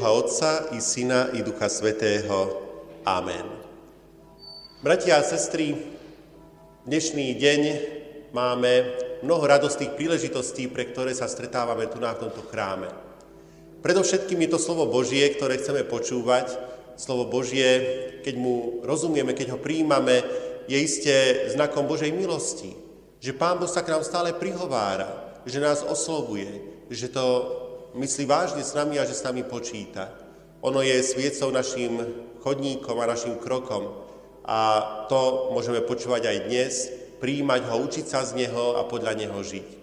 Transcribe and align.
Boha 0.00 0.16
Otca 0.16 0.72
i 0.72 0.80
Syna 0.80 1.28
i 1.36 1.44
Ducha 1.44 1.68
Svetého. 1.68 2.56
Amen. 3.04 3.44
Bratia 4.80 5.20
a 5.20 5.28
sestry, 5.28 5.76
dnešný 6.88 7.36
deň 7.36 7.60
máme 8.32 8.96
mnoho 9.20 9.44
radostných 9.44 9.92
príležitostí, 10.00 10.72
pre 10.72 10.88
ktoré 10.88 11.12
sa 11.12 11.28
stretávame 11.28 11.84
tu 11.84 12.00
na 12.00 12.16
tomto 12.16 12.40
chráme. 12.48 12.88
Predovšetkým 13.84 14.40
je 14.40 14.48
to 14.48 14.56
slovo 14.56 14.88
Božie, 14.88 15.36
ktoré 15.36 15.60
chceme 15.60 15.84
počúvať. 15.84 16.48
Slovo 16.96 17.28
Božie, 17.28 17.68
keď 18.24 18.40
mu 18.40 18.80
rozumieme, 18.80 19.36
keď 19.36 19.52
ho 19.52 19.58
príjmame, 19.60 20.24
je 20.64 20.80
isté 20.80 21.44
znakom 21.52 21.84
Božej 21.84 22.08
milosti. 22.08 22.72
Že 23.20 23.36
Pán 23.36 23.60
Boh 23.60 23.68
sa 23.68 23.84
k 23.84 23.92
nám 23.92 24.00
stále 24.00 24.32
prihovára, 24.32 25.36
že 25.44 25.60
nás 25.60 25.84
oslovuje, 25.84 26.88
že 26.88 27.12
to 27.12 27.59
myslí 27.94 28.24
vážne 28.26 28.62
s 28.62 28.74
nami 28.74 28.98
a 28.98 29.04
že 29.04 29.18
s 29.18 29.26
nami 29.26 29.42
počíta. 29.42 30.10
Ono 30.60 30.84
je 30.84 31.00
sviecou 31.02 31.50
našim 31.50 32.04
chodníkom 32.44 32.96
a 33.00 33.10
našim 33.10 33.40
krokom 33.40 34.10
a 34.44 34.82
to 35.08 35.52
môžeme 35.52 35.80
počúvať 35.84 36.22
aj 36.26 36.38
dnes, 36.48 36.74
príjmať 37.20 37.70
ho, 37.70 37.76
učiť 37.84 38.06
sa 38.08 38.24
z 38.24 38.34
neho 38.44 38.80
a 38.80 38.84
podľa 38.88 39.14
neho 39.14 39.38
žiť. 39.38 39.78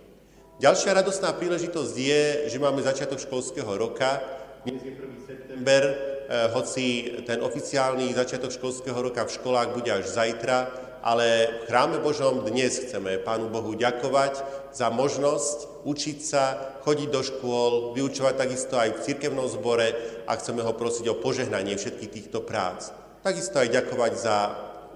Ďalšia 0.58 0.98
radostná 0.98 1.38
príležitosť 1.38 1.94
je, 1.94 2.24
že 2.50 2.58
máme 2.58 2.82
začiatok 2.82 3.22
školského 3.22 3.70
roka. 3.78 4.18
Dnes 4.66 4.82
je 4.82 4.90
1. 4.90 5.22
september, 5.22 5.82
eh, 5.86 6.50
hoci 6.50 6.86
ten 7.30 7.46
oficiálny 7.46 8.10
začiatok 8.18 8.50
školského 8.50 8.98
roka 8.98 9.22
v 9.22 9.36
školách 9.38 9.70
bude 9.78 9.94
až 9.94 10.10
zajtra, 10.10 10.87
ale 11.08 11.48
v 11.64 11.72
chráme 11.72 12.04
Božom 12.04 12.44
dnes 12.44 12.84
chceme 12.84 13.16
Pánu 13.24 13.48
Bohu 13.48 13.72
ďakovať 13.80 14.44
za 14.76 14.92
možnosť 14.92 15.88
učiť 15.88 16.20
sa, 16.20 16.76
chodiť 16.84 17.08
do 17.08 17.24
škôl, 17.24 17.96
vyučovať 17.96 18.36
takisto 18.36 18.76
aj 18.76 18.92
v 18.92 19.04
cirkevnom 19.08 19.48
zbore 19.48 19.96
a 20.28 20.36
chceme 20.36 20.60
ho 20.68 20.76
prosiť 20.76 21.08
o 21.08 21.16
požehnanie 21.16 21.80
všetkých 21.80 22.12
týchto 22.12 22.44
prác. 22.44 22.92
Takisto 23.24 23.56
aj 23.56 23.72
ďakovať 23.72 24.14
za 24.20 24.38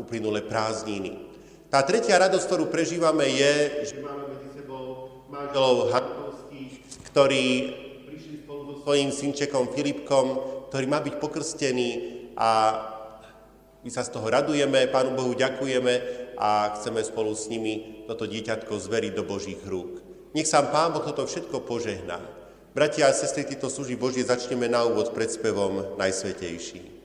uplynulé 0.04 0.44
prázdniny. 0.44 1.32
Tá 1.72 1.80
tretia 1.88 2.20
radosť, 2.20 2.44
ktorú 2.44 2.68
prežívame, 2.68 3.32
je, 3.32 3.88
že 3.88 4.04
máme 4.04 4.36
medzi 4.36 4.52
sebou 4.52 5.16
manželov 5.32 5.96
Hankovských, 5.96 7.08
ktorí 7.08 7.46
prišli 8.12 8.44
spolu 8.44 8.62
so 8.68 8.76
svojím 8.84 9.16
synčekom 9.16 9.72
Filipkom, 9.72 10.26
ktorý 10.68 10.86
má 10.92 11.00
byť 11.00 11.16
pokrstený 11.24 11.90
a 12.36 12.52
my 13.82 13.90
sa 13.90 14.06
z 14.06 14.14
toho 14.14 14.30
radujeme, 14.30 14.86
Pánu 14.94 15.18
Bohu 15.18 15.34
ďakujeme 15.34 15.94
a 16.38 16.78
chceme 16.78 17.02
spolu 17.02 17.34
s 17.34 17.50
nimi 17.50 18.06
toto 18.06 18.30
dieťatko 18.30 18.78
zveriť 18.78 19.14
do 19.18 19.26
Božích 19.26 19.62
rúk. 19.66 20.06
Nech 20.38 20.46
sa 20.46 20.62
Pán 20.62 20.94
Boh 20.94 21.02
toto 21.02 21.26
všetko 21.26 21.66
požehná. 21.66 22.22
Bratia 22.72 23.12
a 23.12 23.18
sestry, 23.18 23.44
tieto 23.44 23.68
služby 23.68 24.00
Božie 24.00 24.24
začneme 24.24 24.70
na 24.72 24.88
úvod 24.88 25.12
pred 25.12 25.28
spevom 25.28 26.00
Najsvetejší. 26.00 27.01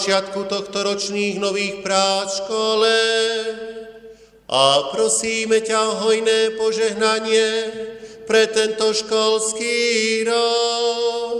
Na 0.00 0.06
počiatku 0.08 0.48
tohto 0.48 0.80
ročných 0.80 1.36
nových 1.36 1.84
prác 1.84 2.40
škole 2.40 3.00
a 4.48 4.88
prosíme 4.96 5.60
ťa 5.60 6.00
hojné 6.00 6.56
požehnanie 6.56 7.48
pre 8.24 8.48
tento 8.48 8.96
školský 8.96 10.24
rok. 10.24 11.36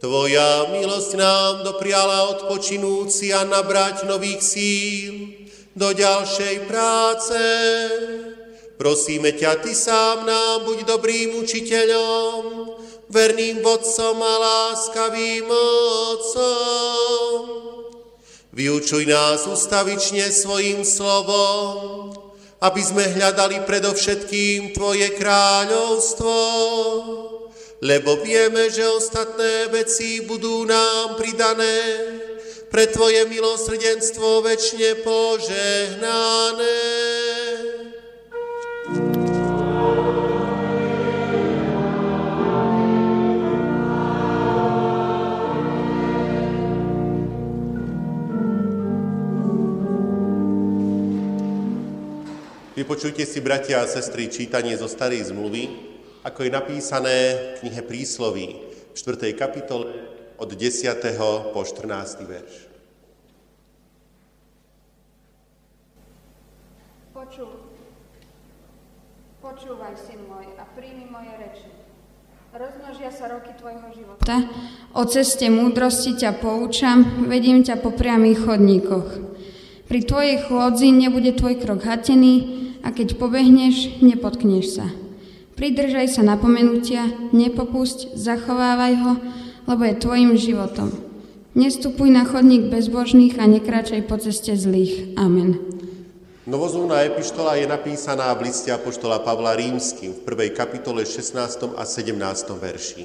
Tvoja 0.00 0.72
milosť 0.72 1.20
nám 1.20 1.68
dopriala 1.68 2.32
odpočinúci 2.40 3.36
a 3.36 3.44
nabrať 3.44 4.08
nových 4.08 4.40
síl 4.40 5.36
do 5.76 5.92
ďalšej 5.92 6.64
práce. 6.64 7.36
Prosíme 8.80 9.36
ťa, 9.36 9.60
Ty 9.60 9.72
sám 9.76 10.24
nám 10.24 10.64
buď 10.64 10.96
dobrým 10.96 11.44
učiteľom, 11.44 12.55
verným 13.16 13.64
vodcom 13.64 14.20
a 14.20 14.34
láskavým 14.44 15.48
otcom. 16.12 17.40
Vyučuj 18.52 19.08
nás 19.08 19.48
ustavične 19.48 20.28
svojim 20.28 20.84
slovom, 20.84 22.12
aby 22.60 22.80
sme 22.84 23.08
hľadali 23.08 23.64
predovšetkým 23.64 24.76
Tvoje 24.76 25.16
kráľovstvo, 25.16 26.36
lebo 27.80 28.20
vieme, 28.20 28.68
že 28.72 28.84
ostatné 28.84 29.72
veci 29.72 30.24
budú 30.24 30.64
nám 30.68 31.16
pridané 31.16 31.76
pre 32.68 32.88
Tvoje 32.88 33.28
milosrdenstvo 33.28 34.44
väčšine 34.44 35.04
požehnané. 35.04 36.80
Vypočujte 52.86 53.26
si, 53.26 53.42
bratia 53.42 53.82
a 53.82 53.90
sestry, 53.90 54.30
čítanie 54.30 54.78
zo 54.78 54.86
Starej 54.86 55.34
zmluvy, 55.34 55.74
ako 56.22 56.46
je 56.46 56.50
napísané 56.54 57.16
v 57.58 57.66
knihe 57.66 57.82
Prísloví 57.82 58.62
v 58.62 58.94
4. 58.94 59.34
kapitole 59.34 59.90
od 60.38 60.46
10. 60.46 60.94
po 61.50 61.66
14. 61.66 61.82
verš. 62.22 62.54
Poču, 67.10 67.58
počúvaj, 69.42 69.98
syn 69.98 70.22
môj, 70.30 70.46
a 70.54 70.62
príjmi 70.78 71.10
moje 71.10 71.34
reči. 71.42 71.66
Rozmnožia 72.54 73.10
sa 73.10 73.34
roky 73.34 73.50
tvojho 73.58 73.90
života. 73.98 74.46
O 74.94 75.02
ceste 75.10 75.50
múdrosti 75.50 76.14
ťa 76.14 76.38
poučam, 76.38 77.26
vedím 77.26 77.66
ťa 77.66 77.82
po 77.82 77.90
priamých 77.90 78.46
chodníkoch. 78.46 79.35
Pri 79.86 80.02
tvojej 80.02 80.42
chôdzi 80.50 80.90
nebude 80.90 81.30
tvoj 81.34 81.62
krok 81.62 81.86
hatený, 81.86 82.66
a 82.86 82.94
keď 82.94 83.18
pobehneš, 83.18 83.98
nepotkneš 84.02 84.78
sa. 84.78 84.86
Pridržaj 85.58 86.18
sa 86.18 86.22
napomenutia, 86.22 87.10
nepopusť, 87.34 88.14
zachovávaj 88.14 88.94
ho, 89.02 89.12
lebo 89.66 89.82
je 89.82 89.94
tvojim 89.98 90.30
životom. 90.38 90.94
Nestupuj 91.56 92.12
na 92.12 92.28
chodník 92.28 92.68
bezbožných 92.68 93.40
a 93.40 93.48
nekračaj 93.48 94.04
po 94.04 94.20
ceste 94.20 94.52
zlých. 94.54 95.16
Amen. 95.16 95.58
Novozúna 96.46 97.02
epištola 97.02 97.58
je 97.58 97.66
napísaná 97.66 98.30
v 98.38 98.46
liste 98.46 98.70
Apoštola 98.70 99.18
Pavla 99.18 99.58
Rímským 99.58 100.14
v 100.14 100.20
prvej 100.22 100.54
kapitole 100.54 101.02
16. 101.02 101.74
a 101.74 101.82
17. 101.82 102.14
verši. 102.54 103.02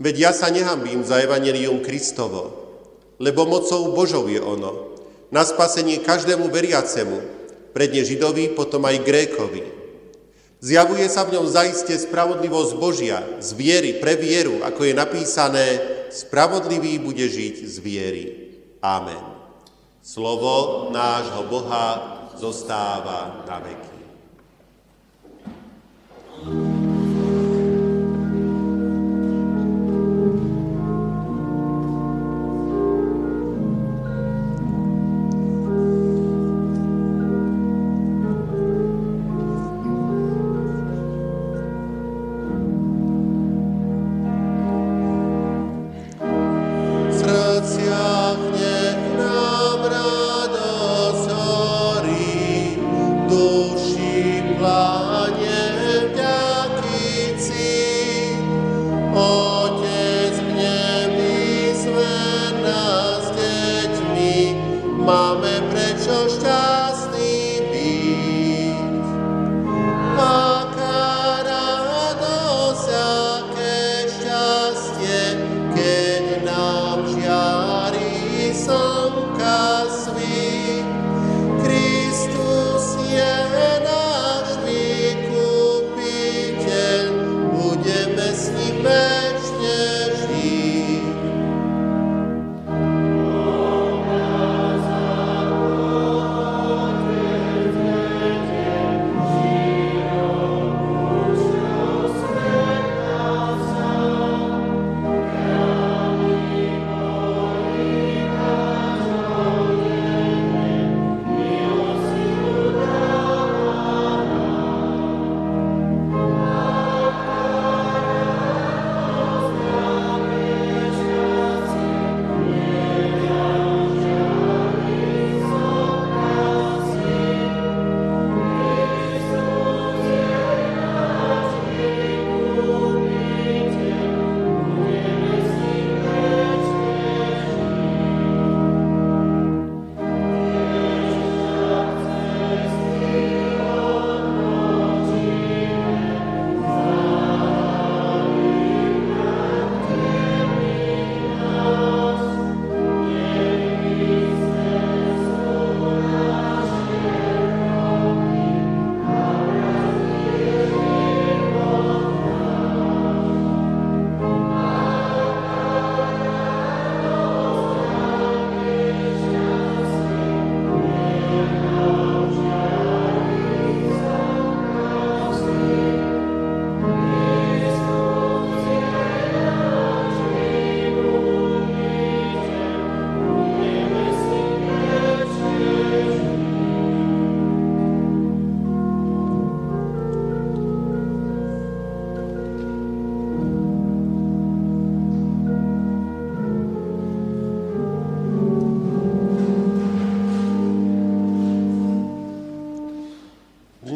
Veď 0.00 0.14
ja 0.16 0.32
sa 0.32 0.48
nehambím 0.48 1.04
za 1.04 1.20
evanelium 1.20 1.84
Kristovo, 1.84 2.48
lebo 3.20 3.44
mocou 3.44 3.92
Božou 3.92 4.24
je 4.32 4.40
ono, 4.40 4.89
na 5.30 5.46
spasenie 5.46 6.02
každému 6.02 6.50
veriacemu, 6.50 7.18
predne 7.70 8.02
Židovi, 8.02 8.54
potom 8.58 8.82
aj 8.86 9.06
Grékovi. 9.06 9.62
Zjavuje 10.60 11.08
sa 11.08 11.24
v 11.24 11.40
ňom 11.40 11.46
zaiste 11.48 11.96
spravodlivosť 11.96 12.72
Božia 12.76 13.24
z 13.40 13.56
viery 13.56 13.96
pre 13.96 14.20
vieru, 14.20 14.60
ako 14.60 14.84
je 14.84 14.94
napísané, 14.94 15.66
spravodlivý 16.12 17.00
bude 17.00 17.24
žiť 17.24 17.64
z 17.64 17.76
viery. 17.80 18.24
Amen. 18.84 19.40
Slovo 20.04 20.88
nášho 20.92 21.48
Boha 21.48 21.86
zostáva 22.36 23.46
na 23.48 23.56
veky. 23.64 24.00
Deus 26.40 26.69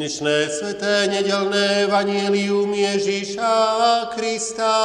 Dnešné 0.05 0.37
sveté 0.53 1.09
nedelné 1.09 1.89
vanílium 1.89 2.69
Ježíša 2.69 3.57
Krista 4.13 4.77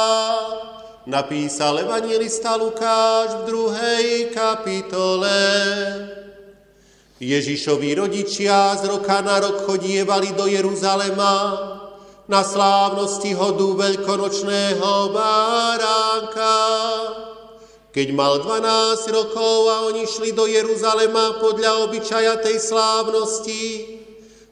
napísal 1.05 1.85
evangelista 1.85 2.57
Lukáš 2.57 3.29
v 3.29 3.41
druhej 3.45 4.33
kapitole. 4.33 5.37
Ježišovi 7.21 8.01
rodičia 8.01 8.73
z 8.81 8.89
roka 8.89 9.21
na 9.21 9.45
rok 9.45 9.69
chodievali 9.69 10.33
do 10.33 10.49
Jeruzalema 10.49 11.37
na 12.25 12.41
slávnosti 12.41 13.37
hodu 13.37 13.77
veľkonočného 13.77 15.13
báránka. 15.13 16.57
Keď 17.93 18.07
mal 18.09 18.41
12 18.41 19.05
rokov 19.13 19.57
a 19.69 19.85
oni 19.85 20.01
šli 20.01 20.33
do 20.33 20.49
Jeruzalema 20.49 21.37
podľa 21.37 21.85
obyčaja 21.85 22.41
tej 22.41 22.57
slávnosti, 22.57 24.00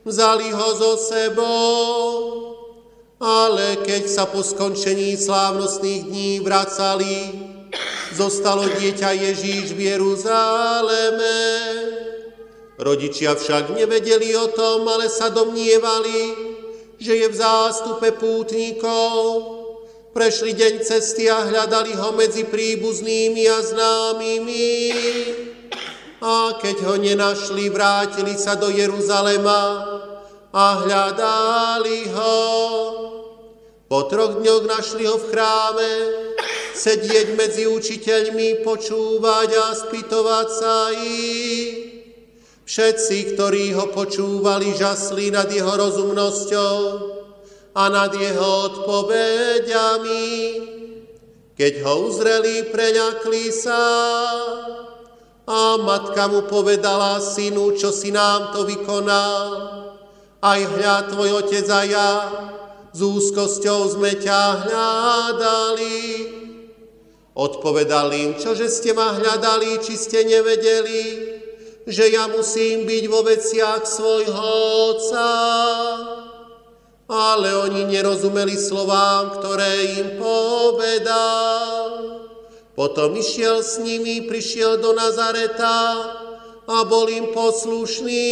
vzali 0.05 0.51
ho 0.51 0.69
zo 0.75 0.93
sebou. 0.97 2.03
Ale 3.19 3.83
keď 3.83 4.07
sa 4.07 4.23
po 4.31 4.39
skončení 4.39 5.19
slávnostných 5.19 6.07
dní 6.07 6.31
vracali, 6.39 7.35
zostalo 8.15 8.63
dieťa 8.79 9.11
Ježíš 9.11 9.75
v 9.75 9.91
Jeruzaleme. 9.91 11.37
Rodičia 12.79 13.35
však 13.35 13.75
nevedeli 13.75 14.31
o 14.39 14.47
tom, 14.55 14.87
ale 14.87 15.11
sa 15.11 15.27
domnievali, 15.27 16.31
že 16.95 17.19
je 17.19 17.27
v 17.27 17.35
zástupe 17.35 18.15
pútnikov. 18.15 19.19
Prešli 20.15 20.55
deň 20.55 20.73
cesty 20.87 21.27
a 21.27 21.43
hľadali 21.43 21.91
ho 21.99 22.15
medzi 22.15 22.47
príbuznými 22.47 23.43
a 23.51 23.59
známymi. 23.59 24.79
A 26.19 26.59
keď 26.59 26.83
ho 26.83 26.95
nenašli, 26.99 27.71
vrátili 27.71 28.35
sa 28.35 28.59
do 28.59 28.67
Jeruzalema 28.67 29.63
a 30.51 30.65
hľadali 30.83 32.11
ho. 32.11 32.37
Po 33.87 34.03
troch 34.11 34.43
dňoch 34.43 34.67
našli 34.67 35.07
ho 35.07 35.15
v 35.15 35.29
chráme, 35.31 35.91
sedieť 36.75 37.39
medzi 37.39 37.71
učiteľmi, 37.71 38.67
počúvať 38.67 39.49
a 39.55 39.67
spýtovať 39.73 40.47
sa 40.51 40.91
ich. 40.99 41.87
Všetci, 42.67 43.33
ktorí 43.33 43.73
ho 43.73 43.89
počúvali, 43.89 44.77
žasli 44.77 45.33
nad 45.33 45.49
jeho 45.49 45.73
rozumnosťou 45.73 46.77
a 47.73 47.83
nad 47.89 48.13
jeho 48.13 48.49
odpovediami. 48.69 50.27
Keď 51.57 51.73
ho 51.81 51.93
uzreli, 52.11 52.69
preňakli 52.69 53.49
sa 53.49 53.81
a 55.49 55.81
matka 55.81 56.29
mu 56.29 56.45
povedala, 56.45 57.17
synu, 57.17 57.73
čo 57.73 57.89
si 57.89 58.13
nám 58.13 58.53
to 58.53 58.69
vykonal. 58.69 59.45
Aj 60.45 60.61
hľa 60.61 61.09
tvoj 61.09 61.41
otec 61.41 61.65
a 61.73 61.81
ja 61.89 62.11
s 62.93 62.99
úzkosťou 63.01 63.97
sme 63.97 64.13
ťa 64.13 64.69
hľadali. 64.69 65.97
Odpovedal 67.33 68.13
im, 68.13 68.31
čože 68.37 68.69
ste 68.69 68.93
ma 68.93 69.17
hľadali, 69.17 69.81
či 69.81 69.97
ste 69.97 70.21
nevedeli, 70.21 71.03
že 71.89 72.13
ja 72.13 72.29
musím 72.29 72.85
byť 72.85 73.03
vo 73.09 73.25
veciach 73.25 73.89
svojho 73.89 74.45
Otca. 74.93 75.29
Ale 77.09 77.49
oni 77.65 77.89
nerozumeli 77.89 78.53
slovám, 78.53 79.41
ktoré 79.41 79.97
im 79.97 80.21
povedal. 80.21 82.18
Potom 82.79 83.11
išiel 83.19 83.59
s 83.59 83.75
nimi, 83.83 84.23
prišiel 84.23 84.79
do 84.79 84.95
Nazareta 84.95 85.99
a 86.63 86.77
bol 86.87 87.11
im 87.11 87.35
poslušný. 87.35 88.31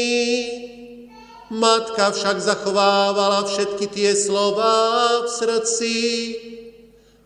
Matka 1.51 2.15
však 2.15 2.39
zachovávala 2.39 3.43
všetky 3.43 3.91
tie 3.91 4.15
slova 4.15 5.27
v 5.27 5.27
srdci. 5.27 5.95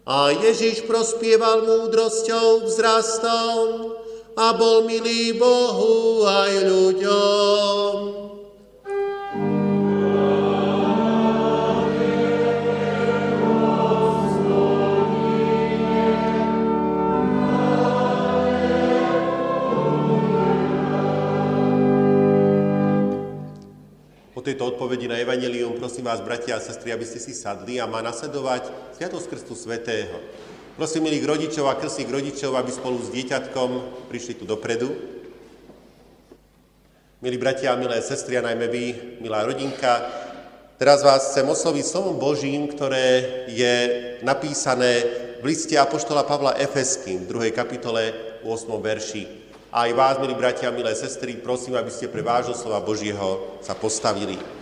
A 0.10 0.34
Ježiš 0.34 0.90
prospieval 0.90 1.62
múdrosťou, 1.62 2.66
vzrastom 2.66 3.94
a 4.34 4.58
bol 4.58 4.90
milý 4.90 5.38
Bohu 5.38 6.26
aj 6.26 6.54
ľuďom. 6.74 8.31
Po 24.42 24.50
tejto 24.50 24.74
odpovedi 24.74 25.06
na 25.06 25.22
Evangelium 25.22 25.78
prosím 25.78 26.10
vás, 26.10 26.18
bratia 26.18 26.58
a 26.58 26.66
sestry, 26.66 26.90
aby 26.90 27.06
ste 27.06 27.22
si 27.22 27.30
sadli 27.30 27.78
a 27.78 27.86
má 27.86 28.02
nasledovať 28.02 28.74
Sviatosť 28.98 29.30
Krstu 29.30 29.54
Svetého. 29.54 30.18
Prosím 30.74 31.06
milých 31.06 31.30
rodičov 31.30 31.70
a 31.70 31.78
krstných 31.78 32.10
rodičov, 32.10 32.58
aby 32.58 32.74
spolu 32.74 32.98
s 33.06 33.14
dieťatkom 33.14 33.70
prišli 34.10 34.42
tu 34.42 34.50
dopredu. 34.50 34.98
Milí 37.22 37.38
bratia 37.38 37.70
a 37.70 37.78
milé 37.78 38.02
sestry, 38.02 38.42
a 38.42 38.42
najmä 38.42 38.66
vy, 38.66 38.86
milá 39.22 39.46
rodinka, 39.46 40.10
teraz 40.82 41.06
vás 41.06 41.38
chcem 41.38 41.46
osloviť 41.46 41.86
slovom 41.86 42.18
Božím, 42.18 42.66
ktoré 42.66 43.46
je 43.46 43.76
napísané 44.26 45.06
v 45.38 45.54
liste 45.54 45.78
Apoštola 45.78 46.26
Pavla 46.26 46.58
Efeským 46.58 47.30
v 47.30 47.54
2. 47.54 47.54
kapitole 47.54 48.10
8. 48.42 48.50
verši. 48.82 49.41
A 49.72 49.88
aj 49.88 49.92
vás, 49.96 50.16
milí 50.20 50.36
bratia 50.36 50.68
milé 50.68 50.92
sestry, 50.94 51.40
prosím, 51.40 51.80
aby 51.80 51.88
ste 51.88 52.12
pre 52.12 52.20
vážno 52.20 52.52
slova 52.52 52.84
Božieho 52.84 53.60
sa 53.64 53.72
postavili. 53.72 54.62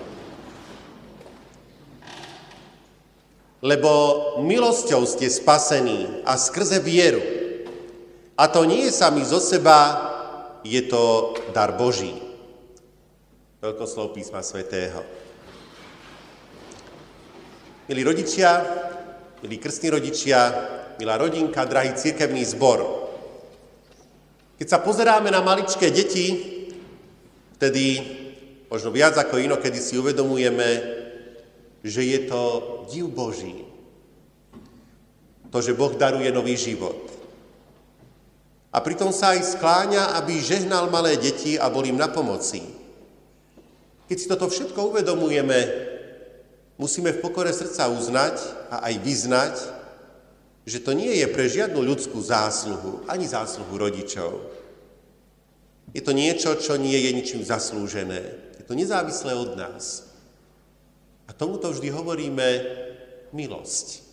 lebo 3.59 3.91
milosťou 4.39 5.03
ste 5.03 5.27
spasení 5.27 6.23
a 6.23 6.39
skrze 6.39 6.79
vieru. 6.79 7.19
A 8.39 8.47
to 8.47 8.63
nie 8.63 8.87
je 8.87 8.95
sami 8.95 9.19
zo 9.27 9.43
seba, 9.43 9.99
je 10.63 10.79
to 10.87 11.35
dar 11.51 11.75
Boží. 11.75 12.15
Veľkoslov 13.59 14.15
písma 14.15 14.39
svätého. 14.39 15.03
Milí 17.91 18.01
rodičia, 18.07 18.63
milí 19.43 19.59
krstní 19.59 19.91
rodičia, 19.91 20.39
milá 20.95 21.19
rodinka, 21.19 21.67
drahý 21.67 21.91
církevný 21.99 22.47
zbor. 22.47 22.98
Keď 24.59 24.67
sa 24.67 24.83
pozeráme 24.83 25.31
na 25.31 25.39
maličké 25.39 25.87
deti, 25.87 26.35
vtedy 27.55 28.03
možno 28.67 28.91
viac 28.91 29.15
ako 29.15 29.39
inokedy 29.39 29.79
si 29.79 29.95
uvedomujeme, 29.95 30.99
že 31.79 32.03
je 32.03 32.19
to 32.27 32.41
div 32.91 33.07
Boží. 33.07 33.63
To, 35.47 35.63
že 35.63 35.71
Boh 35.71 35.95
daruje 35.95 36.27
nový 36.35 36.59
život. 36.59 37.07
A 38.69 38.83
pritom 38.83 39.09
sa 39.15 39.33
aj 39.33 39.57
skláňa, 39.57 40.19
aby 40.19 40.43
žehnal 40.43 40.91
malé 40.91 41.15
deti 41.15 41.55
a 41.55 41.71
bol 41.71 41.87
im 41.87 41.97
na 41.97 42.11
pomoci. 42.11 42.61
Keď 44.11 44.17
si 44.19 44.27
toto 44.29 44.51
všetko 44.51 44.93
uvedomujeme, 44.93 45.57
musíme 46.75 47.15
v 47.15 47.21
pokore 47.23 47.49
srdca 47.55 47.89
uznať 47.89 48.35
a 48.69 48.91
aj 48.91 48.93
vyznať, 49.01 49.55
že 50.69 50.85
to 50.85 50.93
nie 50.93 51.17
je 51.17 51.25
pre 51.25 51.49
žiadnu 51.49 51.81
ľudskú 51.81 52.21
zásluhu, 52.21 53.01
ani 53.09 53.25
zásluhu 53.25 53.73
rodičov. 53.73 54.37
Je 55.97 56.05
to 56.05 56.13
niečo, 56.13 56.53
čo 56.61 56.77
nie 56.77 56.93
je 56.93 57.09
ničím 57.09 57.41
zaslúžené. 57.41 58.21
Je 58.61 58.63
to 58.69 58.77
nezávislé 58.77 59.33
od 59.33 59.57
nás. 59.57 60.05
A 61.25 61.33
tomuto 61.33 61.73
vždy 61.73 61.89
hovoríme 61.89 62.47
milosť. 63.33 64.05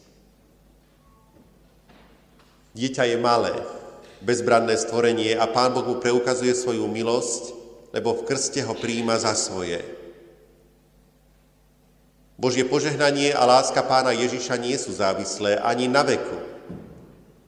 Dieťa 2.73 3.05
je 3.09 3.17
malé, 3.21 3.53
bezbranné 4.25 4.81
stvorenie 4.81 5.37
a 5.37 5.45
Pán 5.49 5.77
Boh 5.77 5.85
mu 5.85 5.97
preukazuje 6.01 6.57
svoju 6.57 6.89
milosť, 6.89 7.53
lebo 7.93 8.17
v 8.17 8.25
krste 8.29 8.65
ho 8.65 8.73
príjima 8.73 9.21
za 9.21 9.37
svoje. 9.37 9.96
Božie 12.37 12.69
požehnanie 12.69 13.33
a 13.33 13.49
láska 13.49 13.81
pána 13.81 14.13
Ježiša 14.13 14.61
nie 14.61 14.77
sú 14.77 14.93
závislé 14.93 15.57
ani 15.57 15.89
na 15.89 16.05
veku, 16.05 16.37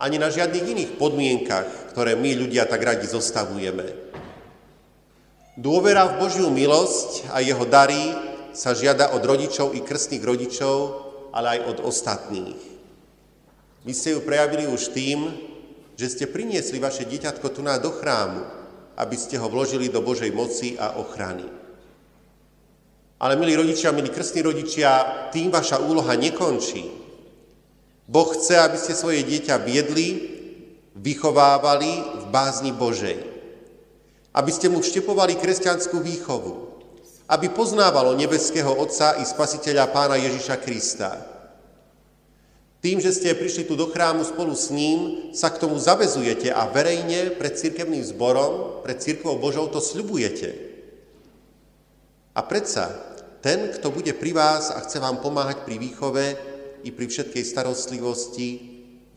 ani 0.01 0.17
na 0.17 0.33
žiadnych 0.33 0.65
iných 0.65 0.91
podmienkach, 0.97 1.93
ktoré 1.93 2.17
my 2.17 2.33
ľudia 2.33 2.65
tak 2.65 2.81
radi 2.81 3.05
zostavujeme. 3.05 3.85
Dôvera 5.61 6.09
v 6.09 6.25
Božiu 6.25 6.49
milosť 6.49 7.29
a 7.37 7.45
jeho 7.45 7.69
dary 7.69 8.17
sa 8.57 8.73
žiada 8.73 9.13
od 9.13 9.21
rodičov 9.21 9.77
i 9.77 9.85
krstných 9.85 10.25
rodičov, 10.25 10.77
ale 11.37 11.61
aj 11.61 11.61
od 11.69 11.79
ostatných. 11.85 12.61
Vy 13.85 13.93
ste 13.93 14.17
ju 14.17 14.25
prejavili 14.25 14.65
už 14.71 14.97
tým, 14.97 15.29
že 15.99 16.09
ste 16.09 16.31
priniesli 16.31 16.81
vaše 16.81 17.05
dieťatko 17.05 17.47
tu 17.53 17.61
na 17.61 17.77
do 17.77 17.93
chrámu, 17.93 18.47
aby 18.97 19.17
ste 19.21 19.37
ho 19.37 19.51
vložili 19.53 19.93
do 19.93 20.01
Božej 20.01 20.33
moci 20.33 20.81
a 20.81 20.97
ochrany. 20.97 21.58
Ale 23.19 23.35
milí 23.35 23.59
rodičia, 23.59 23.91
milí 23.91 24.15
krstní 24.15 24.47
rodičia, 24.47 24.91
tým 25.35 25.51
vaša 25.51 25.83
úloha 25.83 26.15
nekončí. 26.15 26.87
Boh 28.07 28.31
chce, 28.31 28.55
aby 28.57 28.79
ste 28.79 28.95
svoje 28.95 29.27
dieťa 29.27 29.59
viedli, 29.67 30.09
vychovávali 30.95 32.23
v 32.23 32.25
bázni 32.31 32.71
Božej. 32.71 33.19
Aby 34.31 34.51
ste 34.55 34.71
mu 34.71 34.79
vštepovali 34.79 35.35
kresťanskú 35.35 35.99
výchovu, 35.99 36.79
aby 37.27 37.51
poznávalo 37.51 38.15
nebeského 38.15 38.71
Otca 38.71 39.19
i 39.19 39.27
Spasiteľa 39.27 39.91
Pána 39.91 40.15
Ježiša 40.15 40.57
Krista. 40.63 41.11
Tým, 42.79 43.03
že 43.03 43.11
ste 43.11 43.35
prišli 43.35 43.67
tu 43.67 43.75
do 43.75 43.91
chrámu 43.91 44.23
spolu 44.23 44.55
s 44.55 44.71
ním, 44.71 45.35
sa 45.35 45.51
k 45.51 45.59
tomu 45.59 45.75
zavezujete 45.83 46.55
a 46.55 46.71
verejne 46.71 47.35
pred 47.35 47.59
cirkevným 47.59 48.07
zborom, 48.07 48.87
pred 48.87 49.03
cirkvou 49.03 49.35
Božou 49.43 49.67
to 49.67 49.83
sľubujete. 49.83 50.68
A 52.39 52.47
predsa, 52.47 52.95
ten, 53.43 53.75
kto 53.75 53.91
bude 53.91 54.15
pri 54.15 54.31
vás 54.31 54.71
a 54.71 54.79
chce 54.87 55.03
vám 55.03 55.19
pomáhať 55.19 55.67
pri 55.67 55.75
výchove 55.75 56.25
i 56.87 56.95
pri 56.95 57.07
všetkej 57.11 57.43
starostlivosti, 57.43 58.49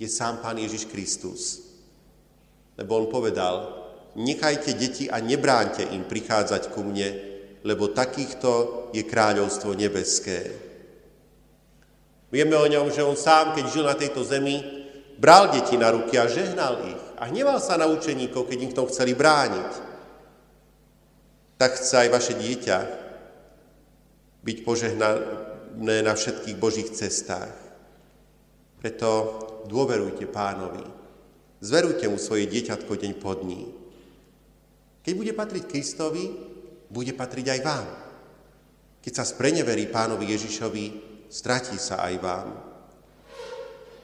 je 0.02 0.10
sám 0.10 0.42
Pán 0.42 0.58
Ježiš 0.58 0.90
Kristus. 0.90 1.62
Lebo 2.82 2.98
on 2.98 3.14
povedal, 3.14 3.78
nechajte 4.18 4.74
deti 4.74 5.06
a 5.06 5.22
nebránte 5.22 5.86
im 5.86 6.02
prichádzať 6.02 6.74
ku 6.74 6.82
mne, 6.82 7.10
lebo 7.62 7.94
takýchto 7.94 8.90
je 8.90 9.06
kráľovstvo 9.06 9.78
nebeské. 9.78 10.58
Vieme 12.34 12.58
o 12.58 12.66
ňom, 12.66 12.90
že 12.90 13.06
on 13.06 13.14
sám, 13.14 13.54
keď 13.54 13.66
žil 13.70 13.86
na 13.86 13.94
tejto 13.94 14.26
zemi, 14.26 14.66
bral 15.22 15.54
deti 15.54 15.78
na 15.78 15.94
ruky 15.94 16.18
a 16.18 16.26
žehnal 16.26 16.90
ich. 16.90 17.04
A 17.22 17.30
hneval 17.30 17.62
sa 17.62 17.78
na 17.78 17.86
učeníkov, 17.86 18.50
keď 18.50 18.58
im 18.66 18.72
v 18.74 18.78
tom 18.82 18.90
chceli 18.90 19.14
brániť. 19.14 19.72
Tak 21.62 21.78
chce 21.78 21.94
aj 22.02 22.10
vaše 22.10 22.34
dieťa 22.34 23.11
byť 24.42 24.58
požehnané 24.66 25.96
na 26.02 26.14
všetkých 26.18 26.58
Božích 26.58 26.90
cestách. 26.90 27.54
Preto 28.82 29.10
dôverujte 29.70 30.26
pánovi. 30.26 30.82
Zverujte 31.62 32.10
mu 32.10 32.18
svoje 32.18 32.50
dieťatko 32.50 32.90
deň 32.90 33.14
po 33.22 33.38
dní. 33.38 33.70
Keď 35.06 35.14
bude 35.14 35.34
patriť 35.38 35.64
Kristovi, 35.70 36.26
bude 36.90 37.14
patriť 37.14 37.46
aj 37.54 37.60
vám. 37.62 37.88
Keď 39.02 39.14
sa 39.14 39.26
spreneverí 39.26 39.90
pánovi 39.90 40.34
Ježišovi, 40.34 40.86
stratí 41.30 41.78
sa 41.78 42.02
aj 42.02 42.16
vám. 42.22 42.50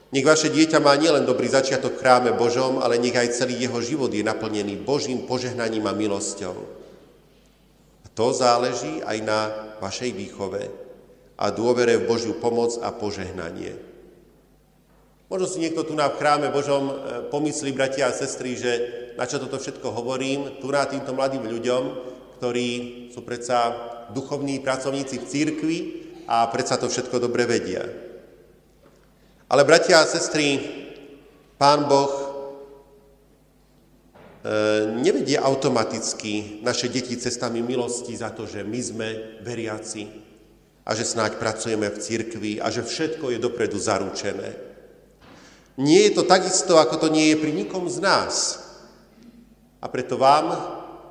Nech 0.08 0.24
vaše 0.24 0.48
dieťa 0.48 0.80
má 0.80 0.96
nielen 0.96 1.28
dobrý 1.28 1.52
začiatok 1.52 1.98
v 1.98 2.00
chráme 2.00 2.30
Božom, 2.32 2.80
ale 2.80 2.96
nech 2.96 3.12
aj 3.12 3.36
celý 3.36 3.60
jeho 3.60 3.76
život 3.84 4.08
je 4.08 4.24
naplnený 4.24 4.80
Božím 4.80 5.28
požehnaním 5.28 5.84
a 5.84 5.92
milosťou. 5.92 6.56
A 8.02 8.06
to 8.16 8.32
záleží 8.32 9.04
aj 9.04 9.18
na 9.20 9.40
vašej 9.78 10.10
výchove 10.14 10.62
a 11.38 11.44
dôvere 11.54 11.98
v 11.98 12.08
Božiu 12.10 12.34
pomoc 12.36 12.74
a 12.82 12.90
požehnanie. 12.90 13.78
Možno 15.28 15.46
si 15.46 15.60
niekto 15.60 15.84
tu 15.84 15.92
na 15.92 16.08
v 16.08 16.16
chráme 16.16 16.48
Božom 16.48 16.88
e, 16.88 16.94
pomyslí, 17.28 17.76
bratia 17.76 18.08
a 18.08 18.16
sestry, 18.16 18.56
že 18.56 18.72
na 19.14 19.28
čo 19.28 19.36
toto 19.36 19.60
všetko 19.60 19.92
hovorím, 19.92 20.56
tu 20.56 20.72
na 20.72 20.88
týmto 20.88 21.12
mladým 21.12 21.44
ľuďom, 21.44 21.82
ktorí 22.40 22.68
sú 23.12 23.20
predsa 23.22 23.76
duchovní 24.16 24.64
pracovníci 24.64 25.20
v 25.20 25.28
církvi 25.28 25.76
a 26.24 26.48
predsa 26.48 26.80
to 26.80 26.88
všetko 26.88 27.20
dobre 27.20 27.44
vedia. 27.44 27.84
Ale 29.52 29.68
bratia 29.68 30.00
a 30.00 30.08
sestry, 30.08 30.60
Pán 31.60 31.88
Boh 31.90 32.27
nevedie 35.02 35.34
automaticky 35.34 36.62
naše 36.62 36.86
deti 36.86 37.18
cestami 37.18 37.58
milosti 37.58 38.14
za 38.14 38.30
to, 38.30 38.46
že 38.46 38.62
my 38.62 38.80
sme 38.82 39.08
veriaci 39.42 40.06
a 40.86 40.94
že 40.94 41.04
snáď 41.04 41.36
pracujeme 41.36 41.90
v 41.90 42.00
církvi 42.00 42.52
a 42.62 42.70
že 42.70 42.86
všetko 42.86 43.34
je 43.34 43.38
dopredu 43.42 43.76
zaručené. 43.76 44.54
Nie 45.78 46.10
je 46.10 46.16
to 46.18 46.22
takisto, 46.26 46.78
ako 46.78 47.06
to 47.06 47.08
nie 47.10 47.34
je 47.34 47.36
pri 47.38 47.52
nikom 47.54 47.86
z 47.86 47.98
nás. 48.02 48.34
A 49.78 49.86
preto 49.86 50.18
vám 50.18 50.54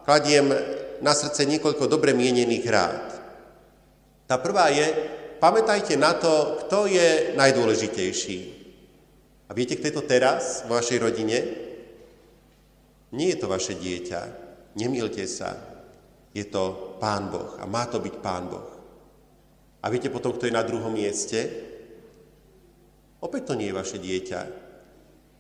kladiem 0.04 0.52
na 1.00 1.14
srdce 1.16 1.48
niekoľko 1.48 1.88
dobre 1.88 2.12
mienených 2.12 2.66
rád. 2.68 3.06
Tá 4.28 4.36
prvá 4.36 4.68
je, 4.72 4.84
pamätajte 5.40 5.96
na 5.96 6.12
to, 6.16 6.64
kto 6.68 6.92
je 6.92 7.32
najdôležitejší. 7.40 8.40
A 9.48 9.56
viete, 9.56 9.80
kto 9.80 9.88
je 9.88 9.96
to 9.96 10.04
teraz 10.04 10.68
vo 10.68 10.76
vašej 10.76 11.00
rodine? 11.00 11.67
Nie 13.16 13.36
je 13.36 13.40
to 13.40 13.48
vaše 13.48 13.78
dieťa. 13.80 14.22
Nemilte 14.76 15.24
sa. 15.30 15.56
Je 16.36 16.44
to 16.46 16.98
Pán 17.00 17.32
Boh 17.32 17.56
a 17.58 17.66
má 17.66 17.88
to 17.88 18.04
byť 18.04 18.16
Pán 18.20 18.46
Boh. 18.52 18.70
A 19.82 19.90
viete 19.90 20.12
potom, 20.12 20.36
kto 20.36 20.46
je 20.50 20.58
na 20.58 20.66
druhom 20.66 20.92
mieste? 20.92 21.40
Opäť 23.24 23.50
to 23.50 23.54
nie 23.58 23.72
je 23.72 23.80
vaše 23.80 23.98
dieťa. 23.98 24.42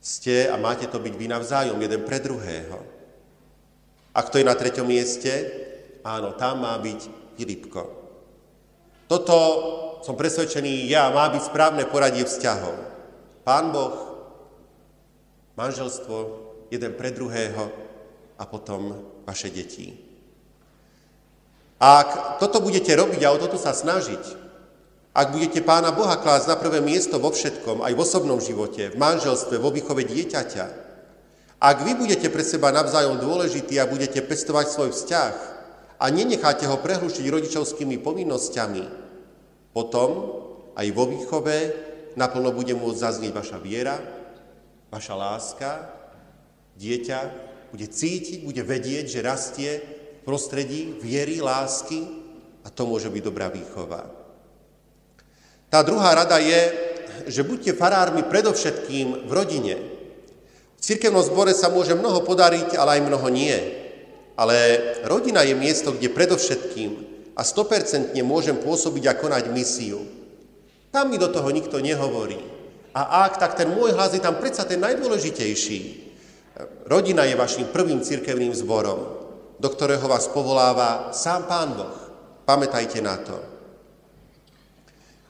Ste 0.02 0.48
a 0.50 0.56
máte 0.56 0.88
to 0.88 0.98
byť 0.98 1.14
vy 1.14 1.28
navzájom, 1.28 1.78
jeden 1.78 2.02
pre 2.08 2.18
druhého. 2.24 2.80
A 4.16 4.20
kto 4.24 4.42
je 4.42 4.48
na 4.48 4.56
treťom 4.58 4.88
mieste? 4.88 5.30
Áno, 6.02 6.34
tam 6.40 6.66
má 6.66 6.74
byť 6.80 7.36
Filipko. 7.38 7.82
Toto 9.06 9.38
som 10.02 10.18
presvedčený 10.18 10.90
ja, 10.90 11.12
má 11.14 11.30
byť 11.30 11.44
správne 11.52 11.84
poradie 11.86 12.24
vzťahov. 12.26 12.76
Pán 13.46 13.70
Boh, 13.76 13.96
manželstvo, 15.60 16.47
jeden 16.72 16.92
pre 16.96 17.12
druhého 17.12 17.72
a 18.38 18.44
potom 18.46 18.96
vaše 19.26 19.50
deti. 19.50 19.96
Ak 21.78 22.42
toto 22.42 22.58
budete 22.58 22.90
robiť 22.98 23.22
a 23.22 23.34
o 23.34 23.38
toto 23.38 23.58
sa 23.62 23.74
snažiť, 23.74 24.50
ak 25.18 25.34
budete 25.34 25.66
Pána 25.66 25.94
Boha 25.94 26.18
klásť 26.22 26.46
na 26.50 26.58
prvé 26.58 26.78
miesto 26.82 27.18
vo 27.18 27.34
všetkom, 27.34 27.82
aj 27.82 27.94
v 27.94 28.02
osobnom 28.02 28.38
živote, 28.38 28.94
v 28.94 28.98
manželstve, 29.02 29.58
vo 29.58 29.74
výchove 29.74 30.06
dieťaťa, 30.06 30.66
ak 31.58 31.78
vy 31.82 31.98
budete 31.98 32.30
pre 32.30 32.46
seba 32.46 32.70
navzájom 32.70 33.18
dôležití 33.18 33.82
a 33.82 33.90
budete 33.90 34.22
pestovať 34.22 34.66
svoj 34.70 34.90
vzťah 34.94 35.34
a 35.98 36.06
nenecháte 36.14 36.70
ho 36.70 36.78
prehlušiť 36.78 37.26
rodičovskými 37.26 37.98
povinnosťami, 37.98 38.84
potom 39.74 40.10
aj 40.78 40.88
vo 40.94 41.10
výchove 41.10 41.58
naplno 42.14 42.54
bude 42.54 42.78
môcť 42.78 43.02
zaznieť 43.02 43.34
vaša 43.34 43.58
viera, 43.58 43.98
vaša 44.94 45.14
láska, 45.18 45.70
dieťa 46.78 47.20
bude 47.74 47.88
cítiť, 47.90 48.48
bude 48.48 48.64
vedieť, 48.64 49.20
že 49.20 49.26
rastie 49.26 49.72
v 49.82 50.20
prostredí 50.24 50.96
viery, 51.02 51.44
lásky 51.44 52.08
a 52.64 52.72
to 52.72 52.88
môže 52.88 53.12
byť 53.12 53.24
dobrá 53.24 53.52
výchova. 53.52 54.08
Tá 55.68 55.84
druhá 55.84 56.16
rada 56.16 56.40
je, 56.40 56.72
že 57.28 57.44
buďte 57.44 57.76
farármi 57.76 58.24
predovšetkým 58.24 59.28
v 59.28 59.32
rodine. 59.36 59.76
V 60.78 60.82
cirkevnom 60.82 61.26
zbore 61.26 61.52
sa 61.52 61.68
môže 61.68 61.98
mnoho 61.98 62.24
podariť, 62.24 62.80
ale 62.80 63.02
aj 63.02 63.08
mnoho 63.10 63.28
nie. 63.28 63.58
Ale 64.38 64.56
rodina 65.04 65.44
je 65.44 65.58
miesto, 65.58 65.92
kde 65.92 66.14
predovšetkým 66.14 66.92
a 67.36 67.42
100% 67.44 68.16
môžem 68.24 68.56
pôsobiť 68.56 69.04
a 69.12 69.18
konať 69.18 69.44
misiu. 69.52 70.06
Tam 70.94 71.12
mi 71.12 71.20
do 71.20 71.28
toho 71.28 71.50
nikto 71.52 71.84
nehovorí. 71.84 72.40
A 72.96 73.28
ak, 73.28 73.38
tak 73.38 73.60
ten 73.60 73.70
môj 73.70 73.92
hlas 73.94 74.16
je 74.16 74.24
tam 74.24 74.40
predsa 74.40 74.64
ten 74.64 74.80
najdôležitejší. 74.80 76.07
Rodina 76.90 77.24
je 77.30 77.38
vašim 77.38 77.70
prvým 77.70 78.02
cirkevným 78.02 78.54
zborom, 78.58 79.00
do 79.62 79.70
ktorého 79.70 80.06
vás 80.10 80.26
povoláva 80.30 81.14
sám 81.14 81.46
Pán 81.46 81.70
Boh. 81.78 81.98
Pamätajte 82.48 82.98
na 83.04 83.18
to. 83.22 83.38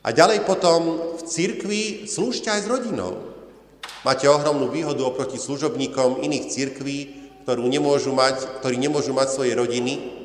A 0.08 0.16
ďalej 0.16 0.48
potom 0.48 1.12
v 1.20 1.22
cirkvi 1.28 1.82
slúžte 2.08 2.48
aj 2.48 2.64
s 2.64 2.72
rodinou. 2.72 3.36
Máte 4.08 4.30
ohromnú 4.32 4.72
výhodu 4.72 5.04
oproti 5.04 5.36
služobníkom 5.36 6.24
iných 6.24 6.48
cirkví, 6.48 6.98
ktorú 7.44 7.68
nemôžu 7.68 8.16
mať, 8.16 8.64
ktorí 8.64 8.80
nemôžu 8.80 9.12
mať 9.12 9.28
svoje 9.36 9.52
rodiny. 9.52 10.16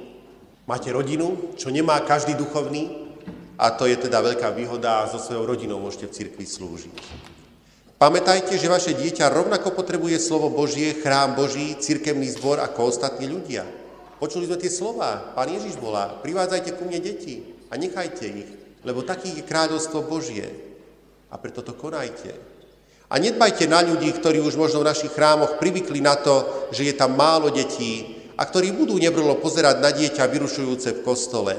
Máte 0.71 0.95
rodinu, 0.95 1.55
čo 1.59 1.75
nemá 1.75 1.99
každý 2.07 2.39
duchovný, 2.39 3.03
a 3.59 3.71
to 3.75 3.87
je 3.87 3.95
teda 3.95 4.19
veľká 4.23 4.55
výhoda 4.55 5.03
a 5.03 5.09
so 5.11 5.23
svojou 5.23 5.47
rodinou 5.47 5.79
môžete 5.79 6.11
v 6.11 6.15
cirkvi 6.15 6.47
slúžiť. 6.47 6.97
Pamätajte, 8.03 8.59
že 8.59 8.67
vaše 8.67 8.99
dieťa 8.99 9.31
rovnako 9.31 9.79
potrebuje 9.79 10.19
slovo 10.19 10.51
Božie, 10.51 10.99
chrám 10.99 11.39
Boží, 11.39 11.79
cirkevný 11.79 12.35
zbor 12.35 12.59
ako 12.59 12.91
ostatní 12.91 13.31
ľudia. 13.31 13.63
Počuli 14.19 14.51
sme 14.51 14.59
tie 14.59 14.75
slova. 14.75 15.39
Pán 15.39 15.47
Ježiš 15.47 15.79
volá, 15.79 16.11
privádzajte 16.19 16.75
ku 16.75 16.83
mne 16.83 16.99
deti 16.99 17.47
a 17.71 17.79
nechajte 17.79 18.27
ich 18.27 18.51
lebo 18.85 19.07
taký 19.07 19.39
je 19.39 19.47
kráľovstvo 19.47 20.07
Božie. 20.07 20.47
A 21.33 21.39
preto 21.39 21.63
to 21.65 21.73
konajte. 21.73 22.35
A 23.09 23.15
nedbajte 23.17 23.69
na 23.69 23.81
ľudí, 23.81 24.09
ktorí 24.13 24.41
už 24.41 24.57
možno 24.57 24.85
v 24.85 24.89
našich 24.89 25.13
chrámoch 25.13 25.57
privykli 25.61 26.01
na 26.01 26.17
to, 26.17 26.69
že 26.73 26.93
je 26.93 26.95
tam 26.97 27.17
málo 27.17 27.53
detí 27.53 28.21
a 28.37 28.43
ktorí 28.45 28.73
budú 28.73 28.97
nebrlo 28.97 29.37
pozerať 29.41 29.81
na 29.81 29.93
dieťa 29.93 30.29
vyrušujúce 30.29 31.01
v 31.01 31.05
kostole. 31.05 31.55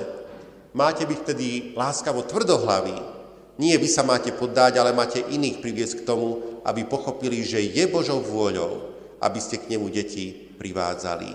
Máte 0.74 1.06
byť 1.06 1.18
vtedy 1.22 1.48
láskavo 1.78 2.26
tvrdohlaví. 2.26 3.13
Nie 3.62 3.78
vy 3.78 3.86
sa 3.86 4.02
máte 4.02 4.34
poddať, 4.34 4.82
ale 4.82 4.98
máte 4.98 5.22
iných 5.22 5.62
priviesť 5.62 6.02
k 6.02 6.08
tomu, 6.10 6.62
aby 6.66 6.90
pochopili, 6.90 7.46
že 7.46 7.62
je 7.62 7.86
Božou 7.86 8.18
vôľou, 8.24 8.90
aby 9.22 9.38
ste 9.38 9.62
k 9.62 9.70
nemu 9.70 9.94
deti 9.94 10.34
privádzali. 10.58 11.30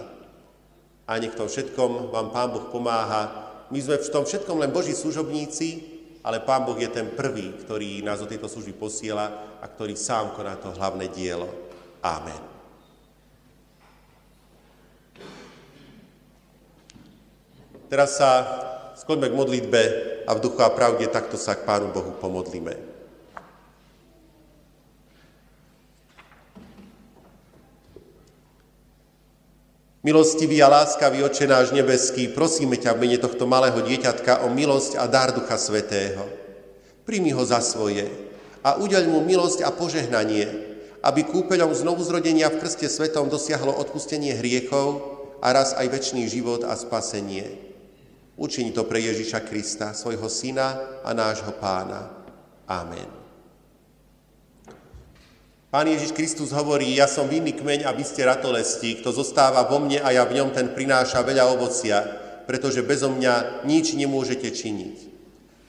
A 1.09 1.17
nech 1.23 1.39
to 1.39 1.47
všetkom 1.47 2.11
vám 2.11 2.35
Pán 2.35 2.51
Boh 2.51 2.67
pomáha, 2.75 3.49
my 3.71 3.79
sme 3.79 4.01
v 4.01 4.13
tom 4.13 4.25
všetkom 4.27 4.59
len 4.59 4.75
Boží 4.75 4.97
služobníci, 4.97 5.97
ale 6.27 6.43
Pán 6.43 6.67
Boh 6.67 6.77
je 6.77 6.91
ten 6.91 7.15
prvý, 7.15 7.55
ktorý 7.55 8.03
nás 8.03 8.19
do 8.19 8.27
tejto 8.27 8.51
služby 8.51 8.75
posiela 8.75 9.59
a 9.63 9.67
ktorý 9.71 9.95
sám 9.95 10.35
koná 10.35 10.59
to 10.59 10.75
hlavné 10.75 11.07
dielo. 11.15 11.47
Amen. 12.03 12.41
Teraz 17.89 18.21
sa 18.21 18.31
skloňme 19.01 19.33
k 19.33 19.39
modlitbe 19.39 19.83
a 20.29 20.37
v 20.37 20.45
duchu 20.45 20.61
a 20.61 20.69
pravde 20.69 21.09
takto 21.09 21.41
sa 21.41 21.57
k 21.57 21.65
Pánu 21.65 21.89
Bohu 21.89 22.13
pomodlíme. 22.21 22.77
Milostivý 30.05 30.61
a 30.63 30.69
láskavý 30.69 31.25
Oče 31.25 31.49
náš 31.49 31.73
nebeský, 31.73 32.29
prosíme 32.31 32.77
ťa 32.77 32.93
v 32.95 33.01
mene 33.09 33.19
tohto 33.19 33.49
malého 33.49 33.81
dieťatka 33.81 34.45
o 34.45 34.53
milosť 34.53 35.01
a 35.01 35.09
dar 35.09 35.33
Ducha 35.33 35.57
Svetého. 35.57 36.29
Primi 37.09 37.33
ho 37.33 37.43
za 37.43 37.65
svoje 37.65 38.09
a 38.61 38.77
udeľ 38.77 39.09
mu 39.09 39.25
milosť 39.25 39.65
a 39.65 39.73
požehnanie, 39.73 40.45
aby 41.01 41.25
kúpeľom 41.25 41.73
znovuzrodenia 41.73 42.53
v 42.53 42.61
krste 42.61 42.87
svetom 42.87 43.33
dosiahlo 43.33 43.73
odpustenie 43.75 44.37
hriechov 44.37 45.03
a 45.41 45.57
raz 45.57 45.73
aj 45.73 45.89
väčší 45.89 46.25
život 46.29 46.69
a 46.69 46.77
spasenie. 46.77 47.68
Učiň 48.39 48.71
to 48.71 48.87
pre 48.87 49.03
Ježiša 49.03 49.43
Krista, 49.51 49.91
svojho 49.91 50.31
syna 50.31 51.03
a 51.03 51.11
nášho 51.11 51.51
pána. 51.59 52.07
Amen. 52.71 53.11
Pán 55.69 55.91
Ježiš 55.91 56.15
Kristus 56.15 56.55
hovorí, 56.55 56.95
ja 56.95 57.11
som 57.11 57.27
vinný 57.27 57.53
kmeň 57.53 57.85
a 57.85 57.93
vy 57.93 58.07
ste 58.07 58.25
ratolesti, 58.25 59.03
kto 59.03 59.11
zostáva 59.11 59.67
vo 59.67 59.83
mne 59.83 60.01
a 60.01 60.15
ja 60.15 60.23
v 60.23 60.39
ňom, 60.39 60.55
ten 60.55 60.71
prináša 60.71 61.21
veľa 61.27 61.51
ovocia, 61.51 61.99
pretože 62.47 62.87
bezo 62.87 63.11
mňa 63.11 63.67
nič 63.67 63.93
nemôžete 63.99 64.49
činiť. 64.55 64.97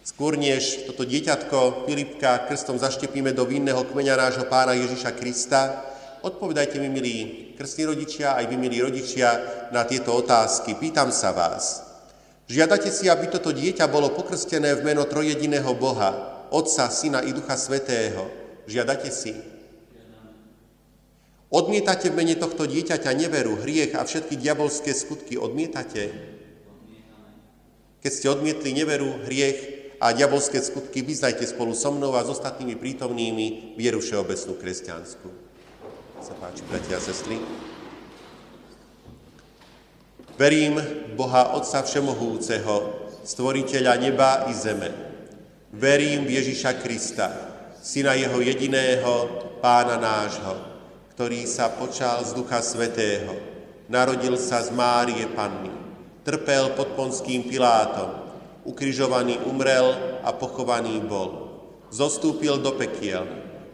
Skôr 0.05 0.38
než 0.38 0.86
toto 0.86 1.03
dieťatko 1.03 1.89
Filipka 1.89 2.47
krstom 2.47 2.77
zaštepíme 2.77 3.34
do 3.34 3.49
vinného 3.49 3.82
kmeňa 3.82 4.15
nášho 4.15 4.45
pána 4.45 4.77
Ježiša 4.77 5.17
Krista, 5.17 5.89
odpovedajte 6.21 6.77
mi, 6.77 6.88
milí 6.88 7.17
krstní 7.58 7.89
rodičia, 7.89 8.38
aj 8.38 8.45
vy, 8.45 8.55
milí 8.62 8.77
rodičia, 8.79 9.41
na 9.73 9.84
tieto 9.89 10.15
otázky. 10.15 10.79
Pýtam 10.79 11.12
sa 11.12 11.36
vás, 11.36 11.88
Žiadate 12.49 12.89
si, 12.89 13.05
aby 13.05 13.29
toto 13.29 13.53
dieťa 13.53 13.85
bolo 13.85 14.09
pokrstené 14.09 14.73
v 14.73 14.81
meno 14.81 15.05
trojediného 15.05 15.69
Boha, 15.77 16.41
Otca, 16.49 16.89
Syna 16.89 17.21
i 17.21 17.29
Ducha 17.29 17.53
Svetého. 17.53 18.25
Žiadate 18.65 19.13
si? 19.13 19.38
Odmietate 21.53 22.09
v 22.09 22.17
mene 22.17 22.33
tohto 22.38 22.65
dieťaťa 22.65 23.13
neveru, 23.13 23.53
hriech 23.62 23.93
a 23.93 24.01
všetky 24.01 24.33
diabolské 24.38 24.97
skutky? 24.97 25.38
Odmietate? 25.38 26.09
Keď 28.01 28.12
ste 28.13 28.33
odmietli 28.33 28.73
neveru, 28.73 29.29
hriech 29.29 29.93
a 30.01 30.09
diabolské 30.13 30.57
skutky, 30.57 31.05
vyznajte 31.05 31.45
spolu 31.45 31.77
so 31.77 31.93
mnou 31.93 32.17
a 32.17 32.25
s 32.25 32.33
ostatnými 32.33 32.81
prítomnými 32.81 33.77
vieru 33.77 34.01
všeobecnú 34.01 34.57
kresťanskú. 34.57 35.29
Sa 36.21 36.33
páči, 36.38 36.65
bratia 36.65 36.97
a 36.97 37.01
sestry. 37.01 37.38
Verím 40.39 40.80
Boha 41.19 41.52
Otca 41.60 41.84
Všemohúceho, 41.84 42.75
stvoriteľa 43.28 43.93
neba 43.99 44.47
i 44.47 44.56
zeme. 44.56 44.88
Verím 45.75 46.23
v 46.23 46.39
Ježiša 46.39 46.80
Krista, 46.80 47.28
syna 47.84 48.15
jeho 48.15 48.39
jediného, 48.39 49.28
pána 49.60 49.99
nášho, 49.99 50.56
ktorý 51.12 51.43
sa 51.43 51.67
počal 51.75 52.23
z 52.23 52.32
Ducha 52.39 52.63
Svetého, 52.63 53.36
narodil 53.91 54.39
sa 54.39 54.63
z 54.63 54.71
Márie 54.71 55.28
Panny, 55.36 55.75
trpel 56.23 56.71
pod 56.71 56.95
Ponským 56.95 57.43
Pilátom, 57.43 58.32
ukrižovaný 58.63 59.43
umrel 59.43 59.91
a 60.23 60.32
pochovaný 60.32 61.04
bol. 61.04 61.52
Zostúpil 61.91 62.63
do 62.63 62.80
pekiel, 62.80 63.28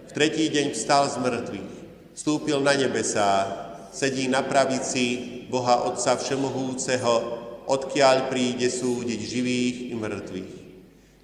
v 0.10 0.12
tretí 0.18 0.50
deň 0.50 0.74
vstal 0.74 1.14
z 1.14 1.22
mŕtvych, 1.22 1.74
vstúpil 2.18 2.58
na 2.58 2.74
nebesá, 2.74 3.65
sedí 3.96 4.28
na 4.28 4.44
pravici 4.44 5.48
Boha 5.48 5.88
Otca 5.88 6.20
Všemohúceho, 6.20 7.16
odkiaľ 7.64 8.28
príde 8.28 8.68
súdiť 8.68 9.20
živých 9.24 9.78
i 9.88 9.96
mŕtvych. 9.96 10.54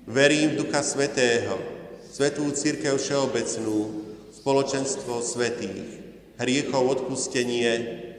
Verím 0.08 0.56
v 0.56 0.60
Ducha 0.64 0.80
Svetého, 0.80 1.60
Svetú 2.08 2.48
Církev 2.56 2.96
Všeobecnú, 2.96 4.08
spoločenstvo 4.32 5.20
svetých, 5.20 6.00
hriechov 6.40 6.88
odpustenie, 6.88 7.72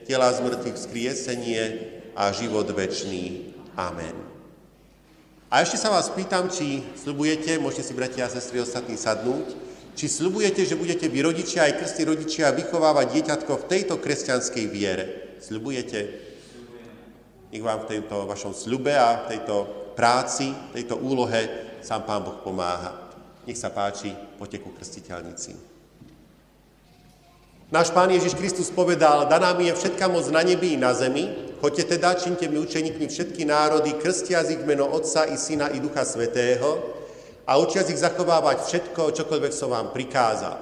tela 0.04 0.28
z 0.36 0.44
mŕtvych 0.44 0.76
vzkriesenie 0.76 1.62
a 2.12 2.28
život 2.36 2.68
večný. 2.68 3.56
Amen. 3.72 4.14
A 5.48 5.64
ešte 5.64 5.80
sa 5.80 5.88
vás 5.88 6.12
pýtam, 6.12 6.52
či 6.52 6.84
slubujete, 7.00 7.56
môžete 7.56 7.88
si 7.88 7.92
bratia 7.96 8.28
a 8.28 8.32
sestry 8.32 8.60
ostatní 8.60 9.00
sadnúť, 9.00 9.61
či 9.92 10.08
slubujete, 10.08 10.64
že 10.64 10.78
budete 10.78 11.08
vy 11.08 11.20
rodičia 11.28 11.68
aj 11.68 11.84
krstní 11.84 12.08
rodičia 12.08 12.54
vychovávať 12.56 13.06
dieťatko 13.12 13.52
v 13.52 13.68
tejto 13.68 13.94
kresťanskej 14.00 14.64
viere. 14.68 15.04
Sľubujete? 15.42 16.00
Nech 17.52 17.60
vám 17.60 17.84
v 17.84 17.88
tejto 17.96 18.24
vašom 18.24 18.56
sľube 18.56 18.96
a 18.96 19.28
v 19.28 19.36
tejto 19.36 19.56
práci, 19.92 20.56
tejto 20.72 20.96
úlohe 20.96 21.72
sám 21.84 22.08
Pán 22.08 22.24
Boh 22.24 22.40
pomáha. 22.40 23.12
Nech 23.44 23.60
sa 23.60 23.68
páči, 23.68 24.16
poďte 24.40 24.64
ku 24.64 24.72
krstiteľnici. 24.72 25.52
Náš 27.68 27.92
Pán 27.92 28.08
Ježiš 28.08 28.36
Kristus 28.36 28.72
povedal, 28.72 29.28
daná 29.28 29.52
mi 29.56 29.68
je 29.68 29.76
všetka 29.76 30.08
moc 30.08 30.24
na 30.32 30.44
nebi 30.44 30.76
i 30.76 30.80
na 30.80 30.92
zemi, 30.96 31.28
choďte 31.60 31.96
teda, 31.96 32.16
činte 32.16 32.48
mi 32.48 32.60
učeníkmi 32.60 33.08
všetky 33.08 33.48
národy, 33.48 33.96
krstia 33.96 34.44
ich 34.44 34.60
meno 34.64 34.88
Otca 34.88 35.28
i 35.28 35.36
Syna 35.36 35.72
i 35.72 35.80
Ducha 35.80 36.04
Svetého 36.04 37.01
a 37.46 37.58
učiac 37.58 37.90
ich 37.90 37.98
zachovávať 37.98 38.58
všetko, 38.66 39.14
čokoľvek 39.14 39.52
som 39.52 39.74
vám 39.74 39.90
prikázal. 39.90 40.56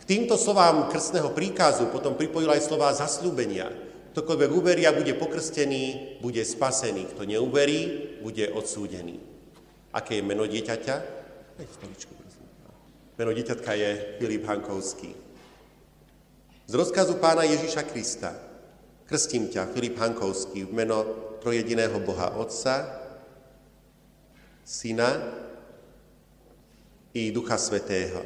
K 0.00 0.04
týmto 0.04 0.36
slovám 0.36 0.90
krstného 0.92 1.32
príkazu 1.32 1.88
potom 1.88 2.18
pripojil 2.18 2.50
aj 2.52 2.66
slová 2.66 2.92
zasľúbenia, 2.92 3.90
Ktokoľvek 4.10 4.50
a 4.90 4.90
bude 4.90 5.14
pokrstený, 5.14 6.18
bude 6.18 6.42
spasený. 6.42 7.14
Kto 7.14 7.22
neuverí, 7.22 8.18
bude 8.18 8.50
odsúdený. 8.50 9.22
Aké 9.94 10.18
je 10.18 10.26
meno 10.26 10.50
dieťaťa? 10.50 10.96
Meno 13.14 13.30
dieťatka 13.30 13.70
je 13.78 13.90
Filip 14.18 14.42
Hankovský. 14.50 15.14
Z 16.66 16.72
rozkazu 16.74 17.22
pána 17.22 17.46
Ježiša 17.46 17.86
Krista 17.86 18.34
krstím 19.06 19.46
ťa, 19.46 19.70
Filip 19.74 19.94
Hankovský, 19.98 20.66
v 20.66 20.74
meno 20.74 20.98
trojediného 21.42 21.98
Boha 22.02 22.34
Otca, 22.34 22.98
Syna 24.66 25.18
i 27.14 27.34
Ducha 27.34 27.58
Svetého. 27.58 28.22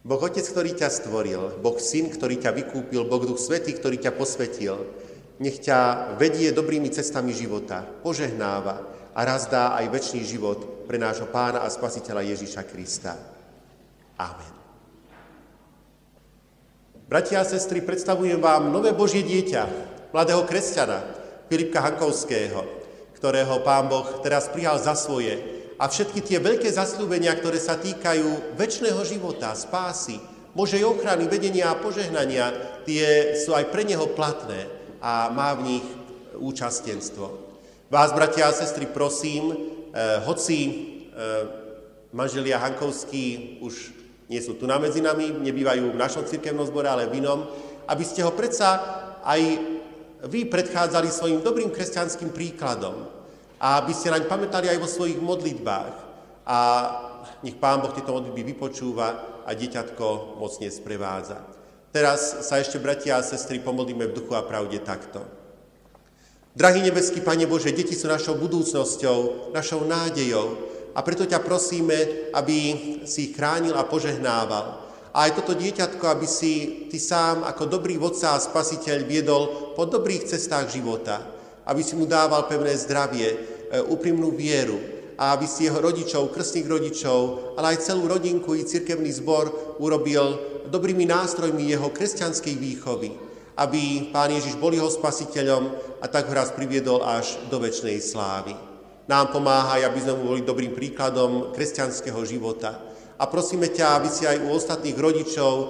Boh 0.00 0.16
Otec, 0.16 0.42
ktorý 0.42 0.72
ťa 0.72 0.88
stvoril, 0.88 1.60
Boh 1.60 1.76
Syn, 1.76 2.08
ktorý 2.08 2.40
ťa 2.40 2.56
vykúpil, 2.56 3.04
Boh 3.04 3.20
Duch 3.20 3.36
Svetý, 3.36 3.76
ktorý 3.76 4.00
ťa 4.00 4.16
posvetil, 4.16 4.80
nech 5.36 5.60
ťa 5.60 6.12
vedie 6.16 6.56
dobrými 6.56 6.88
cestami 6.88 7.36
života, 7.36 7.84
požehnáva 7.84 8.80
a 9.12 9.20
raz 9.28 9.52
dá 9.52 9.76
aj 9.76 9.92
väčší 9.92 10.24
život 10.24 10.88
pre 10.88 10.96
nášho 10.96 11.28
pána 11.28 11.60
a 11.62 11.68
spasiteľa 11.68 12.24
Ježíša 12.32 12.64
Krista. 12.64 13.12
Amen. 14.16 14.52
Bratia 17.10 17.42
a 17.42 17.44
sestry, 17.44 17.84
predstavujem 17.84 18.40
vám 18.40 18.70
nové 18.72 18.96
Božie 18.96 19.20
dieťa, 19.20 19.62
mladého 20.16 20.46
kresťana, 20.46 21.02
Filipka 21.50 21.82
Hankovského, 21.82 22.62
ktorého 23.18 23.60
pán 23.66 23.90
Boh 23.90 24.22
teraz 24.22 24.48
prijal 24.48 24.78
za 24.78 24.94
svoje 24.96 25.59
a 25.80 25.88
všetky 25.88 26.20
tie 26.20 26.36
veľké 26.44 26.68
zaslúbenia, 26.68 27.32
ktoré 27.32 27.56
sa 27.56 27.80
týkajú 27.80 28.52
väčšného 28.60 29.00
života, 29.08 29.56
spásy, 29.56 30.20
Božej 30.52 30.84
ochrany, 30.84 31.24
vedenia 31.24 31.72
a 31.72 31.80
požehnania, 31.80 32.52
tie 32.84 33.32
sú 33.40 33.56
aj 33.56 33.72
pre 33.72 33.88
neho 33.88 34.04
platné 34.12 34.68
a 35.00 35.32
má 35.32 35.56
v 35.56 35.72
nich 35.72 35.86
účastenstvo. 36.36 37.48
Vás, 37.88 38.12
bratia 38.12 38.52
a 38.52 38.52
sestry, 38.52 38.84
prosím, 38.92 39.56
eh, 39.56 40.20
hoci 40.28 40.58
eh, 40.60 41.48
manželia 42.12 42.60
Hankovskí 42.60 43.58
už 43.64 43.96
nie 44.28 44.38
sú 44.44 44.60
tu 44.60 44.68
na 44.68 44.76
medzi 44.76 45.00
nami, 45.00 45.32
nebývajú 45.32 45.96
v 45.96 45.98
našom 45.98 46.28
cirkevnom 46.28 46.68
zbore, 46.68 46.92
ale 46.92 47.08
v 47.08 47.24
inom, 47.24 47.48
aby 47.88 48.04
ste 48.04 48.20
ho 48.20 48.30
predsa 48.36 48.78
aj 49.24 49.42
vy 50.28 50.44
predchádzali 50.44 51.08
svojim 51.08 51.40
dobrým 51.40 51.72
kresťanským 51.72 52.30
príkladom 52.30 53.19
a 53.60 53.84
aby 53.84 53.92
ste 53.92 54.08
naň 54.08 54.24
pamätali 54.24 54.72
aj 54.72 54.80
vo 54.80 54.88
svojich 54.88 55.20
modlitbách. 55.20 55.94
A 56.48 56.58
nech 57.44 57.60
Pán 57.60 57.84
Boh 57.84 57.92
tieto 57.92 58.16
modlitby 58.16 58.56
vypočúva 58.56 59.08
a 59.44 59.50
dieťatko 59.52 60.40
mocne 60.40 60.72
sprevádza. 60.72 61.44
Teraz 61.92 62.48
sa 62.48 62.56
ešte, 62.56 62.80
bratia 62.80 63.20
a 63.20 63.26
sestry, 63.26 63.60
pomodlíme 63.60 64.08
v 64.08 64.16
duchu 64.16 64.32
a 64.32 64.46
pravde 64.46 64.80
takto. 64.80 65.20
Drahý 66.56 66.80
nebeský 66.80 67.20
Pane 67.20 67.44
Bože, 67.44 67.76
deti 67.76 67.92
sú 67.92 68.08
našou 68.08 68.40
budúcnosťou, 68.40 69.52
našou 69.52 69.84
nádejou 69.84 70.56
a 70.96 71.04
preto 71.04 71.28
ťa 71.28 71.44
prosíme, 71.44 72.32
aby 72.34 72.56
si 73.04 73.30
ich 73.30 73.36
chránil 73.36 73.76
a 73.76 73.86
požehnával. 73.86 74.88
A 75.10 75.26
aj 75.26 75.42
toto 75.42 75.58
dieťatko, 75.58 76.04
aby 76.06 76.26
si 76.26 76.86
ty 76.90 76.98
sám 76.98 77.42
ako 77.42 77.66
dobrý 77.66 77.98
vodca 77.98 78.34
a 78.34 78.42
spasiteľ 78.42 78.98
viedol 79.04 79.74
po 79.74 79.86
dobrých 79.86 80.26
cestách 80.26 80.70
života 80.70 81.40
aby 81.70 81.86
si 81.86 81.94
mu 81.94 82.08
dával 82.08 82.50
pevné 82.50 82.74
zdravie, 82.74 83.49
úprimnú 83.86 84.34
vieru 84.34 85.00
a 85.20 85.36
aby 85.36 85.44
si 85.44 85.68
jeho 85.68 85.84
rodičov, 85.84 86.32
krstných 86.32 86.64
rodičov, 86.64 87.52
ale 87.60 87.76
aj 87.76 87.92
celú 87.92 88.08
rodinku 88.08 88.56
i 88.56 88.64
cirkevný 88.64 89.12
zbor 89.12 89.76
urobil 89.76 90.40
dobrými 90.72 91.04
nástrojmi 91.04 91.68
jeho 91.68 91.92
kresťanskej 91.92 92.54
výchovy, 92.56 93.12
aby 93.60 94.08
Pán 94.08 94.32
Ježiš 94.32 94.56
bol 94.56 94.72
jeho 94.72 94.88
spasiteľom 94.88 95.76
a 96.00 96.06
tak 96.08 96.24
ho 96.24 96.32
raz 96.32 96.56
priviedol 96.56 97.04
až 97.04 97.36
do 97.52 97.60
väčšnej 97.60 98.00
slávy. 98.00 98.56
nám 99.10 99.34
pomáhaj, 99.34 99.84
aby 99.84 100.00
sme 100.00 100.22
boli 100.22 100.40
dobrým 100.40 100.72
príkladom 100.72 101.50
kresťanského 101.52 102.22
života. 102.24 102.78
A 103.20 103.28
prosíme 103.28 103.68
ťa, 103.68 104.00
aby 104.00 104.08
si 104.08 104.24
aj 104.24 104.40
u 104.40 104.54
ostatných 104.54 104.96
rodičov 104.96 105.52
e, 105.60 105.66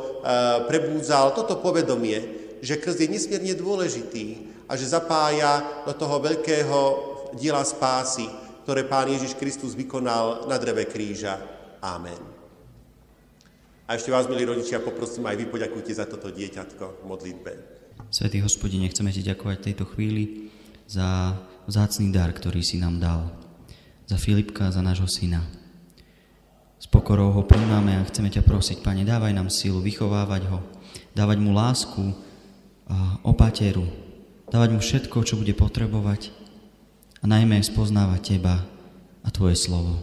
prebúdzal 0.71 1.35
toto 1.35 1.59
povedomie, 1.59 2.23
že 2.63 2.79
krst 2.79 3.03
je 3.03 3.09
nesmierne 3.11 3.57
dôležitý 3.59 4.47
a 4.71 4.79
že 4.79 4.87
zapája 4.87 5.83
do 5.83 5.97
toho 5.97 6.23
veľkého 6.23 6.79
diela 7.37 7.63
spásy, 7.63 8.27
ktoré 8.65 8.87
Pán 8.87 9.11
Ježiš 9.11 9.35
Kristus 9.35 9.75
vykonal 9.75 10.47
na 10.47 10.57
dreve 10.57 10.87
kríža. 10.87 11.39
Amen. 11.83 12.19
A 13.91 13.99
ešte 13.99 14.15
vás, 14.15 14.31
milí 14.31 14.47
rodičia, 14.47 14.79
poprosím 14.79 15.27
aj 15.27 15.35
vy 15.35 15.47
poďakujte 15.51 15.91
za 15.91 16.07
toto 16.07 16.31
dieťatko 16.31 17.03
v 17.03 17.05
modlitbe. 17.11 17.53
Svetý 18.15 18.39
hospodine, 18.39 18.87
chceme 18.87 19.11
ti 19.11 19.27
ďakovať 19.27 19.59
tejto 19.59 19.85
chvíli 19.91 20.55
za 20.87 21.35
vzácný 21.67 22.15
dar, 22.15 22.31
ktorý 22.31 22.63
si 22.63 22.79
nám 22.79 23.03
dal. 23.03 23.35
Za 24.07 24.15
Filipka, 24.15 24.71
za 24.71 24.79
nášho 24.83 25.11
syna. 25.11 25.43
S 26.79 26.87
pokorou 26.87 27.35
ho 27.35 27.43
príjmame 27.43 27.99
a 27.99 28.07
chceme 28.07 28.31
ťa 28.31 28.47
prosiť, 28.47 28.81
Pane, 28.81 29.03
dávaj 29.03 29.35
nám 29.35 29.51
silu 29.51 29.83
vychovávať 29.83 30.43
ho, 30.49 30.63
dávať 31.13 31.39
mu 31.43 31.51
lásku, 31.51 32.15
opateru, 33.27 33.85
dávať 34.49 34.69
mu 34.71 34.81
všetko, 34.81 35.17
čo 35.23 35.35
bude 35.39 35.55
potrebovať 35.55 36.40
a 37.21 37.25
najmä 37.29 37.61
spoznávať 37.61 38.21
Teba 38.37 38.65
a 39.21 39.29
Tvoje 39.29 39.53
slovo. 39.53 40.01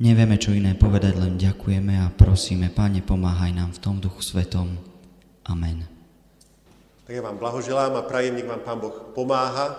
Nevieme, 0.00 0.40
čo 0.40 0.50
iné 0.50 0.74
povedať, 0.74 1.14
len 1.20 1.38
ďakujeme 1.38 1.94
a 2.00 2.10
prosíme, 2.10 2.72
Pane, 2.72 3.04
pomáhaj 3.04 3.54
nám 3.54 3.70
v 3.76 3.82
tom 3.84 3.96
duchu 4.02 4.24
svetom. 4.24 4.74
Amen. 5.46 5.86
Tak 7.06 7.12
ja 7.14 7.22
vám 7.22 7.38
blahoželám 7.38 7.94
a 8.00 8.06
prajem, 8.08 8.34
nech 8.34 8.48
vám 8.48 8.64
Pán 8.64 8.80
Boh 8.80 9.12
pomáha 9.14 9.76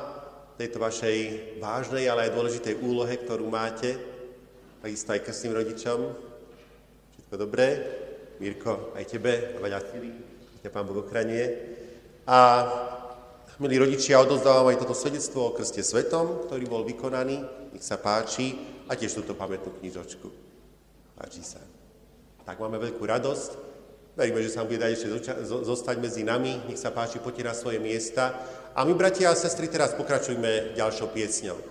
tejto 0.56 0.78
vašej 0.78 1.18
vážnej, 1.58 2.06
ale 2.06 2.30
aj 2.30 2.38
dôležitej 2.38 2.86
úlohe, 2.86 3.18
ktorú 3.18 3.50
máte, 3.50 3.98
takisto 4.80 5.10
aj 5.10 5.26
krstným 5.26 5.58
rodičom. 5.58 6.00
Všetko 7.18 7.36
dobré? 7.36 7.68
Mirko, 8.38 8.94
aj 8.94 9.10
tebe, 9.10 9.54
a 9.54 9.58
Vaďatili, 9.58 10.12
ťa 10.62 10.70
Pán 10.70 10.86
Boh 10.86 11.02
ochranie. 11.02 11.50
A 12.30 12.38
milí 13.62 13.78
rodičia, 13.78 14.18
odozdávam 14.18 14.74
aj 14.74 14.82
toto 14.82 14.98
svedectvo 14.98 15.46
o 15.46 15.54
krste 15.54 15.86
svetom, 15.86 16.50
ktorý 16.50 16.66
bol 16.66 16.82
vykonaný. 16.82 17.46
Nech 17.78 17.86
sa 17.86 18.02
páči 18.02 18.58
a 18.90 18.98
tiež 18.98 19.22
túto 19.22 19.38
pamätnú 19.38 19.70
knižočku. 19.78 20.28
Páči 21.14 21.46
sa. 21.46 21.62
Tak 22.42 22.58
máme 22.58 22.82
veľkú 22.82 23.06
radosť. 23.06 23.70
Veríme, 24.18 24.42
že 24.42 24.50
sa 24.50 24.66
bude 24.66 24.82
dať 24.82 24.92
ešte 24.98 25.08
zostať 25.46 26.02
medzi 26.02 26.26
nami. 26.26 26.58
Nech 26.66 26.82
sa 26.82 26.90
páči, 26.90 27.22
poďte 27.22 27.48
na 27.48 27.56
svoje 27.56 27.78
miesta. 27.78 28.34
A 28.74 28.82
my, 28.82 28.98
bratia 28.98 29.30
a 29.30 29.38
sestry, 29.38 29.70
teraz 29.70 29.94
pokračujme 29.94 30.74
ďalšou 30.74 31.14
piesňou. 31.14 31.62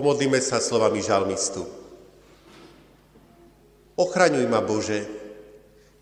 Pomodlíme 0.00 0.40
sa 0.40 0.64
slovami 0.64 1.04
žalmistu. 1.04 1.60
Ochraňuj 4.00 4.48
ma, 4.48 4.64
Bože, 4.64 5.04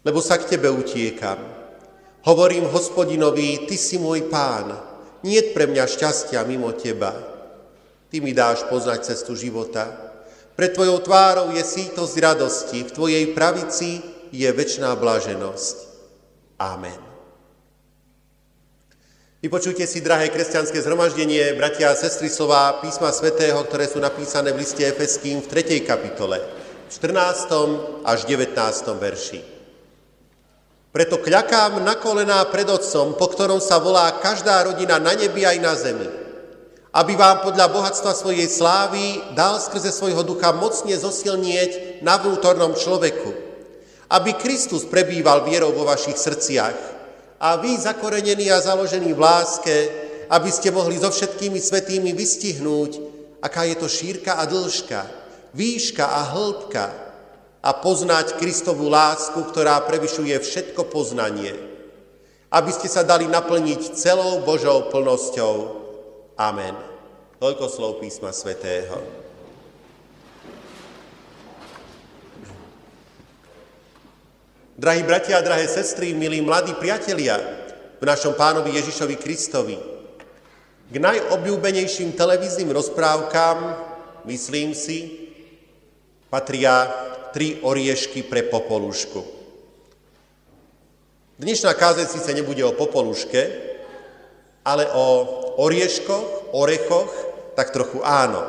lebo 0.06 0.22
sa 0.22 0.38
k 0.38 0.54
Tebe 0.54 0.70
utiekam. 0.70 1.42
Hovorím 2.22 2.70
hospodinovi, 2.70 3.66
Ty 3.66 3.74
si 3.74 3.98
môj 3.98 4.30
pán, 4.30 4.70
nie 5.26 5.42
pre 5.50 5.66
mňa 5.66 5.90
šťastia 5.90 6.46
mimo 6.46 6.70
Teba. 6.78 7.10
Ty 8.06 8.22
mi 8.22 8.30
dáš 8.30 8.70
poznať 8.70 9.02
cestu 9.02 9.34
života. 9.34 9.90
Pred 10.54 10.78
Tvojou 10.78 11.02
tvárou 11.02 11.50
je 11.50 11.66
sítosť 11.66 12.14
radosti, 12.22 12.86
v 12.86 12.94
Tvojej 12.94 13.24
pravici 13.34 13.98
je 14.30 14.46
väčšiná 14.46 14.94
blaženosť. 14.94 15.76
Amen. 16.62 17.07
Vypočujte 19.38 19.86
si, 19.86 20.02
drahé 20.02 20.34
kresťanské 20.34 20.82
zhromaždenie, 20.82 21.54
bratia 21.54 21.94
a 21.94 21.94
sestry 21.94 22.26
slova 22.26 22.82
písma 22.82 23.14
svätého, 23.14 23.54
ktoré 23.62 23.86
sú 23.86 24.02
napísané 24.02 24.50
v 24.50 24.66
liste 24.66 24.82
Efeským 24.82 25.38
v 25.38 25.46
3. 25.46 25.78
kapitole, 25.86 26.42
v 26.42 26.90
14. 26.90 28.02
až 28.02 28.26
19. 28.26 28.58
verši. 28.98 29.38
Preto 30.90 31.22
kľakám 31.22 31.78
na 31.86 31.94
kolená 31.94 32.42
pred 32.50 32.66
Otcom, 32.66 33.14
po 33.14 33.30
ktorom 33.30 33.62
sa 33.62 33.78
volá 33.78 34.10
každá 34.18 34.58
rodina 34.66 34.98
na 34.98 35.14
nebi 35.14 35.46
aj 35.46 35.58
na 35.62 35.78
zemi, 35.78 36.10
aby 36.90 37.14
vám 37.14 37.46
podľa 37.46 37.70
bohatstva 37.70 38.18
svojej 38.18 38.50
slávy 38.50 39.22
dal 39.38 39.62
skrze 39.62 39.94
svojho 39.94 40.26
ducha 40.26 40.50
mocne 40.50 40.98
zosilnieť 40.98 42.02
na 42.02 42.18
vnútornom 42.18 42.74
človeku, 42.74 43.30
aby 44.10 44.34
Kristus 44.34 44.82
prebýval 44.82 45.46
vierou 45.46 45.70
vo 45.70 45.86
vašich 45.86 46.18
srdciach 46.18 46.97
a 47.38 47.56
vy 47.58 47.78
zakorenení 47.78 48.50
a 48.50 48.60
založení 48.60 49.14
v 49.14 49.20
láske, 49.22 49.76
aby 50.28 50.50
ste 50.52 50.74
mohli 50.74 50.98
so 50.98 51.08
všetkými 51.08 51.58
svetými 51.58 52.10
vystihnúť, 52.12 53.00
aká 53.40 53.64
je 53.64 53.76
to 53.78 53.88
šírka 53.88 54.38
a 54.38 54.44
dĺžka, 54.44 55.00
výška 55.54 56.04
a 56.04 56.20
hĺbka 56.34 56.84
a 57.62 57.70
poznať 57.78 58.36
Kristovú 58.36 58.90
lásku, 58.90 59.38
ktorá 59.38 59.82
prevyšuje 59.86 60.34
všetko 60.38 60.90
poznanie, 60.90 61.54
aby 62.52 62.70
ste 62.70 62.90
sa 62.90 63.06
dali 63.06 63.26
naplniť 63.30 63.94
celou 63.96 64.42
Božou 64.42 64.90
plnosťou 64.90 65.78
Amen. 66.38 66.70
Toľko 67.42 67.66
slov 67.66 67.92
písma 67.98 68.30
svätého. 68.30 69.17
Drahí 74.78 75.02
bratia 75.02 75.42
a 75.42 75.42
drahé 75.42 75.66
sestry, 75.66 76.14
milí 76.14 76.38
mladí 76.38 76.70
priatelia 76.78 77.34
v 77.98 78.04
našom 78.06 78.38
pánovi 78.38 78.78
Ježišovi 78.78 79.18
Kristovi, 79.18 79.74
k 80.86 80.94
najobľúbenejším 81.02 82.14
televíznym 82.14 82.70
rozprávkám, 82.70 83.58
myslím 84.30 84.78
si, 84.78 85.26
patria 86.30 86.86
tri 87.34 87.58
oriešky 87.58 88.22
pre 88.30 88.46
popolušku. 88.46 89.18
Dnešná 91.42 91.74
kázeň 91.74 92.06
síce 92.06 92.30
nebude 92.30 92.62
o 92.62 92.78
popoluške, 92.78 93.42
ale 94.62 94.86
o 94.94 95.06
orieškoch, 95.58 96.54
orechoch, 96.54 97.10
tak 97.58 97.74
trochu 97.74 97.98
áno. 98.06 98.46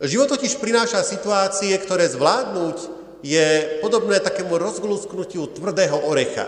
Život 0.00 0.40
totiž 0.40 0.56
prináša 0.56 1.04
situácie, 1.04 1.76
ktoré 1.84 2.08
zvládnuť 2.08 2.95
je 3.26 3.82
podobné 3.82 4.22
takému 4.22 4.54
rozglúsknutiu 4.54 5.50
tvrdého 5.50 6.06
orecha. 6.06 6.46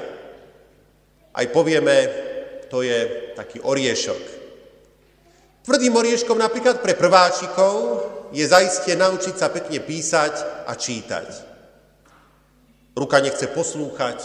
Aj 1.35 1.47
povieme, 1.51 2.07
to 2.71 2.87
je 2.87 3.35
taký 3.35 3.59
oriešok. 3.59 4.23
Tvrdým 5.67 5.95
orieškom 5.99 6.39
napríklad 6.39 6.79
pre 6.79 6.95
prváčikov 6.95 8.07
je 8.31 8.47
zaiste 8.47 8.95
naučiť 8.95 9.35
sa 9.35 9.51
pekne 9.51 9.83
písať 9.83 10.65
a 10.71 10.73
čítať. 10.79 11.29
Ruka 12.95 13.19
nechce 13.21 13.51
poslúchať, 13.51 14.23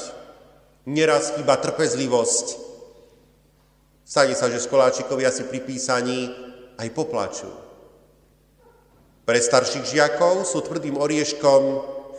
neraz 0.86 1.34
chýba 1.34 1.58
trpezlivosť, 1.58 2.74
Stane 4.04 4.36
sa, 4.36 4.52
že 4.52 4.60
školáčikovia 4.60 5.32
si 5.32 5.48
pri 5.48 5.64
písaní 5.64 6.28
aj 6.76 6.92
poplačú. 6.92 7.48
Pre 9.24 9.40
starších 9.40 9.96
žiakov 9.96 10.44
sú 10.44 10.60
tvrdým 10.60 11.00
orieškom 11.00 11.62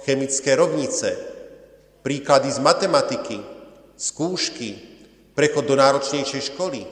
chemické 0.04 0.52
rovnice, 0.54 1.16
príklady 2.04 2.52
z 2.52 2.60
matematiky, 2.60 3.40
skúšky, 3.96 4.76
prechod 5.32 5.64
do 5.64 5.74
náročnejšej 5.74 6.52
školy. 6.54 6.84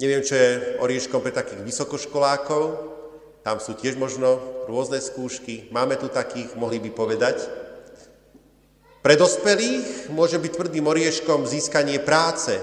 Neviem, 0.00 0.22
čo 0.24 0.34
je 0.34 0.80
orieškom 0.80 1.20
pre 1.20 1.34
takých 1.34 1.62
vysokoškolákov, 1.62 2.64
tam 3.44 3.60
sú 3.60 3.76
tiež 3.76 4.00
možno 4.00 4.40
rôzne 4.66 4.98
skúšky, 5.00 5.68
máme 5.70 5.96
tu 5.96 6.08
takých, 6.08 6.56
mohli 6.56 6.80
by 6.80 6.90
povedať. 6.92 7.44
Pre 9.00 9.14
dospelých 9.14 10.10
môže 10.10 10.36
byť 10.36 10.52
tvrdým 10.52 10.86
orieškom 10.86 11.46
získanie 11.46 12.02
práce, 12.02 12.58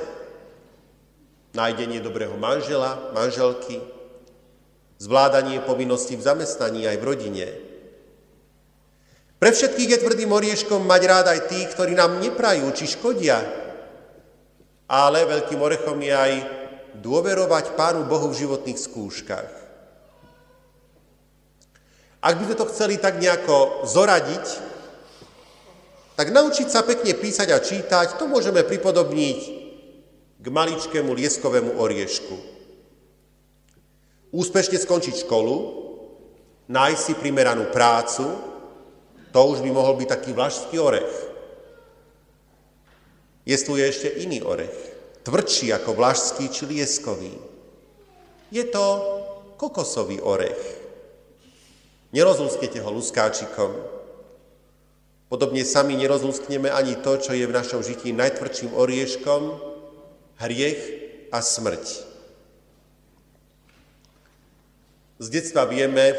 nájdenie 1.56 2.04
dobrého 2.04 2.36
manžela, 2.36 3.12
manželky, 3.16 3.80
zvládanie 5.00 5.64
povinností 5.64 6.20
v 6.20 6.26
zamestnaní 6.28 6.88
aj 6.88 6.98
v 7.00 7.08
rodine. 7.08 7.48
Pre 9.36 9.50
všetkých 9.52 9.92
je 9.92 10.02
tvrdým 10.02 10.32
orieškom 10.32 10.88
mať 10.88 11.02
rád 11.06 11.26
aj 11.36 11.40
tých, 11.52 11.68
ktorí 11.76 11.92
nám 11.92 12.24
neprajú 12.24 12.72
či 12.72 12.88
škodia, 12.88 13.44
ale 14.88 15.28
veľkým 15.28 15.60
orechom 15.60 16.00
je 16.00 16.14
aj 16.16 16.34
dôverovať 17.04 17.76
Pánu 17.76 18.08
Bohu 18.08 18.32
v 18.32 18.40
životných 18.40 18.80
skúškach. 18.80 19.52
Ak 22.26 22.34
by 22.42 22.44
sme 22.48 22.56
to 22.58 22.70
chceli 22.72 22.96
tak 22.98 23.20
nejako 23.22 23.86
zoradiť, 23.86 24.46
tak 26.16 26.32
naučiť 26.32 26.68
sa 26.72 26.88
pekne 26.88 27.12
písať 27.12 27.52
a 27.52 27.60
čítať, 27.60 28.16
to 28.16 28.26
môžeme 28.26 28.64
pripodobniť 28.64 29.40
k 30.40 30.46
maličkému 30.48 31.12
lieskovému 31.12 31.76
oriešku. 31.76 32.36
Úspešne 34.32 34.80
skončiť 34.80 35.28
školu, 35.28 35.56
nájsť 36.72 37.02
si 37.04 37.14
primeranú 37.20 37.68
prácu, 37.70 38.55
to 39.36 39.44
už 39.52 39.60
by 39.60 39.68
mohol 39.68 40.00
byť 40.00 40.08
taký 40.08 40.32
vlašský 40.32 40.80
orech. 40.80 41.12
tu 43.44 43.76
ešte 43.76 44.08
iný 44.24 44.40
orech, 44.40 44.72
tvrdší 45.28 45.76
ako 45.76 45.92
vlašský 45.92 46.48
či 46.48 46.64
lieskový. 46.64 47.36
Je 48.48 48.64
to 48.64 48.86
kokosový 49.60 50.24
orech. 50.24 50.80
Nerozlúsknete 52.16 52.80
ho 52.80 52.88
luskáčikom. 52.96 53.76
Podobne 55.28 55.68
sami 55.68 56.00
nerozlúskneme 56.00 56.72
ani 56.72 56.96
to, 56.96 57.20
čo 57.20 57.36
je 57.36 57.44
v 57.44 57.52
našom 57.52 57.84
žití 57.84 58.16
najtvrdším 58.16 58.72
orieškom, 58.72 59.52
hriech 60.40 60.82
a 61.36 61.44
smrť. 61.44 61.84
Z 65.20 65.28
detstva 65.28 65.68
vieme, 65.68 66.16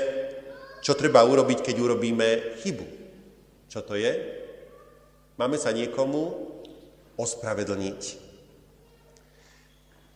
čo 0.85 0.93
treba 0.93 1.25
urobiť, 1.25 1.65
keď 1.65 1.77
urobíme 1.81 2.61
chybu. 2.61 2.96
Čo 3.67 3.83
to 3.83 3.95
je? 3.99 4.13
Máme 5.37 5.61
sa 5.61 5.75
niekomu 5.75 6.33
ospravedlniť. 7.21 8.03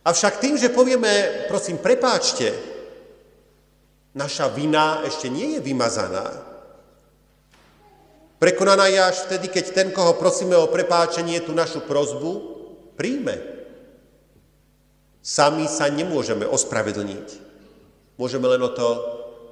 Avšak 0.01 0.41
tým, 0.41 0.57
že 0.57 0.73
povieme, 0.73 1.45
prosím, 1.45 1.77
prepáčte, 1.77 2.49
naša 4.17 4.49
vina 4.49 5.05
ešte 5.05 5.29
nie 5.29 5.57
je 5.57 5.59
vymazaná. 5.61 6.25
Prekonaná 8.41 8.89
je 8.89 8.97
až 8.97 9.17
vtedy, 9.29 9.53
keď 9.53 9.65
ten, 9.69 9.87
koho 9.93 10.17
prosíme 10.17 10.57
o 10.57 10.73
prepáčenie, 10.73 11.45
tú 11.45 11.53
našu 11.53 11.85
prozbu 11.85 12.31
príjme. 12.97 13.37
Sami 15.21 15.69
sa 15.69 15.85
nemôžeme 15.85 16.49
ospravedlniť. 16.49 17.27
Môžeme 18.17 18.49
len 18.49 18.61
o 18.65 18.73
to 18.73 18.89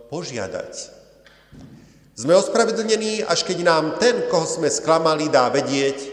požiadať. 0.10 0.99
Sme 2.20 2.36
ospravedlnení, 2.36 3.24
až 3.24 3.48
keď 3.48 3.64
nám 3.64 3.96
ten, 3.96 4.28
koho 4.28 4.44
sme 4.44 4.68
sklamali, 4.68 5.32
dá 5.32 5.48
vedieť, 5.48 6.12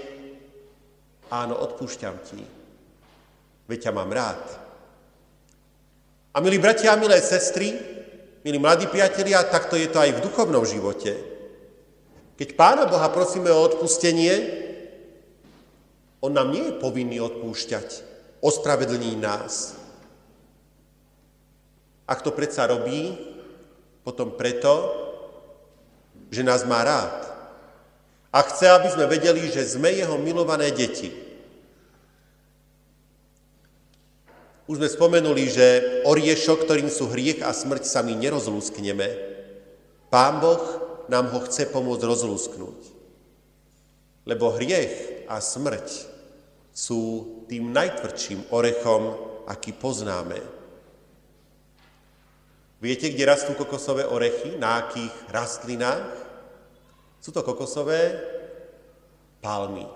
áno, 1.35 1.59
odpúšťam 1.59 2.23
ti, 2.23 2.39
veď 3.67 3.91
ťa 3.91 3.93
mám 3.99 4.15
rád. 4.15 4.39
A 6.31 6.39
milí 6.39 6.63
bratia 6.63 6.95
a 6.95 7.01
milé 7.03 7.19
sestry, 7.19 7.75
milí 8.47 8.55
mladí 8.55 8.87
priatelia, 8.87 9.43
takto 9.51 9.75
je 9.75 9.91
to 9.91 9.99
aj 9.99 10.15
v 10.15 10.23
duchovnom 10.23 10.63
živote. 10.63 11.11
Keď 12.39 12.55
Pána 12.55 12.87
Boha 12.87 13.11
prosíme 13.11 13.51
o 13.51 13.67
odpustenie, 13.67 14.63
On 16.23 16.31
nám 16.31 16.55
nie 16.55 16.71
je 16.71 16.79
povinný 16.79 17.19
odpúšťať 17.19 18.07
ospravedlní 18.47 19.19
nás. 19.19 19.75
Ak 22.07 22.23
to 22.23 22.31
predsa 22.31 22.71
robí, 22.71 23.11
potom 24.07 24.39
preto, 24.39 25.06
že 26.31 26.43
nás 26.43 26.67
má 26.67 26.83
rád. 26.83 27.27
A 28.33 28.43
chce, 28.45 28.69
aby 28.69 28.89
sme 28.93 29.09
vedeli, 29.09 29.49
že 29.49 29.65
sme 29.65 29.95
jeho 29.95 30.21
milované 30.21 30.69
deti. 30.75 31.09
Už 34.67 34.83
sme 34.83 34.91
spomenuli, 34.91 35.47
že 35.47 35.67
oriešok, 36.05 36.67
ktorým 36.67 36.91
sú 36.91 37.07
hriech 37.07 37.41
a 37.47 37.55
smrť, 37.55 37.87
sa 37.87 38.03
my 38.03 38.19
nerozlúskneme. 38.19 39.09
Pán 40.11 40.43
Boh 40.43 40.63
nám 41.07 41.31
ho 41.31 41.39
chce 41.47 41.71
pomôcť 41.71 42.03
rozlúsknuť. 42.03 42.79
Lebo 44.27 44.51
hriech 44.59 45.27
a 45.31 45.39
smrť 45.39 45.87
sú 46.75 47.01
tým 47.47 47.71
najtvrdším 47.71 48.51
orechom, 48.51 49.15
aký 49.47 49.71
poznáme. 49.71 50.56
Viete, 52.77 53.09
kde 53.09 53.25
rastú 53.25 53.57
kokosové 53.57 54.05
orechy? 54.05 54.61
Na 54.61 54.85
akých 54.85 55.13
rastlinách? 55.33 56.13
Sú 57.25 57.33
to 57.33 57.41
kokosové 57.41 58.21
palmy. 59.41 59.89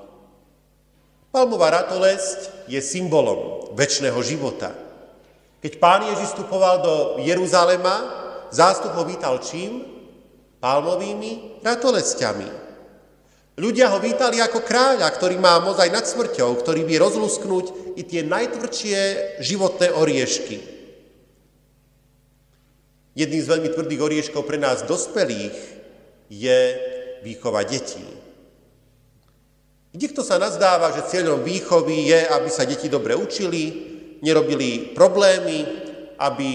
Palmová 1.28 1.70
ratolesť 1.70 2.66
je 2.66 2.81
symbolom 2.81 3.70
väčšného 3.76 4.16
života. 4.24 4.72
Keď 5.61 5.76
pán 5.76 6.09
Ježiš 6.09 6.35
vstupoval 6.35 6.81
do 6.81 6.95
Jeruzalema, 7.20 7.97
zástup 8.49 8.97
ho 8.97 9.05
vítal 9.05 9.39
čím? 9.45 9.85
Palmovými 10.59 11.61
ratolesťami. 11.61 12.49
Ľudia 13.61 13.93
ho 13.93 14.01
vítali 14.01 14.41
ako 14.41 14.64
kráľa, 14.64 15.05
ktorý 15.12 15.37
má 15.37 15.61
moc 15.61 15.76
aj 15.76 15.93
nad 15.93 16.09
smrťou, 16.09 16.57
ktorý 16.64 16.89
vie 16.89 16.97
rozlusknúť 16.97 17.93
i 18.01 18.03
tie 18.09 18.24
najtvrdšie 18.24 18.99
životné 19.45 19.93
oriešky. 19.93 20.80
Jedným 23.14 23.42
z 23.42 23.50
veľmi 23.50 23.68
tvrdých 23.74 24.00
orieškov 24.00 24.42
pre 24.46 24.58
nás 24.58 24.86
dospelých 24.86 25.56
je 26.30 26.61
výchova 27.26 27.66
detí. 27.66 28.06
Niekto 29.90 30.22
sa 30.22 30.38
nazdáva, 30.38 30.94
že 30.94 31.11
cieľom 31.11 31.42
výchovy 31.42 32.14
je, 32.14 32.20
aby 32.30 32.46
sa 32.46 32.62
deti 32.62 32.86
dobre 32.86 33.18
učili, 33.18 33.62
nerobili 34.22 34.94
problémy, 34.94 35.66
aby 36.22 36.50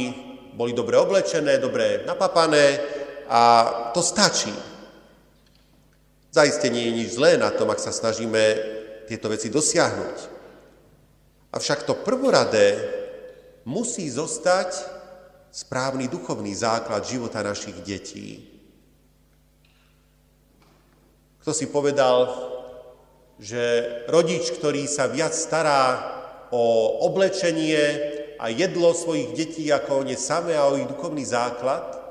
boli 0.56 0.72
dobre 0.72 0.96
oblečené, 0.96 1.60
dobre 1.60 2.08
napapané 2.08 2.80
a 3.28 3.42
to 3.92 4.00
stačí. 4.00 4.56
Zaiste 6.32 6.72
nie 6.72 6.88
je 6.88 6.98
nič 7.04 7.10
zlé 7.20 7.36
na 7.36 7.52
tom, 7.52 7.68
ak 7.68 7.84
sa 7.84 7.92
snažíme 7.92 8.44
tieto 9.12 9.28
veci 9.28 9.52
dosiahnuť. 9.52 10.18
Avšak 11.52 11.84
to 11.84 12.00
prvoradé 12.00 12.80
musí 13.68 14.08
zostať 14.08 14.95
správny 15.56 16.12
duchovný 16.12 16.52
základ 16.52 17.08
života 17.08 17.40
našich 17.40 17.80
detí. 17.80 18.44
Kto 21.40 21.56
si 21.56 21.72
povedal, 21.72 22.28
že 23.40 23.88
rodič, 24.12 24.52
ktorý 24.52 24.84
sa 24.84 25.08
viac 25.08 25.32
stará 25.32 26.12
o 26.52 27.00
oblečenie 27.08 27.80
a 28.36 28.52
jedlo 28.52 28.92
svojich 28.92 29.32
detí 29.32 29.72
ako 29.72 30.04
o 30.04 30.04
ne 30.04 30.20
samé 30.20 30.60
a 30.60 30.68
o 30.68 30.76
ich 30.76 30.92
duchovný 30.92 31.24
základ, 31.24 32.04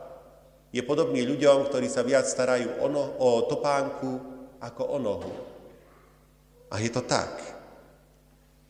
je 0.72 0.80
podobný 0.80 1.28
ľuďom, 1.28 1.68
ktorí 1.68 1.86
sa 1.92 2.00
viac 2.00 2.24
starajú 2.24 2.80
o, 2.80 2.88
no, 2.88 3.04
o 3.20 3.44
topánku 3.44 4.10
ako 4.64 4.82
o 4.88 4.98
nohu. 4.98 5.34
A 6.72 6.80
je 6.80 6.88
to 6.88 7.04
tak. 7.04 7.44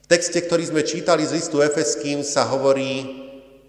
V 0.03 0.07
texte, 0.11 0.37
ktorý 0.43 0.67
sme 0.67 0.83
čítali 0.83 1.23
z 1.25 1.39
listu 1.39 1.63
Efeským, 1.63 2.27
sa 2.27 2.45
hovorí 2.45 3.24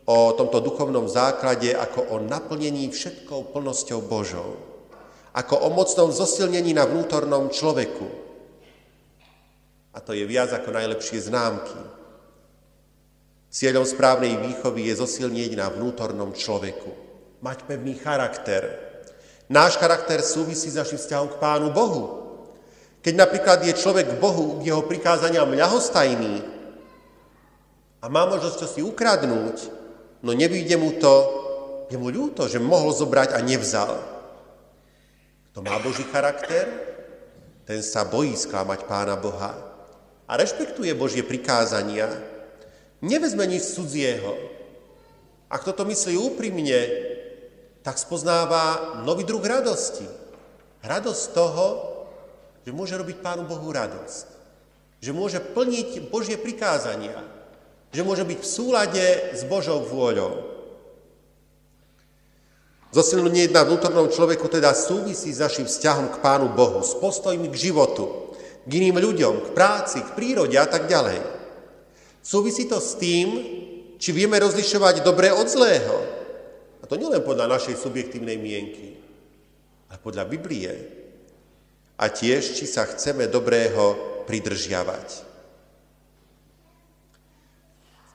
o 0.06 0.34
tomto 0.38 0.62
duchovnom 0.62 1.10
základe 1.10 1.74
ako 1.74 2.14
o 2.14 2.16
naplnení 2.22 2.90
všetkou 2.94 3.54
plnosťou 3.54 4.06
Božou. 4.06 4.58
Ako 5.36 5.68
o 5.68 5.70
mocnom 5.74 6.14
zosilnení 6.14 6.72
na 6.72 6.88
vnútornom 6.88 7.52
človeku. 7.52 8.08
A 9.92 10.00
to 10.00 10.16
je 10.16 10.24
viac 10.24 10.54
ako 10.54 10.72
najlepšie 10.72 11.28
známky. 11.28 11.80
Cieľom 13.52 13.84
správnej 13.84 14.36
výchovy 14.40 14.92
je 14.92 15.00
zosilnieť 15.00 15.60
na 15.60 15.68
vnútornom 15.72 16.32
človeku 16.32 17.06
mať 17.46 17.70
pevný 17.70 17.94
charakter. 18.02 18.74
Náš 19.46 19.78
charakter 19.78 20.18
súvisí 20.26 20.74
s 20.74 20.80
našim 20.82 20.98
vzťahom 20.98 21.38
k 21.38 21.40
Pánu 21.42 21.70
Bohu. 21.70 22.04
Keď 23.06 23.14
napríklad 23.14 23.62
je 23.62 23.78
človek 23.78 24.18
k 24.18 24.20
Bohu, 24.20 24.58
k 24.58 24.74
jeho 24.74 24.82
prikázaniam 24.82 25.46
ľahostajný 25.54 26.42
a 28.02 28.06
má 28.10 28.26
možnosť 28.26 28.66
si 28.66 28.82
ukradnúť, 28.82 29.85
no 30.26 30.34
nevíde 30.34 30.74
mu 30.74 30.98
to, 30.98 31.16
je 31.86 31.98
mu 32.02 32.10
ľúto, 32.10 32.50
že 32.50 32.58
mohol 32.58 32.90
zobrať 32.90 33.38
a 33.38 33.40
nevzal. 33.46 33.94
Kto 35.54 35.62
má 35.62 35.78
Boží 35.78 36.02
charakter, 36.10 36.66
ten 37.70 37.80
sa 37.86 38.02
bojí 38.02 38.34
sklamať 38.34 38.90
Pána 38.90 39.14
Boha 39.16 39.54
a 40.26 40.32
rešpektuje 40.34 40.98
Božie 40.98 41.22
prikázania. 41.22 42.10
Nevezme 43.06 43.46
nič 43.46 43.78
cudzieho. 43.78 44.34
A 45.46 45.62
kto 45.62 45.78
to 45.78 45.84
myslí 45.86 46.18
úprimne, 46.18 46.82
tak 47.86 48.02
spoznáva 48.02 48.98
nový 49.06 49.22
druh 49.30 49.46
radosti. 49.46 50.10
Radosť 50.82 51.24
toho, 51.38 51.68
že 52.66 52.74
môže 52.74 52.98
robiť 52.98 53.22
Pánu 53.22 53.46
Bohu 53.46 53.70
radosť. 53.70 54.26
Že 55.06 55.12
môže 55.14 55.38
plniť 55.38 56.10
Božie 56.10 56.42
prikázania. 56.42 57.14
Že 57.96 58.04
môže 58.04 58.28
byť 58.28 58.40
v 58.44 58.52
súlade 58.60 59.06
s 59.32 59.48
Božou 59.48 59.80
vôľou. 59.88 60.52
Zosilnenie 62.92 63.48
na 63.56 63.64
vnútornom 63.64 64.12
človeku 64.12 64.52
teda 64.52 64.76
súvisí 64.76 65.32
s 65.32 65.40
našim 65.40 65.64
vzťahom 65.64 66.12
k 66.12 66.20
Pánu 66.20 66.52
Bohu, 66.52 66.84
s 66.84 66.92
postojmi 67.00 67.48
k 67.48 67.72
životu, 67.72 68.36
k 68.68 68.72
iným 68.84 69.00
ľuďom, 69.00 69.48
k 69.48 69.50
práci, 69.56 70.04
k 70.04 70.12
prírode 70.12 70.60
a 70.60 70.68
tak 70.68 70.92
ďalej. 70.92 71.24
Súvisí 72.20 72.68
to 72.68 72.84
s 72.84 73.00
tým, 73.00 73.28
či 73.96 74.12
vieme 74.12 74.36
rozlišovať 74.44 75.00
dobré 75.00 75.32
od 75.32 75.48
zlého, 75.48 75.96
a 76.80 76.88
to 76.88 77.00
nielen 77.00 77.24
podľa 77.24 77.48
našej 77.48 77.80
subjektívnej 77.80 78.36
mienky, 78.36 79.00
ale 79.88 79.98
podľa 80.04 80.28
Biblie. 80.28 80.72
A 81.96 82.12
tiež, 82.12 82.60
či 82.60 82.68
sa 82.68 82.84
chceme 82.86 83.26
dobrého 83.32 83.96
pridržiavať. 84.28 85.08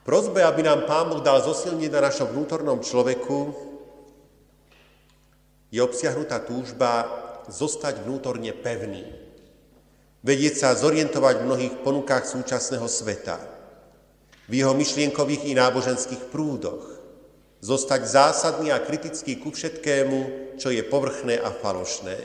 prozbe, 0.11 0.43
aby 0.43 0.67
nám 0.67 0.83
Pán 0.83 1.07
Boh 1.07 1.23
dal 1.23 1.39
zosilniť 1.39 1.87
na 1.87 2.11
našom 2.11 2.35
vnútornom 2.35 2.83
človeku, 2.83 3.55
je 5.71 5.79
obsiahnutá 5.79 6.43
túžba 6.43 7.07
zostať 7.47 8.03
vnútorne 8.03 8.51
pevný. 8.51 9.07
Vedieť 10.19 10.67
sa 10.67 10.75
zorientovať 10.75 11.39
v 11.39 11.47
mnohých 11.47 11.75
ponukách 11.79 12.27
súčasného 12.27 12.91
sveta, 12.91 13.39
v 14.51 14.59
jeho 14.59 14.75
myšlienkových 14.75 15.47
i 15.47 15.55
náboženských 15.55 16.27
prúdoch, 16.27 16.91
zostať 17.63 18.03
zásadný 18.03 18.75
a 18.75 18.83
kritický 18.83 19.39
ku 19.39 19.55
všetkému, 19.55 20.51
čo 20.59 20.75
je 20.75 20.83
povrchné 20.83 21.39
a 21.39 21.55
falošné. 21.55 22.19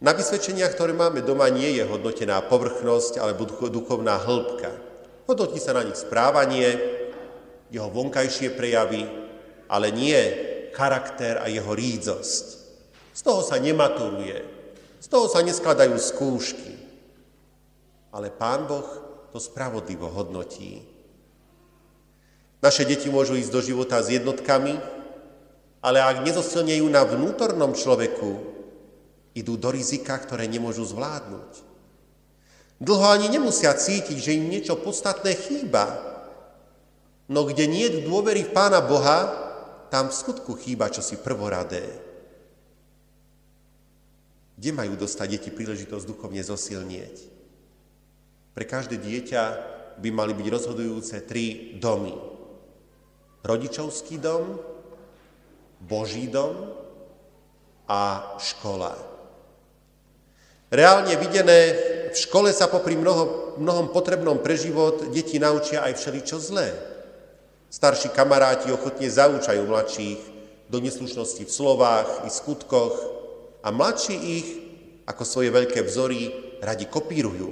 Na 0.00 0.16
vysvedčeniach, 0.16 0.72
ktoré 0.72 0.96
máme 0.96 1.20
doma, 1.20 1.52
nie 1.52 1.76
je 1.76 1.84
hodnotená 1.84 2.40
povrchnosť 2.48 3.20
alebo 3.20 3.44
duchovná 3.68 4.16
hĺbka. 4.24 4.93
Hodnotí 5.24 5.56
sa 5.56 5.72
na 5.72 5.88
nich 5.88 5.96
správanie, 5.96 6.76
jeho 7.72 7.88
vonkajšie 7.88 8.52
prejavy, 8.52 9.08
ale 9.72 9.88
nie 9.88 10.20
charakter 10.76 11.40
a 11.40 11.48
jeho 11.48 11.72
rídzosť. 11.72 12.46
Z 13.14 13.20
toho 13.24 13.40
sa 13.40 13.56
nematuruje, 13.56 14.38
z 15.00 15.06
toho 15.08 15.26
sa 15.30 15.40
neskladajú 15.40 15.96
skúšky. 15.96 16.74
Ale 18.14 18.30
Pán 18.30 18.68
Boh 18.68 18.86
to 19.34 19.42
spravodlivo 19.42 20.06
hodnotí. 20.06 20.86
Naše 22.62 22.86
deti 22.86 23.10
môžu 23.10 23.34
ísť 23.36 23.50
do 23.50 23.60
života 23.60 23.98
s 24.00 24.14
jednotkami, 24.14 24.78
ale 25.84 25.98
ak 26.00 26.24
nezosilnejú 26.24 26.86
na 26.88 27.04
vnútornom 27.04 27.76
človeku, 27.76 28.54
idú 29.34 29.58
do 29.58 29.68
rizika, 29.74 30.16
ktoré 30.16 30.46
nemôžu 30.46 30.86
zvládnuť. 30.86 31.73
Dlho 32.82 33.06
ani 33.06 33.30
nemusia 33.30 33.74
cítiť, 33.74 34.18
že 34.18 34.34
im 34.34 34.50
niečo 34.50 34.78
podstatné 34.78 35.34
chýba. 35.34 35.84
No 37.30 37.46
kde 37.46 37.64
nie 37.70 37.86
je 37.88 38.04
dôvery 38.04 38.44
v 38.44 38.52
Pána 38.52 38.82
Boha, 38.84 39.30
tam 39.88 40.10
v 40.10 40.18
skutku 40.18 40.58
chýba 40.58 40.90
čosi 40.90 41.16
prvoradé. 41.22 41.86
Kde 44.58 44.70
majú 44.74 44.94
dostať 44.98 45.26
deti 45.38 45.50
príležitosť 45.54 46.04
duchovne 46.04 46.42
zosilnieť? 46.42 47.16
Pre 48.54 48.64
každé 48.66 48.98
dieťa 48.98 49.42
by 49.98 50.08
mali 50.10 50.34
byť 50.34 50.46
rozhodujúce 50.50 51.22
tri 51.26 51.78
domy 51.78 52.34
rodičovský 53.44 54.18
dom, 54.18 54.56
Boží 55.84 56.32
dom 56.32 56.72
a 57.84 58.34
škola. 58.40 58.96
Reálne 60.72 61.12
videné, 61.20 61.60
v 62.14 62.22
škole 62.30 62.50
sa 62.54 62.70
popri 62.70 62.94
mnoho, 62.94 63.58
mnohom 63.58 63.90
potrebnom 63.90 64.38
pre 64.38 64.54
život 64.54 65.10
deti 65.10 65.42
naučia 65.42 65.82
aj 65.82 65.98
všeličo 65.98 66.38
zlé. 66.38 66.70
Starší 67.74 68.14
kamaráti 68.14 68.70
ochotne 68.70 69.10
zaučajú 69.10 69.66
mladších 69.66 70.20
do 70.70 70.78
neslušnosti 70.78 71.42
v 71.42 71.50
slovách 71.50 72.22
i 72.22 72.30
skutkoch 72.30 72.94
a 73.66 73.74
mladší 73.74 74.14
ich, 74.14 74.48
ako 75.10 75.22
svoje 75.26 75.50
veľké 75.50 75.82
vzory, 75.82 76.30
radi 76.62 76.86
kopírujú. 76.86 77.50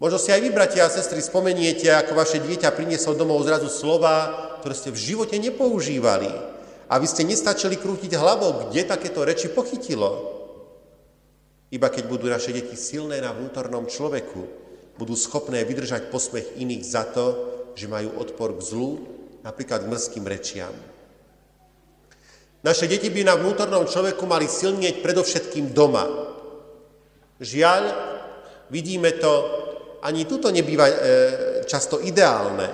Možno 0.00 0.16
si 0.16 0.32
aj 0.32 0.40
vy, 0.40 0.48
bratia 0.52 0.88
a 0.88 0.92
sestry, 0.92 1.20
spomeniete, 1.20 1.92
ako 1.92 2.16
vaše 2.16 2.40
dieťa 2.40 2.72
prinieslo 2.72 3.12
domov 3.12 3.44
zrazu 3.44 3.68
slova, 3.68 4.32
ktoré 4.64 4.72
ste 4.72 4.90
v 4.92 5.02
živote 5.12 5.36
nepoužívali. 5.36 6.32
A 6.88 6.96
vy 6.96 7.04
ste 7.04 7.24
nestačili 7.24 7.76
krútiť 7.76 8.16
hlavou, 8.16 8.72
kde 8.72 8.88
takéto 8.88 9.24
reči 9.28 9.52
pochytilo. 9.52 10.39
Iba 11.70 11.86
keď 11.86 12.04
budú 12.10 12.26
naše 12.26 12.50
deti 12.50 12.74
silné 12.74 13.22
na 13.22 13.30
vnútornom 13.30 13.86
človeku, 13.86 14.42
budú 14.98 15.14
schopné 15.14 15.62
vydržať 15.62 16.10
posmech 16.10 16.58
iných 16.58 16.84
za 16.84 17.06
to, 17.06 17.26
že 17.78 17.86
majú 17.86 18.18
odpor 18.18 18.58
k 18.58 18.66
zlu, 18.66 18.90
napríklad 19.46 19.86
k 19.86 19.90
mrzkým 19.90 20.26
rečiam. 20.26 20.74
Naše 22.60 22.90
deti 22.90 23.08
by 23.08 23.24
na 23.24 23.38
vnútornom 23.40 23.88
človeku 23.88 24.28
mali 24.28 24.44
silnieť 24.44 25.00
predovšetkým 25.00 25.72
doma. 25.72 26.04
Žiaľ, 27.40 27.82
vidíme 28.68 29.16
to 29.16 29.32
ani 30.04 30.28
tuto 30.28 30.52
nebýva 30.52 30.86
e, 30.88 30.94
často 31.64 32.00
ideálne. 32.04 32.68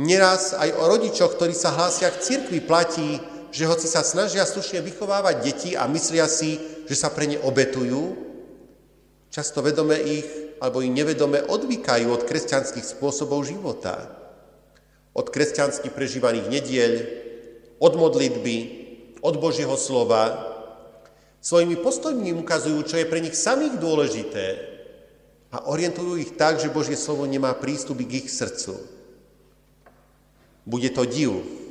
Neraz 0.00 0.52
aj 0.52 0.68
o 0.76 0.84
rodičoch, 0.90 1.38
ktorí 1.38 1.56
sa 1.56 1.72
hlásia 1.72 2.10
k 2.12 2.20
cirkvi, 2.20 2.60
platí, 2.60 3.16
že 3.54 3.70
hoci 3.70 3.86
sa 3.86 4.02
snažia 4.02 4.42
slušne 4.42 4.82
vychovávať 4.82 5.36
deti 5.46 5.70
a 5.78 5.86
myslia 5.86 6.26
si, 6.26 6.58
že 6.90 6.98
sa 6.98 7.14
pre 7.14 7.30
ne 7.30 7.38
obetujú, 7.38 8.18
často 9.30 9.62
vedome 9.62 9.94
ich 9.94 10.26
alebo 10.58 10.82
i 10.82 10.90
nevedome 10.90 11.38
odvykajú 11.38 12.10
od 12.10 12.26
kresťanských 12.26 12.82
spôsobov 12.82 13.46
života. 13.46 14.10
Od 15.14 15.30
kresťanských 15.30 15.94
prežívaných 15.94 16.50
nedieľ, 16.50 16.92
od 17.78 17.94
modlitby, 17.94 18.58
od 19.22 19.38
Božieho 19.38 19.78
slova. 19.78 20.50
Svojimi 21.38 21.78
postojmi 21.78 22.34
ukazujú, 22.34 22.82
čo 22.82 22.98
je 22.98 23.06
pre 23.06 23.22
nich 23.22 23.38
samých 23.38 23.78
dôležité 23.78 24.74
a 25.54 25.70
orientujú 25.70 26.18
ich 26.18 26.34
tak, 26.34 26.58
že 26.58 26.74
Božie 26.74 26.98
slovo 26.98 27.22
nemá 27.30 27.54
prístup 27.54 28.02
k 28.02 28.26
ich 28.26 28.34
srdcu. 28.34 28.74
Bude 30.66 30.90
to 30.90 31.06
div, 31.06 31.62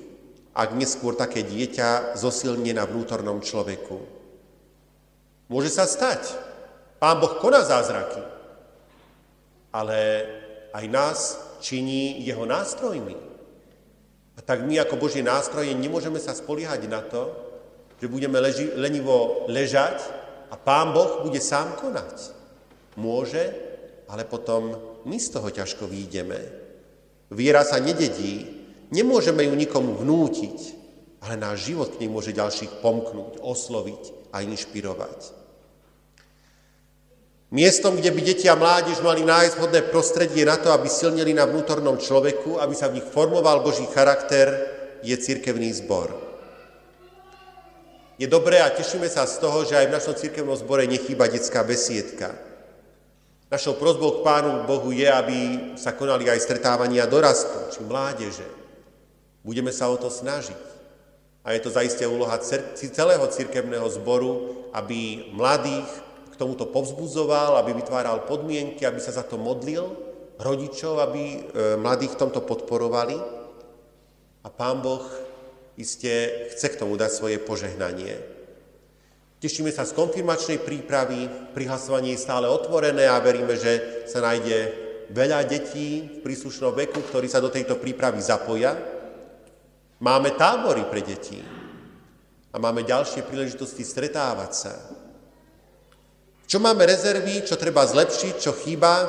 ak 0.54 0.78
neskôr 0.78 1.18
také 1.18 1.42
dieťa 1.42 2.14
zosilne 2.14 2.78
na 2.78 2.86
vnútornom 2.86 3.42
človeku. 3.42 3.98
Môže 5.50 5.74
sa 5.74 5.90
stať. 5.90 6.30
Pán 7.02 7.20
Boh 7.20 7.36
koná 7.42 7.66
zázraky, 7.66 8.22
ale 9.76 10.00
aj 10.72 10.86
nás 10.88 11.20
činí 11.60 12.22
jeho 12.24 12.48
nástrojmi. 12.48 13.18
A 14.34 14.40
tak 14.42 14.64
my 14.64 14.80
ako 14.82 14.98
Božie 14.98 15.26
nástroje 15.26 15.76
nemôžeme 15.76 16.18
sa 16.18 16.32
spoliehať 16.32 16.88
na 16.88 17.04
to, 17.04 17.34
že 18.00 18.08
budeme 18.08 18.40
leži, 18.40 18.72
lenivo 18.78 19.46
ležať 19.50 20.00
a 20.48 20.56
Pán 20.56 20.94
Boh 20.94 21.26
bude 21.26 21.42
sám 21.42 21.76
konať. 21.82 22.34
Môže, 22.96 23.42
ale 24.06 24.24
potom 24.24 24.78
my 25.04 25.18
z 25.18 25.28
toho 25.34 25.50
ťažko 25.50 25.90
výjdeme. 25.90 26.40
Viera 27.34 27.66
sa 27.66 27.82
nededí, 27.82 28.53
Nemôžeme 28.94 29.50
ju 29.50 29.58
nikomu 29.58 29.98
vnútiť, 29.98 30.58
ale 31.26 31.34
náš 31.34 31.74
život 31.74 31.90
k 31.90 32.06
nej 32.06 32.14
môže 32.14 32.30
ďalších 32.30 32.78
pomknúť, 32.86 33.42
osloviť 33.42 34.30
a 34.30 34.46
inšpirovať. 34.46 35.42
Miestom, 37.54 37.98
kde 37.98 38.14
by 38.14 38.22
deti 38.22 38.46
a 38.50 38.58
mládež 38.58 39.02
mali 39.02 39.26
nájsť 39.26 39.58
vhodné 39.58 39.82
prostredie 39.90 40.46
na 40.46 40.58
to, 40.58 40.74
aby 40.74 40.90
silnili 40.90 41.34
na 41.34 41.46
vnútornom 41.46 41.98
človeku, 42.02 42.58
aby 42.58 42.74
sa 42.74 42.90
v 42.90 43.02
nich 43.02 43.08
formoval 43.10 43.62
Boží 43.62 43.86
charakter, 43.94 44.74
je 45.06 45.14
cirkevný 45.18 45.74
zbor. 45.74 46.14
Je 48.18 48.30
dobré 48.30 48.62
a 48.62 48.74
tešíme 48.74 49.10
sa 49.10 49.26
z 49.26 49.42
toho, 49.42 49.66
že 49.66 49.78
aj 49.78 49.90
v 49.90 49.96
našom 49.98 50.16
cirkevnom 50.18 50.58
zbore 50.58 50.86
nechýba 50.86 51.30
detská 51.30 51.66
besiedka. 51.66 52.34
Našou 53.50 53.78
prozbou 53.78 54.22
k 54.22 54.26
Pánu 54.26 54.66
Bohu 54.66 54.90
je, 54.90 55.06
aby 55.06 55.38
sa 55.78 55.94
konali 55.94 56.30
aj 56.30 56.42
stretávania 56.42 57.06
dorastu, 57.06 57.58
či 57.70 57.86
mládeže, 57.86 58.63
Budeme 59.44 59.76
sa 59.76 59.92
o 59.92 60.00
to 60.00 60.08
snažiť. 60.08 60.74
A 61.44 61.52
je 61.52 61.60
to 61.60 61.76
zaiste 61.76 62.04
úloha 62.08 62.40
celého 62.74 63.26
cirkevného 63.28 63.88
zboru, 63.92 64.64
aby 64.72 65.28
mladých 65.36 65.88
k 66.32 66.36
tomuto 66.40 66.66
povzbudzoval, 66.72 67.60
aby 67.60 67.76
vytváral 67.76 68.24
podmienky, 68.24 68.88
aby 68.88 69.04
sa 69.04 69.12
za 69.12 69.28
to 69.28 69.36
modlil, 69.36 69.92
rodičov, 70.40 71.04
aby 71.04 71.22
e, 71.22 71.38
mladých 71.78 72.16
v 72.16 72.20
tomto 72.26 72.42
podporovali. 72.42 73.20
A 74.44 74.48
Pán 74.48 74.80
Boh 74.80 75.04
iste 75.76 76.48
chce 76.56 76.68
k 76.74 76.80
tomu 76.80 76.96
dať 76.96 77.12
svoje 77.12 77.38
požehnanie. 77.38 78.18
Tešíme 79.44 79.76
sa 79.76 79.84
z 79.84 79.92
konfirmačnej 79.92 80.64
prípravy, 80.64 81.28
prihlasovanie 81.52 82.16
je 82.16 82.24
stále 82.24 82.48
otvorené 82.48 83.12
a 83.12 83.20
veríme, 83.20 83.60
že 83.60 84.08
sa 84.08 84.24
nájde 84.24 84.72
veľa 85.12 85.44
detí 85.44 86.08
v 86.08 86.18
príslušnom 86.24 86.72
veku, 86.72 87.04
ktorí 87.04 87.28
sa 87.28 87.44
do 87.44 87.52
tejto 87.52 87.76
prípravy 87.76 88.24
zapoja. 88.24 88.93
Máme 90.04 90.36
tábory 90.36 90.84
pre 90.92 91.00
deti 91.00 91.40
a 92.52 92.60
máme 92.60 92.84
ďalšie 92.84 93.24
príležitosti 93.24 93.88
stretávať 93.88 94.52
sa. 94.52 94.76
Čo 96.44 96.60
máme 96.60 96.84
rezervy, 96.84 97.48
čo 97.48 97.56
treba 97.56 97.88
zlepšiť, 97.88 98.34
čo 98.36 98.52
chýba, 98.52 99.08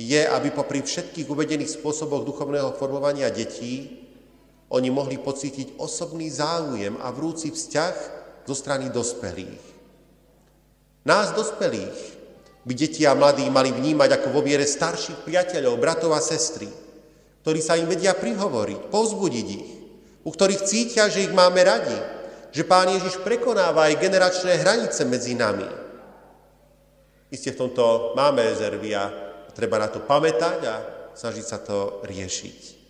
je, 0.00 0.24
aby 0.24 0.56
popri 0.56 0.80
všetkých 0.80 1.28
uvedených 1.28 1.76
spôsoboch 1.76 2.24
duchovného 2.24 2.72
formovania 2.80 3.28
detí 3.28 4.08
oni 4.72 4.88
mohli 4.88 5.20
pocítiť 5.20 5.76
osobný 5.76 6.32
záujem 6.32 6.96
a 7.04 7.12
vrúci 7.12 7.52
vzťah 7.52 7.94
zo 8.48 8.54
strany 8.56 8.88
dospelých. 8.88 9.60
Nás 11.04 11.36
dospelých 11.36 11.98
by 12.64 12.72
deti 12.72 13.04
a 13.04 13.12
mladí 13.12 13.44
mali 13.52 13.68
vnímať 13.68 14.16
ako 14.16 14.28
vo 14.32 14.40
viere 14.40 14.64
starších 14.64 15.28
priateľov, 15.28 15.76
bratov 15.76 16.16
a 16.16 16.24
sestry, 16.24 16.72
ktorí 17.44 17.60
sa 17.60 17.76
im 17.76 17.84
vedia 17.84 18.16
prihovoriť, 18.16 18.88
povzbudiť 18.88 19.48
ich, 19.52 19.79
u 20.24 20.30
ktorých 20.30 20.64
cítia, 20.64 21.08
že 21.08 21.24
ich 21.24 21.32
máme 21.32 21.64
radi, 21.64 21.96
že 22.50 22.66
Pán 22.66 22.90
Ježiš 22.90 23.22
prekonáva 23.22 23.88
aj 23.88 24.00
generačné 24.02 24.58
hranice 24.60 25.06
medzi 25.06 25.38
nami. 25.38 25.66
Isté 27.30 27.54
v 27.54 27.66
tomto 27.66 28.12
máme 28.18 28.42
rezervy 28.42 28.90
a 28.90 29.06
treba 29.54 29.78
na 29.78 29.86
to 29.86 30.02
pamätať 30.02 30.60
a 30.66 30.74
snažiť 31.14 31.44
sa 31.46 31.62
to 31.62 32.02
riešiť. 32.02 32.80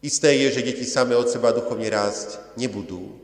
Isté 0.00 0.30
je, 0.46 0.56
že 0.56 0.66
deti 0.66 0.86
same 0.86 1.12
od 1.18 1.26
seba 1.26 1.50
duchovne 1.50 1.90
rásť 1.90 2.38
nebudú. 2.54 3.18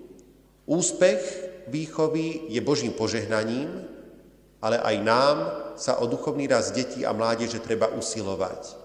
Úspech 0.67 1.23
výchovy 1.71 2.51
je 2.51 2.61
Božím 2.61 2.93
požehnaním, 2.93 3.71
ale 4.59 4.81
aj 4.81 4.97
nám 5.01 5.37
sa 5.79 6.01
o 6.03 6.09
duchovný 6.09 6.49
rast 6.51 6.75
detí 6.75 7.07
a 7.07 7.15
mládeže 7.15 7.63
treba 7.63 7.93
usilovať. 7.95 8.84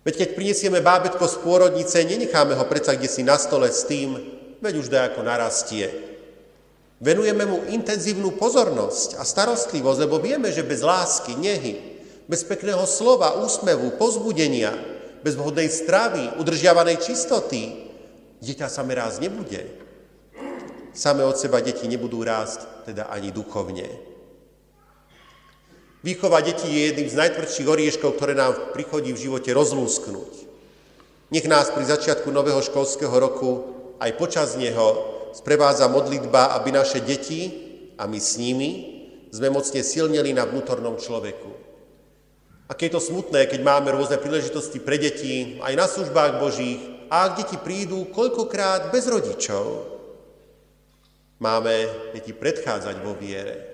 Veď 0.00 0.14
keď 0.24 0.28
prinesieme 0.32 0.80
bábetko 0.80 1.28
z 1.28 1.36
pôrodnice, 1.44 2.00
nenecháme 2.00 2.56
ho 2.56 2.64
predsa 2.64 2.96
kde 2.96 3.08
si 3.08 3.20
na 3.20 3.36
stole 3.36 3.68
s 3.68 3.84
tým, 3.84 4.16
veď 4.64 4.74
už 4.80 4.88
ako 4.88 5.20
narastie. 5.20 5.92
Venujeme 7.00 7.48
mu 7.48 7.64
intenzívnu 7.68 8.36
pozornosť 8.36 9.16
a 9.16 9.24
starostlivosť, 9.24 9.98
lebo 10.04 10.20
vieme, 10.20 10.52
že 10.52 10.64
bez 10.64 10.84
lásky, 10.84 11.32
nehy, 11.36 12.00
bez 12.28 12.44
pekného 12.44 12.84
slova, 12.84 13.40
úsmevu, 13.40 13.96
pozbudenia, 13.96 14.72
bez 15.24 15.36
vhodnej 15.36 15.68
stravy, 15.68 16.36
udržiavanej 16.40 17.00
čistoty, 17.00 17.88
dieťa 18.40 18.68
same 18.68 18.96
rásť 18.96 19.24
nebude. 19.24 19.60
Same 20.92 21.24
od 21.24 21.40
seba 21.40 21.64
deti 21.64 21.88
nebudú 21.88 22.20
rásť, 22.20 22.88
teda 22.88 23.08
ani 23.08 23.32
duchovne. 23.32 24.09
Výchova 26.00 26.40
detí 26.40 26.64
je 26.64 26.80
jedným 26.88 27.08
z 27.12 27.20
najtvrdších 27.20 27.68
orieškov, 27.68 28.16
ktoré 28.16 28.32
nám 28.32 28.72
prichodí 28.72 29.12
v 29.12 29.28
živote 29.28 29.52
rozlúsknuť. 29.52 30.32
Nech 31.28 31.44
nás 31.44 31.68
pri 31.68 31.84
začiatku 31.84 32.32
nového 32.32 32.64
školského 32.64 33.12
roku 33.12 33.68
aj 34.00 34.16
počas 34.16 34.56
neho 34.56 35.20
sprevádza 35.36 35.92
modlitba, 35.92 36.56
aby 36.56 36.72
naše 36.72 37.04
deti 37.04 37.52
a 38.00 38.08
my 38.08 38.16
s 38.16 38.40
nimi 38.40 38.70
sme 39.28 39.52
mocne 39.52 39.84
silnili 39.84 40.32
na 40.32 40.48
vnútornom 40.48 40.96
človeku. 40.96 41.52
A 42.66 42.74
keď 42.74 42.86
je 42.86 42.94
to 42.96 43.06
smutné, 43.12 43.46
keď 43.46 43.60
máme 43.60 43.92
rôzne 43.92 44.16
príležitosti 44.16 44.80
pre 44.80 44.96
deti, 44.96 45.60
aj 45.60 45.74
na 45.76 45.86
službách 45.86 46.40
Božích, 46.40 46.80
a 47.10 47.26
ak 47.28 47.44
deti 47.44 47.58
prídu 47.58 48.08
koľkokrát 48.14 48.94
bez 48.94 49.10
rodičov, 49.10 49.84
máme 51.42 51.74
deti 52.14 52.30
predchádzať 52.30 52.96
vo 53.02 53.18
viere. 53.18 53.69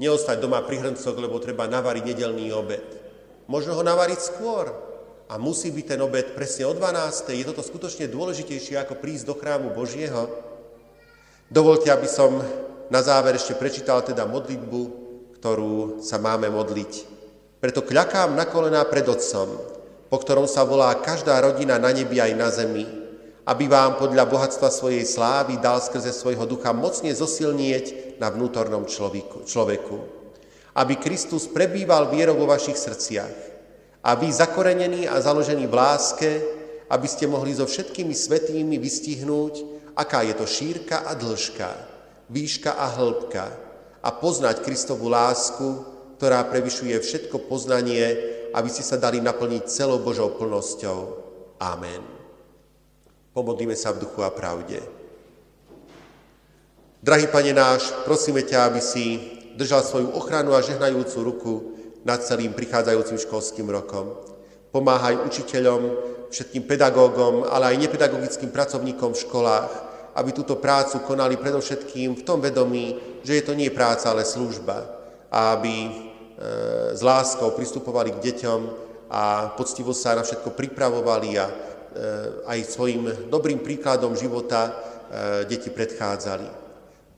Neostať 0.00 0.40
doma 0.40 0.64
pri 0.64 0.80
hrncoch, 0.80 1.12
lebo 1.20 1.36
treba 1.36 1.68
navariť 1.68 2.04
nedelný 2.08 2.48
obed. 2.56 2.82
Možno 3.44 3.76
ho 3.76 3.84
navariť 3.84 4.16
skôr. 4.16 4.72
A 5.30 5.38
musí 5.38 5.70
byť 5.70 5.94
ten 5.94 6.00
obed 6.00 6.32
presne 6.34 6.66
o 6.66 6.74
12. 6.74 7.36
Je 7.36 7.44
toto 7.46 7.62
skutočne 7.62 8.10
dôležitejšie, 8.10 8.80
ako 8.80 8.98
prísť 8.98 9.28
do 9.28 9.34
chrámu 9.36 9.76
Božieho? 9.76 10.26
Dovolte, 11.46 11.92
aby 11.92 12.08
som 12.08 12.40
na 12.90 13.04
záver 13.04 13.38
ešte 13.38 13.54
prečítal 13.54 14.02
teda 14.02 14.26
modlitbu, 14.26 14.80
ktorú 15.38 16.02
sa 16.02 16.18
máme 16.18 16.50
modliť. 16.50 16.92
Preto 17.62 17.86
kľakám 17.86 18.34
na 18.34 18.48
kolená 18.48 18.82
pred 18.88 19.06
Otcom, 19.06 19.54
po 20.10 20.16
ktorom 20.18 20.50
sa 20.50 20.66
volá 20.66 20.90
každá 20.98 21.38
rodina 21.38 21.78
na 21.78 21.94
nebi 21.94 22.18
aj 22.18 22.32
na 22.34 22.48
zemi, 22.50 22.82
aby 23.46 23.70
vám 23.70 24.02
podľa 24.02 24.26
bohatstva 24.26 24.66
svojej 24.72 25.06
slávy 25.06 25.62
dal 25.62 25.78
skrze 25.78 26.10
svojho 26.10 26.42
ducha 26.50 26.74
mocne 26.74 27.14
zosilnieť 27.14 28.09
na 28.20 28.28
vnútornom 28.28 28.84
človeku. 28.84 29.48
človeku. 29.48 29.96
Aby 30.76 31.00
Kristus 31.00 31.48
prebýval 31.48 32.12
vierou 32.12 32.36
vo 32.36 32.46
vašich 32.46 32.76
srdciach. 32.76 33.36
A 34.04 34.14
vy 34.14 34.28
zakorenení 34.30 35.08
a 35.08 35.18
založení 35.18 35.66
v 35.66 35.74
láske, 35.74 36.30
aby 36.92 37.06
ste 37.08 37.26
mohli 37.26 37.56
so 37.56 37.64
všetkými 37.64 38.12
svetými 38.12 38.76
vystihnúť, 38.76 39.54
aká 39.96 40.22
je 40.24 40.34
to 40.36 40.46
šírka 40.46 41.08
a 41.08 41.16
dĺžka, 41.16 41.70
výška 42.30 42.76
a 42.76 42.86
hĺbka 42.96 43.44
a 44.00 44.08
poznať 44.14 44.64
Kristovu 44.64 45.10
lásku, 45.12 45.84
ktorá 46.16 46.44
prevyšuje 46.48 46.96
všetko 47.00 47.48
poznanie, 47.48 48.04
aby 48.52 48.68
ste 48.68 48.84
sa 48.84 48.96
dali 49.00 49.20
naplniť 49.20 49.68
celou 49.68 50.00
Božou 50.00 50.32
plnosťou. 50.36 51.00
Amen. 51.60 52.02
Pomodlíme 53.30 53.76
sa 53.76 53.92
v 53.92 54.04
duchu 54.04 54.24
a 54.24 54.32
pravde. 54.32 54.99
Drahý 57.00 57.32
Pane 57.32 57.56
náš, 57.56 57.96
prosíme 58.04 58.44
ťa, 58.44 58.68
aby 58.68 58.76
si 58.76 59.16
držal 59.56 59.80
svoju 59.80 60.12
ochranu 60.20 60.52
a 60.52 60.60
žehnajúcu 60.60 61.18
ruku 61.24 61.52
nad 62.04 62.20
celým 62.20 62.52
prichádzajúcim 62.52 63.16
školským 63.24 63.72
rokom. 63.72 64.20
Pomáhaj 64.68 65.24
učiteľom, 65.24 65.80
všetkým 66.28 66.68
pedagógom, 66.68 67.48
ale 67.48 67.72
aj 67.72 67.88
nepedagogickým 67.88 68.52
pracovníkom 68.52 69.16
v 69.16 69.22
školách, 69.24 69.72
aby 70.12 70.30
túto 70.36 70.60
prácu 70.60 71.00
konali 71.00 71.40
predovšetkým 71.40 72.20
v 72.20 72.26
tom 72.28 72.44
vedomí, 72.44 73.00
že 73.24 73.40
je 73.40 73.48
to 73.48 73.56
nie 73.56 73.72
práca, 73.72 74.12
ale 74.12 74.28
služba. 74.28 74.84
A 75.32 75.56
aby 75.56 75.72
e, 75.72 75.90
s 76.92 77.00
láskou 77.00 77.56
pristupovali 77.56 78.12
k 78.12 78.28
deťom 78.28 78.60
a 79.08 79.56
poctivo 79.56 79.96
sa 79.96 80.20
na 80.20 80.20
všetko 80.20 80.52
pripravovali 80.52 81.30
a 81.40 81.48
e, 81.48 81.54
aj 82.44 82.76
svojim 82.76 83.32
dobrým 83.32 83.64
príkladom 83.64 84.12
života 84.12 84.68
e, 84.68 84.72
deti 85.48 85.72
predchádzali. 85.72 86.59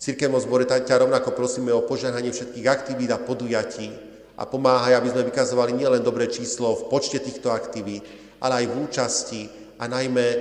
Cirkevnom 0.02 0.42
zbore 0.42 0.66
ťa 0.66 1.06
rovnako 1.06 1.30
prosíme 1.30 1.70
o 1.70 1.86
požehnanie 1.86 2.34
všetkých 2.34 2.66
aktivít 2.66 3.14
a 3.14 3.22
podujatí, 3.22 4.10
a 4.34 4.42
pomáhaj, 4.42 4.98
aby 4.98 5.08
sme 5.14 5.28
vykazovali 5.28 5.76
nielen 5.76 6.02
dobré 6.02 6.26
číslo 6.26 6.74
v 6.74 6.90
počte 6.90 7.22
týchto 7.22 7.54
aktivít, 7.54 8.02
ale 8.42 8.64
aj 8.64 8.66
v 8.66 8.78
účasti 8.82 9.40
a 9.78 9.86
najmä 9.86 10.26
e, 10.26 10.38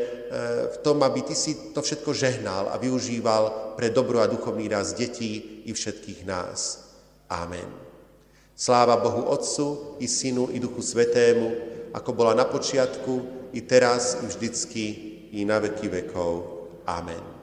v 0.74 0.78
tom, 0.82 1.04
aby 1.06 1.22
ty 1.22 1.36
si 1.38 1.76
to 1.76 1.86
všetko 1.86 2.10
žehnal 2.10 2.74
a 2.74 2.82
využíval 2.82 3.76
pre 3.78 3.94
dobro 3.94 4.24
a 4.24 4.32
duchovný 4.32 4.66
rast 4.72 4.98
detí 4.98 5.62
i 5.68 5.72
všetkých 5.76 6.26
nás. 6.26 6.90
Amen. 7.30 7.68
Sláva 8.56 8.98
Bohu 8.98 9.30
Otcu 9.30 10.00
i 10.02 10.08
Synu 10.08 10.50
i 10.50 10.58
Duchu 10.58 10.82
Svetému, 10.82 11.48
ako 11.94 12.10
bola 12.16 12.34
na 12.34 12.50
počiatku, 12.50 13.42
i 13.52 13.62
teraz, 13.68 14.24
i 14.24 14.26
vždycky, 14.26 14.86
i 15.36 15.44
na 15.44 15.60
veky 15.60 15.92
vekov. 15.92 16.34
Amen. 16.88 17.41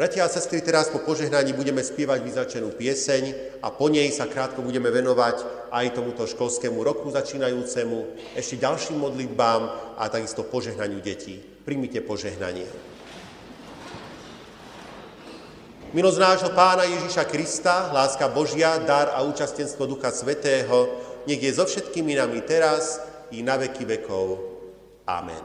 Bratia 0.00 0.24
a 0.24 0.32
sestry, 0.32 0.64
teraz 0.64 0.88
po 0.88 1.04
požehnaní 1.04 1.52
budeme 1.52 1.84
spievať 1.84 2.24
vyznačenú 2.24 2.72
pieseň 2.72 3.52
a 3.60 3.68
po 3.68 3.92
nej 3.92 4.08
sa 4.08 4.24
krátko 4.24 4.64
budeme 4.64 4.88
venovať 4.88 5.68
aj 5.68 5.92
tomuto 5.92 6.24
školskému 6.24 6.80
roku 6.80 7.12
začínajúcemu, 7.12 8.32
ešte 8.32 8.64
ďalším 8.64 8.96
modlitbám 8.96 9.62
a 10.00 10.08
takisto 10.08 10.40
požehnaniu 10.48 11.04
detí. 11.04 11.36
Príjmite 11.68 12.00
požehnanie. 12.00 12.64
Milosť 15.92 16.16
nášho 16.16 16.50
Pána 16.56 16.88
Ježíša 16.88 17.28
Krista, 17.28 17.92
láska 17.92 18.32
Božia, 18.32 18.80
dar 18.80 19.12
a 19.12 19.20
účastenstvo 19.20 19.84
Ducha 19.84 20.16
Svetého, 20.16 20.96
nech 21.28 21.44
je 21.44 21.52
so 21.52 21.68
všetkými 21.68 22.16
nami 22.16 22.40
teraz 22.40 23.04
i 23.36 23.44
na 23.44 23.60
veky 23.60 23.84
vekov. 23.84 24.40
Amen. 25.04 25.44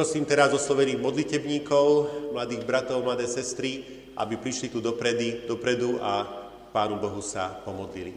Prosím 0.00 0.24
teraz 0.24 0.48
oslovených 0.56 0.96
modlitebníkov, 0.96 2.08
mladých 2.32 2.64
bratov, 2.64 3.04
mladé 3.04 3.28
sestry, 3.28 3.84
aby 4.16 4.40
prišli 4.40 4.72
tu 4.72 4.80
dopredy, 4.80 5.44
dopredu 5.44 6.00
a 6.00 6.24
Pánu 6.72 6.96
Bohu 6.96 7.20
sa 7.20 7.60
pomodlili. 7.60 8.16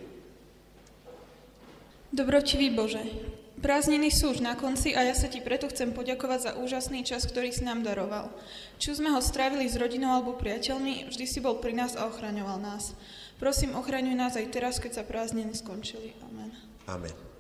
Dobročivý 2.08 2.72
Bože, 2.72 3.04
prázdniny 3.60 4.16
sú 4.16 4.32
už 4.32 4.40
na 4.40 4.56
konci 4.56 4.96
a 4.96 5.04
ja 5.04 5.12
sa 5.12 5.28
ti 5.28 5.44
preto 5.44 5.68
chcem 5.68 5.92
poďakovať 5.92 6.40
za 6.40 6.52
úžasný 6.64 7.04
čas, 7.04 7.28
ktorý 7.28 7.52
si 7.52 7.68
nám 7.68 7.84
daroval. 7.84 8.32
Či 8.80 9.04
sme 9.04 9.12
ho 9.12 9.20
strávili 9.20 9.68
s 9.68 9.76
rodinou 9.76 10.16
alebo 10.16 10.40
priateľmi, 10.40 11.12
vždy 11.12 11.26
si 11.28 11.44
bol 11.44 11.60
pri 11.60 11.76
nás 11.76 12.00
a 12.00 12.08
ochraňoval 12.08 12.64
nás. 12.64 12.96
Prosím, 13.44 13.76
ochraňuj 13.76 14.16
nás 14.16 14.40
aj 14.40 14.56
teraz, 14.56 14.80
keď 14.80 14.92
sa 14.94 15.04
prázdniny 15.04 15.52
skončili. 15.52 16.16
Amen. 16.32 16.56
Amen. 16.88 17.33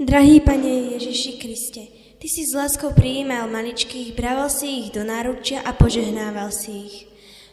Drahý 0.00 0.40
Pane 0.40 0.96
Ježiši 0.96 1.32
Kriste, 1.36 1.84
Ty 2.16 2.24
si 2.24 2.48
s 2.48 2.56
láskou 2.56 2.96
prijímal 2.96 3.44
maličkých, 3.52 4.16
braval 4.16 4.48
si 4.48 4.80
ich 4.80 4.88
do 4.88 5.04
náručia 5.04 5.60
a 5.60 5.76
požehnával 5.76 6.48
si 6.48 6.88
ich. 6.88 6.96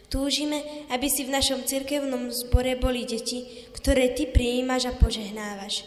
Túžime, 0.08 0.64
aby 0.88 1.04
si 1.12 1.28
v 1.28 1.36
našom 1.36 1.68
cirkevnom 1.68 2.32
zbore 2.32 2.80
boli 2.80 3.04
deti, 3.04 3.44
ktoré 3.76 4.16
Ty 4.16 4.32
prijímaš 4.32 4.88
a 4.88 4.96
požehnávaš. 4.96 5.84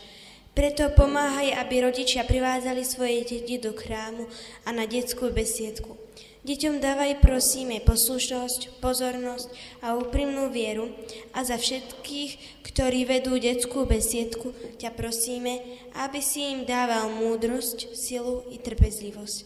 Preto 0.53 0.93
pomáhaj, 0.93 1.57
aby 1.57 1.89
rodičia 1.89 2.21
privádzali 2.21 2.85
svoje 2.85 3.25
deti 3.25 3.57
do 3.57 3.73
krámu 3.73 4.29
a 4.61 4.69
na 4.69 4.85
detskú 4.85 5.33
besiedku. 5.33 6.02
Deťom 6.43 6.83
dávaj 6.83 7.23
prosíme 7.23 7.79
poslušnosť, 7.87 8.83
pozornosť 8.83 9.47
a 9.79 9.95
úprimnú 9.95 10.51
vieru 10.51 10.91
a 11.31 11.47
za 11.47 11.55
všetkých, 11.55 12.63
ktorí 12.67 13.07
vedú 13.07 13.39
detskú 13.39 13.87
besiedku, 13.87 14.51
ťa 14.75 14.91
prosíme, 14.91 15.63
aby 16.03 16.19
si 16.19 16.51
im 16.51 16.67
dával 16.67 17.15
múdrosť, 17.15 17.95
silu 17.95 18.43
i 18.51 18.59
trpezlivosť 18.59 19.37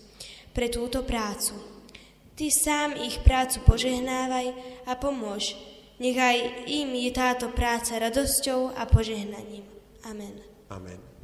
pre 0.57 0.73
túto 0.73 1.05
prácu. 1.05 1.53
Ty 2.33 2.49
sám 2.49 2.97
ich 2.97 3.21
prácu 3.21 3.61
požehnávaj 3.61 4.57
a 4.89 4.97
pomôž. 4.97 5.53
Nechaj 6.01 6.65
im 6.65 6.97
je 6.97 7.13
táto 7.13 7.53
práca 7.53 7.93
radosťou 7.97 8.73
a 8.73 8.89
požehnaním. 8.89 9.65
Amen. 10.01 10.41
Amen. 10.73 11.16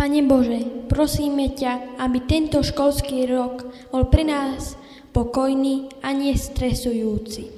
Pane 0.00 0.24
Bože, 0.24 0.88
prosíme 0.88 1.52
ťa, 1.52 2.00
aby 2.00 2.24
tento 2.24 2.64
školský 2.64 3.28
rok 3.28 3.68
bol 3.92 4.08
pre 4.08 4.24
nás 4.24 4.72
pokojný 5.12 5.92
a 6.00 6.16
nestresujúci. 6.16 7.52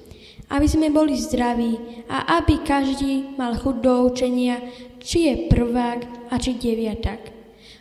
Aby 0.51 0.67
sme 0.67 0.91
boli 0.91 1.15
zdraví 1.15 2.03
a 2.11 2.43
aby 2.43 2.67
každý 2.67 3.39
mal 3.39 3.55
chuť 3.55 3.77
do 3.79 4.11
učenia, 4.11 4.59
či 4.99 5.31
je 5.31 5.35
prvák 5.55 6.35
a 6.35 6.43
či 6.43 6.59
deviatak. 6.59 7.31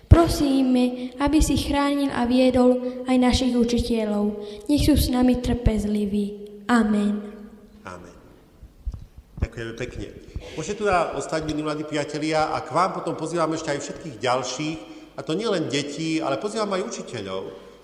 Prosíme, 0.05 1.17
aby 1.17 1.41
si 1.41 1.57
chránil 1.57 2.13
a 2.13 2.29
viedol 2.29 3.01
aj 3.09 3.17
našich 3.17 3.57
učiteľov. 3.57 4.45
Nech 4.69 4.85
sú 4.85 4.93
s 4.93 5.09
nami 5.09 5.41
trpezliví. 5.41 6.37
Amen. 6.69 7.17
Amen. 7.81 8.15
Ďakujeme 9.41 9.73
pekne. 9.73 10.20
Môžete 10.57 10.83
tu 10.83 10.85
ostať, 10.91 11.47
milí 11.47 11.63
mladí 11.63 11.87
priatelia, 11.87 12.51
a 12.51 12.59
k 12.65 12.73
vám 12.75 12.97
potom 12.97 13.15
pozývam 13.15 13.53
ešte 13.55 13.71
aj 13.71 13.79
všetkých 13.79 14.15
ďalších, 14.19 14.79
a 15.15 15.19
to 15.23 15.37
nielen 15.37 15.69
detí, 15.69 16.19
ale 16.19 16.41
pozývam 16.41 16.71
aj 16.75 16.87
učiteľov, 16.87 17.41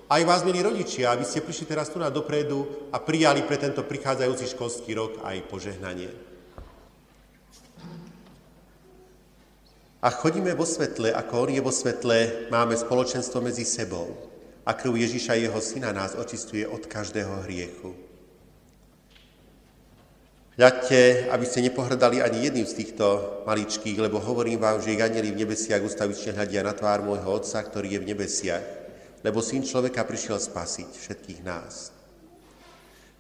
aj 0.08 0.24
vás, 0.24 0.48
milí 0.48 0.64
rodičia, 0.64 1.12
aby 1.12 1.28
ste 1.28 1.44
prišli 1.44 1.68
teraz 1.68 1.92
tu 1.92 2.00
na 2.00 2.08
dopredu 2.08 2.88
a 2.96 2.98
prijali 3.04 3.44
pre 3.44 3.60
tento 3.60 3.84
prichádzajúci 3.84 4.56
školský 4.56 4.96
rok 4.96 5.20
aj 5.20 5.44
požehnanie. 5.52 6.08
A 10.00 10.08
chodíme 10.08 10.56
vo 10.56 10.64
svetle, 10.64 11.12
ako 11.12 11.34
on 11.44 11.50
je 11.52 11.60
vo 11.60 11.74
svetle, 11.76 12.48
máme 12.48 12.80
spoločenstvo 12.80 13.44
medzi 13.44 13.68
sebou. 13.68 14.08
A 14.64 14.72
krv 14.72 14.96
Ježiša, 14.96 15.36
jeho 15.36 15.60
syna, 15.60 15.92
nás 15.92 16.16
očistuje 16.16 16.64
od 16.64 16.88
každého 16.88 17.44
hriechu. 17.44 18.07
Hľadte, 20.58 21.30
aby 21.30 21.46
ste 21.46 21.70
nepohrdali 21.70 22.18
ani 22.18 22.50
jedným 22.50 22.66
z 22.66 22.82
týchto 22.82 23.06
maličkých, 23.46 24.02
lebo 24.02 24.18
hovorím 24.18 24.58
vám, 24.58 24.82
že 24.82 24.98
ich 24.98 25.06
anieli 25.06 25.30
v 25.30 25.46
nebesiach 25.46 25.86
ustavične 25.86 26.34
hľadia 26.34 26.66
na 26.66 26.74
tvár 26.74 27.06
môjho 27.06 27.30
Otca, 27.30 27.62
ktorý 27.62 27.94
je 27.94 28.02
v 28.02 28.10
nebesiach, 28.10 28.66
lebo 29.22 29.38
Syn 29.46 29.62
človeka 29.62 30.02
prišiel 30.02 30.42
spasiť 30.42 30.90
všetkých 30.98 31.46
nás. 31.46 31.94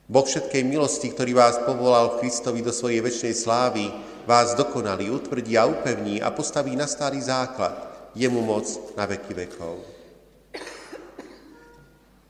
Boh 0.09 0.25
všetkej 0.25 0.65
milosti, 0.65 1.13
ktorý 1.13 1.37
vás 1.37 1.61
povolal 1.61 2.17
Kristovi 2.17 2.65
do 2.65 2.73
svojej 2.73 3.05
väčšnej 3.05 3.35
slávy, 3.37 3.85
vás 4.25 4.57
dokonalí, 4.57 5.13
utvrdí 5.13 5.61
a 5.61 5.69
upevní 5.69 6.17
a 6.17 6.33
postaví 6.33 6.73
na 6.73 6.89
stály 6.89 7.21
základ, 7.21 7.77
jemu 8.17 8.41
moc 8.41 8.65
na 8.97 9.05
veky 9.05 9.45
vekov. 9.45 9.96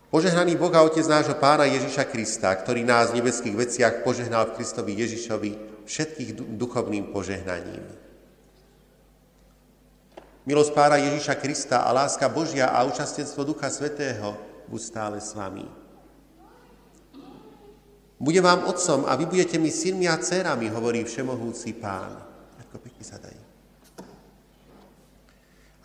Požehnaný 0.08 0.56
Boh 0.56 0.72
a 0.72 0.88
Otec 0.88 1.04
nášho 1.04 1.36
Pána 1.36 1.68
Ježiša 1.68 2.08
Krista, 2.08 2.56
ktorý 2.56 2.88
nás 2.88 3.12
v 3.12 3.20
nebeských 3.20 3.56
veciach 3.60 3.94
požehnal 4.08 4.48
v 4.48 4.56
Kristovi 4.56 4.96
Ježišovi 4.96 5.52
všetkých 5.84 6.32
duchovným 6.56 7.12
požehnaním. 7.12 7.84
Milosť 10.48 10.72
Pána 10.72 10.96
Ježiša 10.96 11.36
Krista 11.44 11.84
a 11.84 11.92
láska 11.92 12.32
Božia 12.32 12.72
a 12.72 12.88
účastenstvo 12.88 13.44
Ducha 13.44 13.68
Svetého 13.68 14.40
buď 14.72 14.80
stále 14.80 15.18
s 15.20 15.36
vami. 15.36 15.68
Budem 18.16 18.48
vám 18.48 18.64
otcom 18.66 19.06
a 19.06 19.14
vy 19.20 19.28
budete 19.28 19.60
mi 19.60 19.70
synmi 19.70 20.08
a 20.08 20.16
dcerami, 20.16 20.72
hovorí 20.72 21.04
všemohúci 21.04 21.76
Pán. 21.78 22.16
Ako 22.64 22.80
pekne 22.80 23.04
sa 23.04 23.20
dají. 23.20 23.37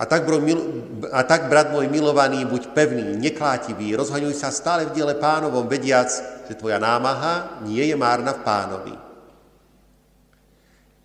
A 0.03 0.05
tak, 0.05 0.27
bro, 0.27 0.43
mil, 0.43 0.59
a 1.15 1.23
tak, 1.23 1.47
brat 1.47 1.71
môj 1.71 1.87
milovaný, 1.87 2.43
buď 2.43 2.75
pevný, 2.75 3.15
neklátivý, 3.23 3.95
rozhoňuj 3.95 4.35
sa 4.35 4.51
stále 4.51 4.91
v 4.91 4.99
diele 4.99 5.15
pánovom, 5.15 5.71
vediac, 5.71 6.11
že 6.51 6.59
tvoja 6.59 6.83
námaha 6.83 7.63
nie 7.63 7.87
je 7.87 7.95
márna 7.95 8.35
v 8.35 8.43
pánovi. 8.43 8.95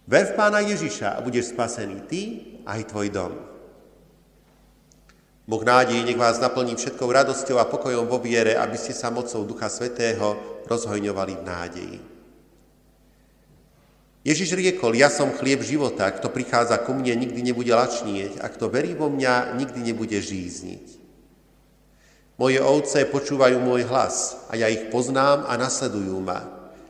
Ver 0.09 0.33
v 0.33 0.33
pána 0.33 0.65
Ježiša 0.65 1.13
a 1.13 1.21
budeš 1.21 1.53
spasený 1.53 2.09
ty 2.09 2.21
aj 2.65 2.89
tvoj 2.89 3.13
dom. 3.13 3.37
Boh 5.45 5.61
nádej 5.61 6.01
nech 6.01 6.17
vás 6.17 6.41
naplní 6.41 6.73
všetkou 6.73 7.05
radosťou 7.05 7.61
a 7.61 7.69
pokojom 7.69 8.09
vo 8.09 8.17
viere, 8.17 8.57
aby 8.57 8.81
ste 8.81 8.97
sa 8.97 9.13
mocou 9.13 9.45
Ducha 9.45 9.69
Svetého 9.69 10.35
rozhojňovali 10.65 11.33
v 11.37 11.45
nádeji. 11.45 12.16
Ježiš 14.27 14.59
riekol, 14.59 14.91
ja 14.99 15.07
som 15.07 15.31
chlieb 15.31 15.63
života, 15.63 16.11
kto 16.11 16.27
prichádza 16.27 16.75
ku 16.83 16.91
mne, 16.91 17.15
nikdy 17.15 17.39
nebude 17.39 17.71
lačnieť 17.71 18.43
a 18.43 18.51
kto 18.51 18.67
verí 18.67 18.91
vo 18.91 19.07
mňa, 19.07 19.55
nikdy 19.55 19.79
nebude 19.79 20.19
žízniť. 20.19 20.99
Moje 22.35 22.59
ovce 22.59 23.07
počúvajú 23.07 23.55
môj 23.63 23.87
hlas 23.87 24.35
a 24.51 24.59
ja 24.59 24.67
ich 24.67 24.91
poznám 24.91 25.47
a 25.47 25.55
nasledujú 25.55 26.19
ma. 26.19 26.43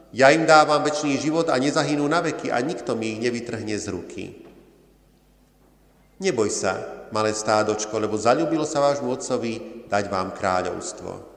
Ja 0.10 0.34
im 0.34 0.50
dávam 0.50 0.82
väčší 0.82 1.14
život 1.22 1.54
a 1.54 1.62
nezahynú 1.62 2.10
na 2.10 2.26
veky 2.26 2.50
a 2.50 2.58
nikto 2.58 2.98
mi 2.98 3.14
ich 3.14 3.22
nevytrhne 3.22 3.78
z 3.78 3.86
ruky. 3.94 4.24
Neboj 6.18 6.50
sa, 6.50 7.06
malé 7.14 7.38
stádočko, 7.38 8.02
lebo 8.02 8.18
zalúbilo 8.18 8.66
sa 8.66 8.82
vášmu 8.82 9.14
otcovi 9.14 9.86
dať 9.86 10.10
vám 10.10 10.34
kráľovstvo. 10.34 11.37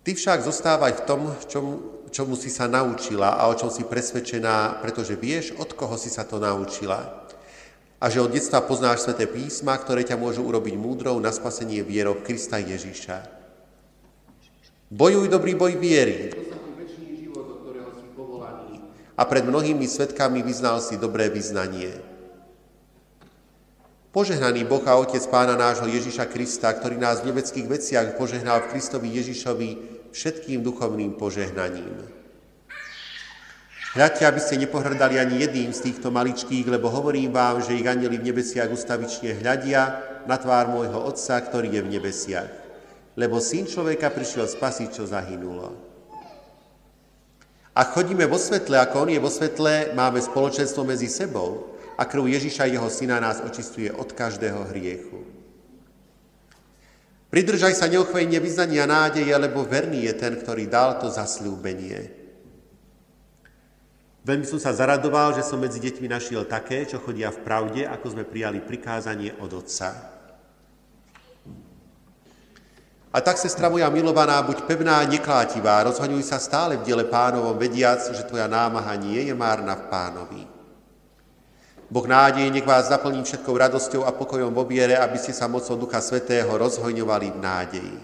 Ty 0.00 0.10
však 0.16 0.44
zostávaj 0.44 0.92
v 0.92 1.04
tom, 1.04 1.20
čom, 1.44 1.66
čomu 2.08 2.32
si 2.36 2.48
sa 2.48 2.64
naučila 2.64 3.36
a 3.36 3.52
o 3.52 3.54
čom 3.54 3.68
si 3.68 3.84
presvedčená, 3.84 4.80
pretože 4.80 5.12
vieš, 5.16 5.52
od 5.60 5.76
koho 5.76 6.00
si 6.00 6.08
sa 6.08 6.24
to 6.24 6.40
naučila. 6.40 7.28
A 8.00 8.08
že 8.08 8.24
od 8.24 8.32
detstva 8.32 8.64
poznáš 8.64 9.04
sveté 9.04 9.28
písma, 9.28 9.76
ktoré 9.76 10.00
ťa 10.08 10.16
môžu 10.16 10.40
urobiť 10.48 10.72
múdrou 10.80 11.20
na 11.20 11.28
spasenie 11.28 11.84
vierou 11.84 12.16
v 12.16 12.32
Krista 12.32 12.56
Ježíša. 12.56 13.28
Bojuj 14.88 15.28
dobrý 15.28 15.52
boj 15.52 15.76
viery, 15.76 16.32
a 19.20 19.22
pred 19.28 19.44
mnohými 19.44 19.84
svetkami 19.84 20.40
vyznal 20.40 20.80
si 20.80 20.96
dobré 20.96 21.28
vyznanie. 21.28 21.92
Požehnaný 24.10 24.66
Boh 24.66 24.82
a 24.90 24.98
Otec 24.98 25.22
Pána 25.30 25.54
nášho 25.54 25.86
Ježiša 25.86 26.26
Krista, 26.26 26.66
ktorý 26.74 26.98
nás 26.98 27.22
v 27.22 27.30
nebeckých 27.30 27.70
veciach 27.70 28.18
požehnal 28.18 28.66
v 28.66 28.74
Kristovi 28.74 29.06
Ježišovi 29.06 29.68
všetkým 30.10 30.66
duchovným 30.66 31.14
požehnaním. 31.14 31.94
Hľadte, 33.94 34.26
aby 34.26 34.42
ste 34.42 34.58
nepohrdali 34.58 35.14
ani 35.14 35.46
jedným 35.46 35.70
z 35.70 35.86
týchto 35.86 36.10
maličkých, 36.10 36.66
lebo 36.66 36.90
hovorím 36.90 37.30
vám, 37.30 37.62
že 37.62 37.78
ich 37.78 37.86
anieli 37.86 38.18
v 38.18 38.34
nebesiach 38.34 38.74
ustavične 38.74 39.38
hľadia 39.38 40.02
na 40.26 40.34
tvár 40.34 40.74
môjho 40.74 41.06
Otca, 41.06 41.38
ktorý 41.38 41.70
je 41.78 41.82
v 41.86 41.92
nebesiach. 41.94 42.50
Lebo 43.14 43.38
Syn 43.38 43.70
človeka 43.70 44.10
prišiel 44.10 44.50
spasiť, 44.50 44.90
čo 44.90 45.06
zahynulo. 45.06 45.70
A 47.78 47.86
chodíme 47.86 48.26
vo 48.26 48.42
svetle, 48.42 48.74
ako 48.74 49.06
On 49.06 49.10
je 49.14 49.22
vo 49.22 49.30
svetle, 49.30 49.94
máme 49.94 50.18
spoločenstvo 50.18 50.82
medzi 50.82 51.06
sebou, 51.06 51.69
a 52.00 52.08
krv 52.08 52.32
Ježiša 52.32 52.64
jeho 52.72 52.88
syna 52.88 53.20
nás 53.20 53.44
očistuje 53.44 53.92
od 53.92 54.08
každého 54.16 54.72
hriechu. 54.72 55.20
Pridržaj 57.28 57.76
sa 57.76 57.92
neochvejne 57.92 58.40
vyznania 58.40 58.88
nádeje, 58.88 59.30
lebo 59.36 59.68
verný 59.68 60.08
je 60.08 60.14
ten, 60.16 60.32
ktorý 60.34 60.64
dal 60.64 60.96
to 60.96 61.12
zasľúbenie. 61.12 62.16
Veľmi 64.24 64.48
som 64.48 64.56
sa 64.56 64.72
zaradoval, 64.72 65.36
že 65.36 65.44
som 65.44 65.60
medzi 65.60 65.76
deťmi 65.76 66.08
našiel 66.08 66.48
také, 66.48 66.88
čo 66.88 66.98
chodia 67.04 67.28
v 67.28 67.44
pravde, 67.44 67.84
ako 67.84 68.16
sme 68.16 68.24
prijali 68.24 68.64
prikázanie 68.64 69.36
od 69.36 69.52
Otca. 69.60 69.92
A 73.10 73.18
tak, 73.20 73.36
sestra 73.38 73.68
moja 73.68 73.90
milovaná, 73.92 74.40
buď 74.40 74.64
pevná 74.64 75.02
a 75.02 75.08
neklátivá, 75.08 75.82
rozhoňuj 75.84 76.22
sa 76.24 76.38
stále 76.40 76.78
v 76.78 76.84
diele 76.86 77.04
pánovom, 77.04 77.58
vediac, 77.58 78.00
že 78.10 78.26
tvoja 78.26 78.46
námaha 78.48 78.94
nie 78.96 79.28
je 79.28 79.34
márna 79.34 79.74
v 79.74 79.84
pánovi. 79.90 80.59
Boh 81.90 82.06
nádej 82.06 82.54
nech 82.54 82.62
vás 82.62 82.86
zaplní 82.86 83.26
všetkou 83.26 83.50
radosťou 83.50 84.06
a 84.06 84.14
pokojom 84.14 84.54
vo 84.54 84.62
viere, 84.62 84.94
aby 84.94 85.18
ste 85.18 85.34
sa 85.34 85.50
mocou 85.50 85.74
Ducha 85.74 85.98
Svetého 85.98 86.46
rozhojňovali 86.46 87.34
v 87.34 87.38
nádeji. 87.42 87.98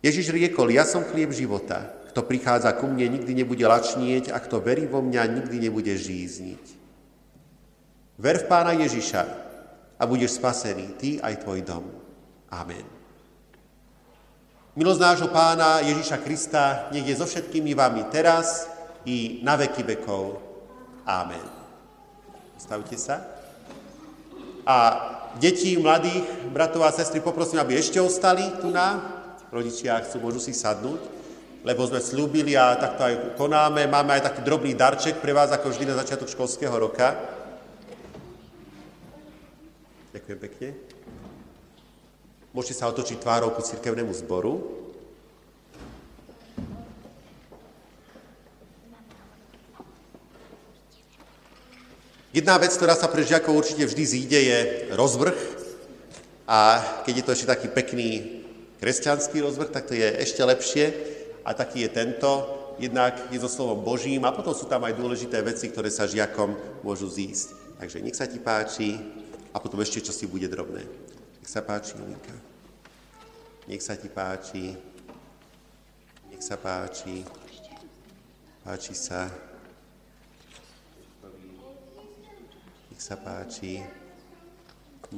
Ježiš 0.00 0.32
riekol, 0.32 0.72
ja 0.72 0.88
som 0.88 1.04
chlieb 1.04 1.32
života. 1.32 1.92
Kto 2.12 2.24
prichádza 2.24 2.72
ku 2.76 2.88
mne, 2.88 3.20
nikdy 3.20 3.32
nebude 3.36 3.64
lačnieť 3.64 4.32
a 4.32 4.40
kto 4.40 4.64
verí 4.64 4.88
vo 4.88 5.04
mňa, 5.04 5.44
nikdy 5.44 5.56
nebude 5.68 5.92
žízniť. 5.92 6.64
Ver 8.20 8.40
v 8.40 8.46
Pána 8.46 8.76
Ježiša 8.76 9.22
a 9.98 10.02
budeš 10.04 10.36
spasený, 10.40 10.96
ty 11.00 11.08
aj 11.20 11.42
tvoj 11.44 11.60
dom. 11.64 11.84
Amen. 12.52 12.86
Milosť 14.76 15.00
nášho 15.00 15.28
Pána 15.32 15.80
Ježiša 15.82 16.20
Krista 16.20 16.92
nech 16.92 17.08
je 17.08 17.16
so 17.16 17.24
všetkými 17.24 17.72
vami 17.72 18.04
teraz 18.12 18.68
i 19.08 19.40
na 19.40 19.56
veky 19.56 19.82
vekov. 19.82 20.43
Amen. 21.04 21.44
Stavte 22.56 22.96
sa. 22.96 23.20
A 24.64 24.76
deti, 25.36 25.76
mladých, 25.76 26.24
bratov 26.48 26.88
a 26.88 26.92
sestry, 26.96 27.20
poprosím, 27.20 27.60
aby 27.60 27.76
ešte 27.76 28.00
ostali 28.00 28.48
tu 28.64 28.72
na. 28.72 29.20
Rodičia 29.52 30.00
chcú, 30.00 30.24
môžu 30.24 30.40
si 30.40 30.56
sadnúť, 30.56 30.98
lebo 31.62 31.84
sme 31.84 32.00
slúbili 32.00 32.56
a 32.56 32.72
takto 32.80 33.04
aj 33.04 33.14
konáme. 33.36 33.84
Máme 33.84 34.16
aj 34.16 34.32
taký 34.32 34.40
drobný 34.42 34.72
darček 34.72 35.20
pre 35.20 35.36
vás, 35.36 35.52
ako 35.52 35.70
vždy 35.70 35.92
na 35.92 36.00
začiatok 36.00 36.32
školského 36.32 36.72
roka. 36.72 37.12
Ďakujem 40.16 40.38
pekne. 40.40 40.68
Môžete 42.56 42.80
sa 42.80 42.88
otočiť 42.88 43.20
tvárou 43.20 43.52
ku 43.52 43.60
cirkevnému 43.60 44.14
zboru. 44.14 44.83
Jedna 52.34 52.58
vec, 52.58 52.74
ktorá 52.74 52.98
sa 52.98 53.06
pre 53.06 53.22
žiakov 53.22 53.54
určite 53.54 53.86
vždy 53.86 54.02
zíde, 54.02 54.38
je 54.42 54.58
rozvrh. 54.98 55.38
A 56.50 56.82
keď 57.06 57.22
je 57.22 57.24
to 57.30 57.30
ešte 57.30 57.46
taký 57.46 57.70
pekný 57.70 58.42
kresťanský 58.82 59.38
rozvrh, 59.38 59.70
tak 59.70 59.86
to 59.86 59.94
je 59.94 60.02
ešte 60.18 60.42
lepšie. 60.42 60.84
A 61.46 61.54
taký 61.54 61.86
je 61.86 61.94
tento. 61.94 62.30
Jednak 62.82 63.30
je 63.30 63.38
so 63.38 63.46
slovom 63.46 63.86
Božím 63.86 64.26
a 64.26 64.34
potom 64.34 64.50
sú 64.50 64.66
tam 64.66 64.82
aj 64.82 64.98
dôležité 64.98 65.46
veci, 65.46 65.70
ktoré 65.70 65.94
sa 65.94 66.10
žiakom 66.10 66.58
môžu 66.82 67.06
zísť. 67.06 67.78
Takže 67.78 68.02
nech 68.02 68.18
sa 68.18 68.26
ti 68.26 68.42
páči 68.42 68.98
a 69.54 69.62
potom 69.62 69.78
ešte 69.78 70.02
čo 70.02 70.10
si 70.10 70.26
bude 70.26 70.50
drobné. 70.50 70.82
Nech 71.38 71.46
sa 71.46 71.62
páči, 71.62 71.94
Julinka. 71.94 72.34
Nech 73.70 73.78
sa 73.78 73.94
ti 73.94 74.10
páči. 74.10 74.74
Nech 76.34 76.42
sa 76.42 76.58
páči. 76.58 77.22
Páči 78.66 78.94
sa. 78.98 79.53
Nech 82.94 83.10
sa 83.10 83.18
páči. 83.18 83.82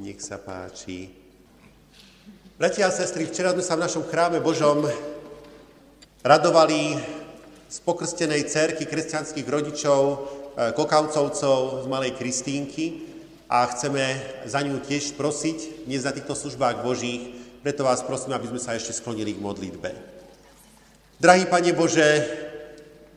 Nech 0.01 0.17
sa 0.17 0.41
páči. 0.41 1.13
Bratia 2.57 2.89
a 2.89 2.91
sestry, 2.91 3.29
včera 3.29 3.53
sme 3.53 3.61
sa 3.61 3.77
v 3.77 3.85
našom 3.85 4.09
chráme 4.09 4.41
Božom 4.41 4.81
radovali 6.25 6.97
z 7.69 7.77
pokrstenej 7.85 8.49
cerky 8.49 8.89
kresťanských 8.89 9.45
rodičov, 9.45 10.01
e, 10.09 10.15
kokavcovcov 10.73 11.85
z 11.85 11.85
Malej 11.85 12.17
Kristínky 12.17 13.05
a 13.45 13.69
chceme 13.69 14.25
za 14.49 14.65
ňu 14.65 14.81
tiež 14.81 15.13
prosiť 15.13 15.85
dnes 15.85 16.01
na 16.01 16.17
týchto 16.17 16.33
službách 16.33 16.81
Božích, 16.81 17.29
preto 17.61 17.85
vás 17.85 18.01
prosím, 18.01 18.33
aby 18.33 18.57
sme 18.57 18.57
sa 18.57 18.73
ešte 18.73 18.89
sklonili 18.89 19.37
k 19.37 19.43
modlitbe. 19.45 19.93
Drahý 21.21 21.45
Pane 21.45 21.77
Bože, 21.77 22.25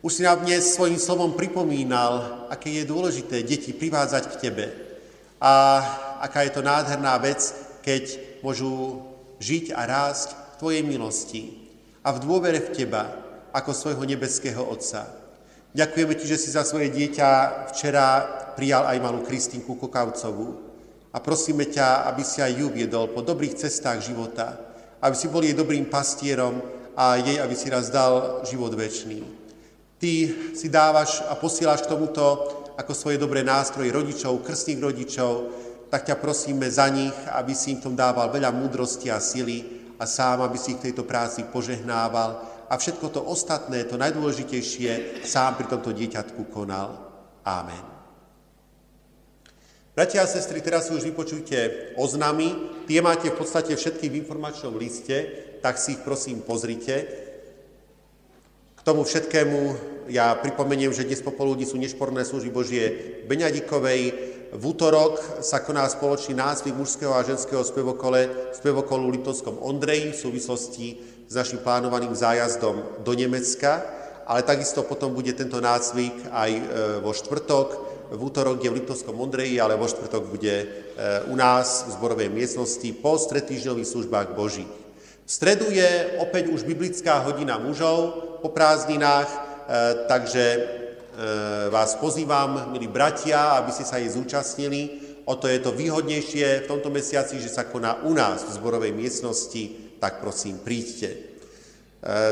už 0.01 0.13
si 0.17 0.23
nám 0.25 0.49
dnes 0.49 0.65
svojím 0.65 0.97
slovom 0.97 1.37
pripomínal, 1.37 2.49
aké 2.49 2.73
je 2.73 2.89
dôležité 2.89 3.45
deti 3.45 3.77
privádzať 3.77 4.25
k 4.33 4.41
Tebe 4.41 4.67
a 5.37 5.77
aká 6.25 6.41
je 6.49 6.57
to 6.57 6.65
nádherná 6.65 7.21
vec, 7.21 7.53
keď 7.85 8.17
môžu 8.41 9.05
žiť 9.45 9.77
a 9.77 9.85
rásť 9.85 10.33
v 10.33 10.55
Tvojej 10.57 10.83
milosti 10.89 11.43
a 12.01 12.17
v 12.17 12.23
dôvere 12.25 12.65
v 12.65 12.73
Teba 12.73 13.13
ako 13.53 13.77
svojho 13.77 14.01
nebeského 14.09 14.65
Otca. 14.65 15.05
Ďakujeme 15.77 16.17
Ti, 16.17 16.25
že 16.33 16.41
si 16.41 16.49
za 16.49 16.65
svoje 16.65 16.89
dieťa 16.89 17.29
včera 17.77 18.25
prijal 18.57 18.89
aj 18.89 19.05
malú 19.05 19.21
Kristinku 19.21 19.77
Kokavcovú 19.77 20.49
a 21.13 21.21
prosíme 21.21 21.69
ťa, 21.69 22.09
aby 22.09 22.25
si 22.25 22.41
aj 22.41 22.57
ju 22.57 22.73
viedol 22.73 23.13
po 23.13 23.21
dobrých 23.21 23.53
cestách 23.53 24.01
života, 24.01 24.57
aby 25.05 25.13
si 25.13 25.29
bol 25.29 25.45
jej 25.45 25.53
dobrým 25.53 25.93
pastierom 25.93 26.57
a 26.97 27.21
jej, 27.21 27.37
aby 27.37 27.53
si 27.53 27.69
raz 27.69 27.93
dal 27.93 28.41
život 28.49 28.73
väčší. 28.73 29.40
Ty 30.01 30.13
si 30.57 30.73
dávaš 30.73 31.21
a 31.29 31.37
posielaš 31.37 31.85
k 31.85 31.93
tomuto 31.93 32.25
ako 32.81 32.97
svoje 32.97 33.21
dobré 33.21 33.45
nástroje 33.45 33.93
rodičov, 33.93 34.41
krstných 34.41 34.81
rodičov, 34.81 35.33
tak 35.93 36.09
ťa 36.09 36.17
prosíme 36.17 36.65
za 36.73 36.89
nich, 36.89 37.13
aby 37.29 37.53
si 37.53 37.77
im 37.77 37.85
tom 37.85 37.93
dával 37.93 38.33
veľa 38.33 38.49
múdrosti 38.49 39.13
a 39.13 39.21
sily 39.21 39.93
a 40.01 40.09
sám, 40.09 40.41
aby 40.41 40.57
si 40.57 40.73
ich 40.73 40.81
v 40.81 40.89
tejto 40.89 41.05
práci 41.05 41.45
požehnával 41.45 42.41
a 42.71 42.75
všetko 42.79 43.13
to 43.13 43.21
ostatné, 43.21 43.85
to 43.85 43.99
najdôležitejšie, 44.01 45.21
sám 45.27 45.59
pri 45.59 45.67
tomto 45.69 45.93
dieťatku 45.93 46.49
konal. 46.49 46.97
Amen. 47.43 47.83
Bratia 49.91 50.23
a 50.23 50.31
sestry, 50.31 50.63
teraz 50.63 50.87
už 50.89 51.03
vypočujte 51.03 51.93
oznamy. 51.99 52.55
Tie 52.87 53.03
máte 53.03 53.29
v 53.29 53.37
podstate 53.37 53.75
všetky 53.75 54.07
v 54.09 54.23
informačnom 54.23 54.79
liste, 54.79 55.27
tak 55.59 55.83
si 55.83 55.99
ich 55.99 56.07
prosím 56.07 56.47
pozrite. 56.47 57.05
K 58.79 58.81
tomu 58.87 59.03
všetkému 59.03 59.90
ja 60.09 60.33
pripomeniem, 60.39 60.95
že 60.95 61.05
dnes 61.05 61.21
popoludní 61.21 61.69
sú 61.69 61.77
nešporné 61.77 62.25
služby 62.25 62.51
Božie 62.55 62.85
Beňadikovej, 63.29 64.03
v 64.51 64.65
útorok 64.67 65.43
sa 65.47 65.63
koná 65.63 65.87
spoločný 65.87 66.35
nácvik 66.35 66.75
mužského 66.75 67.15
a 67.15 67.23
ženského 67.23 67.63
spevokole, 67.63 68.51
spevokolu 68.51 69.07
Litovskom 69.15 69.63
Ondreji 69.63 70.11
v 70.11 70.23
súvislosti 70.27 70.87
s 71.31 71.35
našim 71.39 71.63
plánovaným 71.63 72.11
zájazdom 72.11 73.07
do 73.07 73.13
Nemecka, 73.15 73.79
ale 74.27 74.43
takisto 74.43 74.83
potom 74.83 75.15
bude 75.15 75.31
tento 75.39 75.63
nácvik 75.63 76.27
aj 76.35 76.51
e, 76.51 76.63
vo 76.99 77.15
štvrtok, 77.15 77.69
v 78.11 78.19
útorok 78.19 78.59
je 78.59 78.71
v 78.75 78.83
Litovskom 78.83 79.15
Ondreji, 79.15 79.63
ale 79.63 79.79
vo 79.79 79.87
štvrtok 79.87 80.23
bude 80.27 80.55
e, 80.59 80.67
u 81.31 81.39
nás 81.39 81.87
v 81.87 81.95
zborovej 81.95 82.27
miestnosti 82.27 82.91
po 82.99 83.15
stretýždňových 83.23 83.87
službách 83.87 84.35
Boží. 84.35 84.67
V 85.23 85.31
stredu 85.31 85.71
je 85.71 86.19
opäť 86.19 86.51
už 86.51 86.67
biblická 86.67 87.23
hodina 87.23 87.55
mužov 87.55 88.19
po 88.43 88.51
prázdninách, 88.51 89.50
takže 90.09 90.45
E, 91.21 91.69
vás 91.69 92.01
pozývam, 92.01 92.73
milí 92.73 92.89
bratia, 92.89 93.61
aby 93.61 93.69
ste 93.75 93.85
sa 93.85 94.01
jej 94.01 94.09
zúčastnili. 94.09 95.05
O 95.29 95.37
to 95.37 95.53
je 95.53 95.61
to 95.61 95.75
výhodnejšie 95.75 96.65
v 96.65 96.71
tomto 96.71 96.89
mesiaci, 96.89 97.37
že 97.37 97.53
sa 97.53 97.69
koná 97.69 98.01
u 98.09 98.17
nás 98.17 98.47
v 98.49 98.55
zborovej 98.57 98.97
miestnosti, 98.97 99.93
tak 100.01 100.25
prosím, 100.25 100.63
príďte. 100.65 101.11
E, 101.13 101.19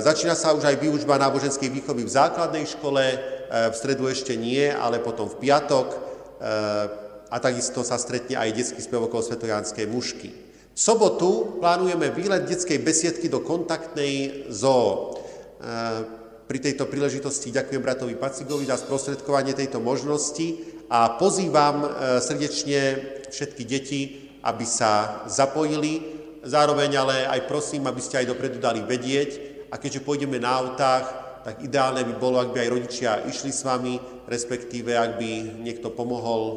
začína 0.01 0.33
sa 0.33 0.57
už 0.57 0.65
aj 0.65 0.81
výučba 0.81 1.21
náboženskej 1.21 1.69
výchovy 1.69 2.09
v 2.09 2.15
základnej 2.17 2.65
škole, 2.65 3.05
v 3.49 3.75
stredu 3.77 4.09
ešte 4.09 4.37
nie, 4.37 4.69
ale 4.69 5.01
potom 5.01 5.25
v 5.25 5.41
piatok 5.41 5.89
a 7.33 7.37
takisto 7.41 7.81
sa 7.81 7.97
stretne 7.97 8.37
aj 8.37 8.53
detský 8.53 8.85
spevokol 8.85 9.25
Svetojánskej 9.25 9.89
mušky. 9.89 10.29
V 10.77 10.77
sobotu 10.77 11.57
plánujeme 11.57 12.13
výlet 12.13 12.45
detskej 12.45 12.77
besiedky 12.77 13.33
do 13.33 13.41
kontaktnej 13.41 14.45
zoo. 14.53 15.17
Pri 16.49 16.65
tejto 16.65 16.89
príležitosti 16.89 17.53
ďakujem 17.53 17.85
bratovi 17.85 18.17
Pacigovi 18.17 18.65
za 18.65 18.81
sprostredkovanie 18.81 19.53
tejto 19.53 19.85
možnosti 19.85 20.57
a 20.89 21.21
pozývam 21.21 21.85
e, 21.85 21.89
srdečne 22.25 22.81
všetky 23.29 23.63
deti, 23.69 24.01
aby 24.41 24.65
sa 24.65 25.23
zapojili. 25.29 26.01
Zároveň 26.41 26.91
ale 26.97 27.17
aj 27.29 27.45
prosím, 27.53 27.85
aby 27.85 28.01
ste 28.01 28.25
aj 28.25 28.33
dopredu 28.33 28.57
dali 28.65 28.81
vedieť. 28.81 29.31
A 29.69 29.77
keďže 29.77 30.01
pôjdeme 30.01 30.41
na 30.41 30.57
autách, 30.57 31.05
tak 31.45 31.61
ideálne 31.61 32.01
by 32.09 32.17
bolo, 32.17 32.41
ak 32.41 32.57
by 32.57 32.65
aj 32.65 32.73
rodičia 32.73 33.11
išli 33.29 33.53
s 33.53 33.69
vami, 33.69 34.01
respektíve 34.25 34.97
ak 34.97 35.21
by 35.21 35.61
niekto 35.61 35.93
pomohol 35.93 36.43
e, 36.49 36.57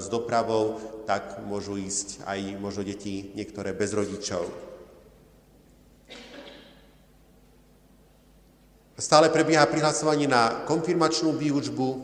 s 0.00 0.08
dopravou, 0.08 0.80
tak 1.04 1.44
môžu 1.44 1.76
ísť 1.76 2.24
aj 2.24 2.56
možno 2.56 2.88
deti 2.88 3.36
niektoré 3.36 3.76
bez 3.76 3.92
rodičov. 3.92 4.65
Stále 8.96 9.28
prebieha 9.28 9.68
prihlasovanie 9.68 10.24
na 10.24 10.64
konfirmačnú 10.64 11.36
výučbu. 11.36 11.88
E, 11.92 11.96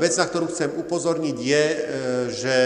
vec, 0.00 0.16
na 0.16 0.24
ktorú 0.24 0.48
chcem 0.48 0.72
upozorniť, 0.80 1.36
je, 1.36 1.64
e, 1.68 1.76
že 2.32 2.56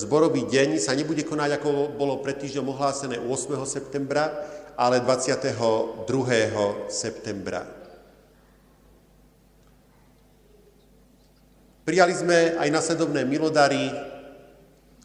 zborový 0.00 0.48
deň 0.48 0.80
sa 0.80 0.96
nebude 0.96 1.20
konať, 1.28 1.60
ako 1.60 1.92
bolo 1.92 2.24
pred 2.24 2.40
týždňom 2.40 2.72
ohlásené 2.72 3.20
8. 3.20 3.68
septembra, 3.68 4.32
ale 4.80 5.04
22. 5.04 6.08
septembra. 6.88 7.68
Prijali 11.84 12.16
sme 12.16 12.56
aj 12.56 12.68
nasledovné 12.72 13.28
milodary. 13.28 13.92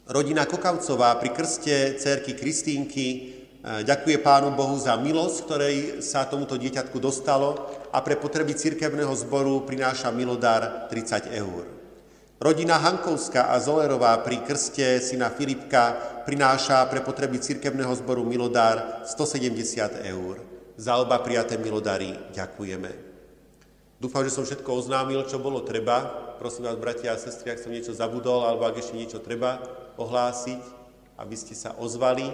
Rodina 0.08 0.48
Kokavcová 0.48 1.20
pri 1.20 1.36
krste 1.36 2.00
cerky 2.00 2.40
Kristínky 2.40 3.35
Ďakuje 3.66 4.22
Pánu 4.22 4.54
Bohu 4.54 4.78
za 4.78 4.94
milosť, 4.94 5.38
ktorej 5.42 5.76
sa 6.06 6.30
tomuto 6.30 6.54
dieťatku 6.54 7.02
dostalo 7.02 7.58
a 7.90 7.98
pre 8.06 8.14
potreby 8.14 8.54
cirkevného 8.54 9.10
zboru 9.18 9.66
prináša 9.66 10.14
milodár 10.14 10.86
30 10.94 11.34
eur. 11.34 11.66
Rodina 12.38 12.78
Hankovská 12.78 13.50
a 13.50 13.58
Zolerová 13.58 14.22
pri 14.22 14.46
krste 14.46 15.02
syna 15.02 15.34
Filipka 15.34 15.98
prináša 16.30 16.86
pre 16.94 17.02
potreby 17.02 17.42
cirkevného 17.42 17.90
zboru 17.98 18.22
milodár 18.22 19.02
170 19.10 19.58
eur. 20.14 20.46
Za 20.78 21.02
oba 21.02 21.18
prijaté 21.26 21.58
milodary 21.58 22.14
ďakujeme. 22.38 22.94
Dúfam, 23.98 24.22
že 24.22 24.30
som 24.30 24.46
všetko 24.46 24.78
oznámil, 24.78 25.26
čo 25.26 25.42
bolo 25.42 25.66
treba. 25.66 26.06
Prosím 26.38 26.70
vás, 26.70 26.78
bratia 26.78 27.16
a 27.16 27.18
sestry, 27.18 27.50
ak 27.50 27.66
som 27.66 27.74
niečo 27.74 27.98
zabudol, 27.98 28.46
alebo 28.46 28.70
ak 28.70 28.78
ešte 28.78 28.94
niečo 28.94 29.26
treba 29.26 29.58
ohlásiť, 29.98 30.62
aby 31.18 31.34
ste 31.34 31.58
sa 31.58 31.74
ozvali. 31.82 32.30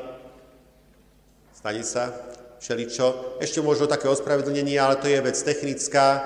Stane 1.61 1.85
sa 1.85 2.09
všeličo. 2.57 3.37
Ešte 3.37 3.61
možno 3.61 3.85
také 3.85 4.09
ospravedlnenie, 4.09 4.81
ale 4.81 4.97
to 4.97 5.05
je 5.05 5.21
vec 5.21 5.37
technická. 5.37 6.05
E, 6.09 6.21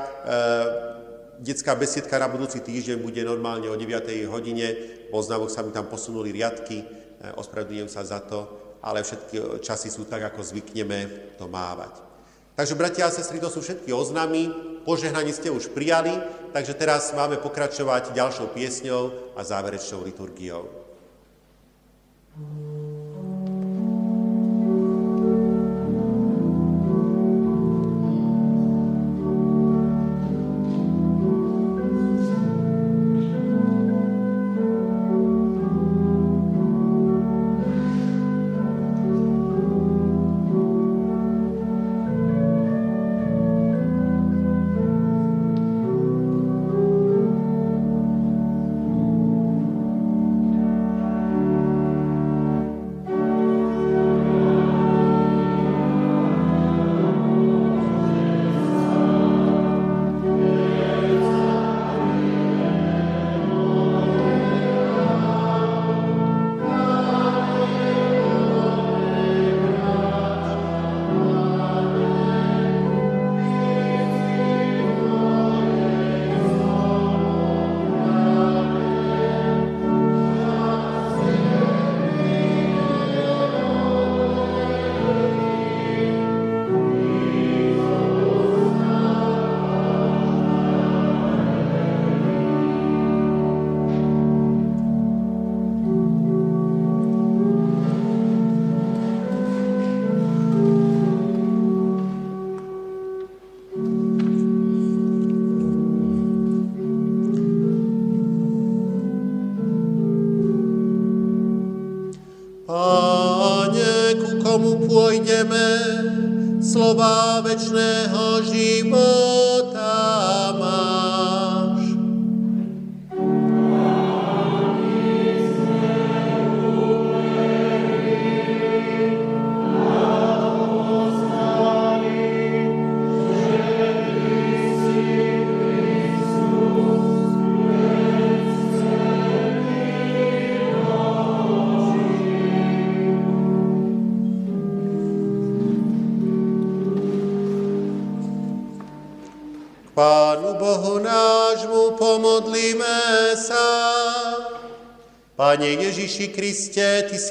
detská 1.43 1.75
besiedka 1.75 2.15
na 2.15 2.31
budúci 2.31 2.63
týždeň 2.63 3.03
bude 3.03 3.19
normálne 3.19 3.67
o 3.67 3.75
9. 3.75 4.31
hodine. 4.31 4.71
Po 5.11 5.19
oznamoch 5.19 5.51
sa 5.51 5.59
mi 5.59 5.75
tam 5.75 5.91
posunuli 5.91 6.31
riadky, 6.31 6.79
e, 6.79 6.85
ospravedlňujem 7.35 7.91
sa 7.91 8.07
za 8.07 8.23
to, 8.23 8.47
ale 8.79 9.03
všetky 9.03 9.59
časy 9.59 9.91
sú 9.91 10.07
tak, 10.07 10.23
ako 10.23 10.39
zvykneme 10.39 11.35
to 11.35 11.51
mávať. 11.51 11.99
Takže, 12.55 12.79
bratia 12.79 13.11
a 13.11 13.11
sestry, 13.11 13.43
to 13.43 13.51
sú 13.51 13.59
všetky 13.59 13.91
oznámy. 13.91 14.55
Požehnanie 14.87 15.35
ste 15.35 15.51
už 15.51 15.75
prijali, 15.75 16.15
takže 16.55 16.79
teraz 16.79 17.11
máme 17.11 17.43
pokračovať 17.43 18.15
ďalšou 18.15 18.55
piesňou 18.55 19.35
a 19.35 19.43
záverečnou 19.43 19.99
liturgiou. 20.07 20.71
Pôjdeme, 22.39 22.74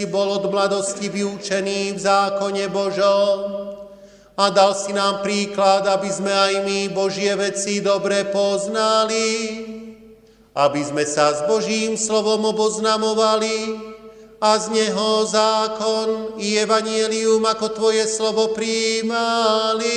Si 0.05 0.13
bol 0.13 0.37
od 0.37 0.53
mladosti 0.53 1.09
vyučený 1.09 1.97
v 1.97 1.99
zákone 2.05 2.69
Božom 2.69 3.41
a 4.37 4.53
dal 4.53 4.77
si 4.77 4.93
nám 4.93 5.25
príklad, 5.25 5.89
aby 5.89 6.13
sme 6.13 6.29
aj 6.29 6.61
my 6.61 6.93
Božie 6.93 7.33
veci 7.33 7.81
dobre 7.81 8.29
poznali, 8.29 9.65
aby 10.53 10.81
sme 10.85 11.09
sa 11.09 11.33
s 11.33 11.41
Božím 11.49 11.97
slovom 11.97 12.53
oboznamovali 12.53 13.81
a 14.45 14.61
z 14.61 14.77
Neho 14.77 15.25
zákon 15.25 16.37
i 16.37 16.61
evanielium 16.61 17.41
ako 17.49 17.73
Tvoje 17.73 18.05
slovo 18.05 18.53
prijímali. 18.53 19.97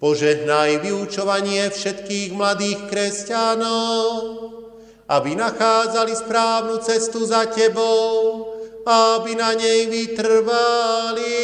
Požehnaj 0.00 0.80
vyučovanie 0.80 1.68
všetkých 1.68 2.32
mladých 2.32 2.80
kresťanov, 2.88 4.08
aby 5.12 5.36
nachádzali 5.36 6.16
správnu 6.16 6.80
cestu 6.80 7.20
za 7.28 7.44
Tebou, 7.44 8.48
aby 8.88 9.36
na 9.36 9.52
nej 9.52 9.86
vytrvali. 9.92 11.36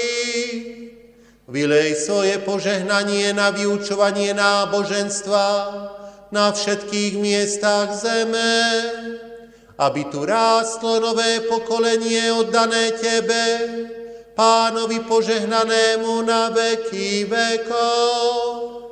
Vylej 1.48 1.96
svoje 1.96 2.40
požehnanie 2.44 3.32
na 3.36 3.52
vyučovanie 3.52 4.32
náboženstva 4.32 5.48
na 6.32 6.52
všetkých 6.52 7.16
miestach 7.20 7.92
zeme, 7.92 8.52
aby 9.80 10.04
tu 10.12 10.24
rástlo 10.24 11.00
nové 11.00 11.40
pokolenie 11.44 12.32
oddané 12.32 12.96
Tebe, 12.96 13.44
pánovi 14.32 15.04
požehnanému 15.04 16.24
na 16.24 16.52
veky 16.52 17.24
vekov. 17.28 18.87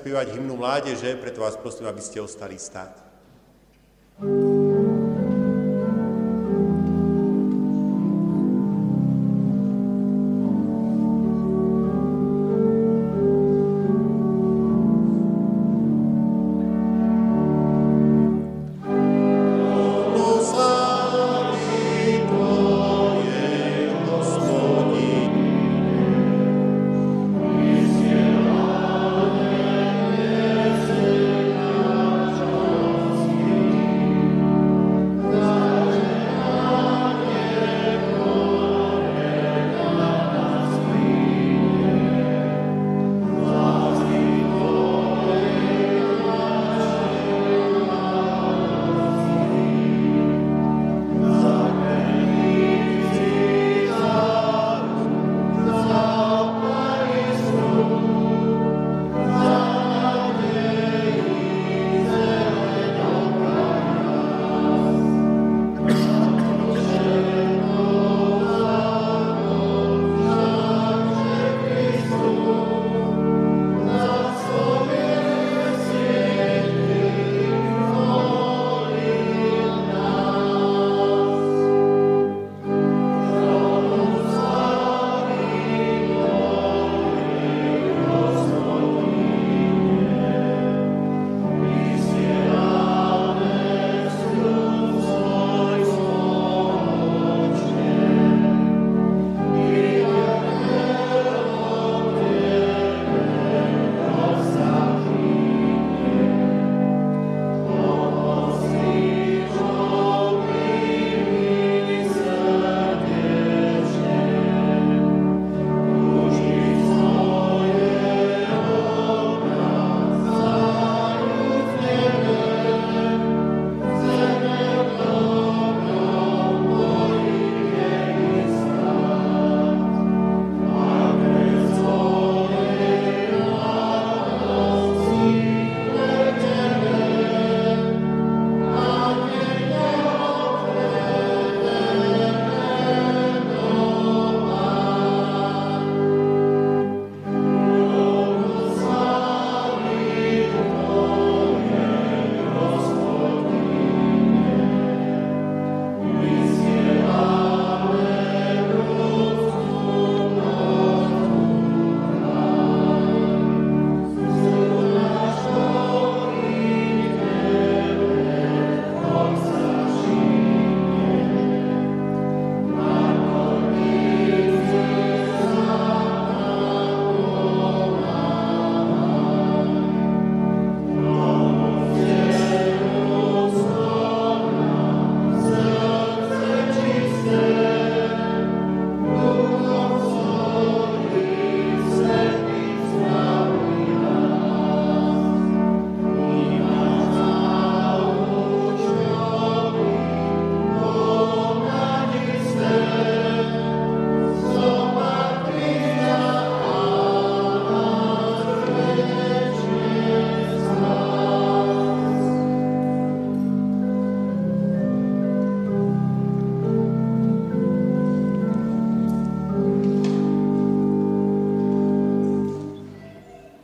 Spievať 0.00 0.32
hymnu 0.32 0.56
mládeže, 0.56 1.20
preto 1.20 1.44
vás 1.44 1.60
prosím, 1.60 1.84
aby 1.92 2.00
ste 2.00 2.24
ostali 2.24 2.56
stáť. 2.56 3.09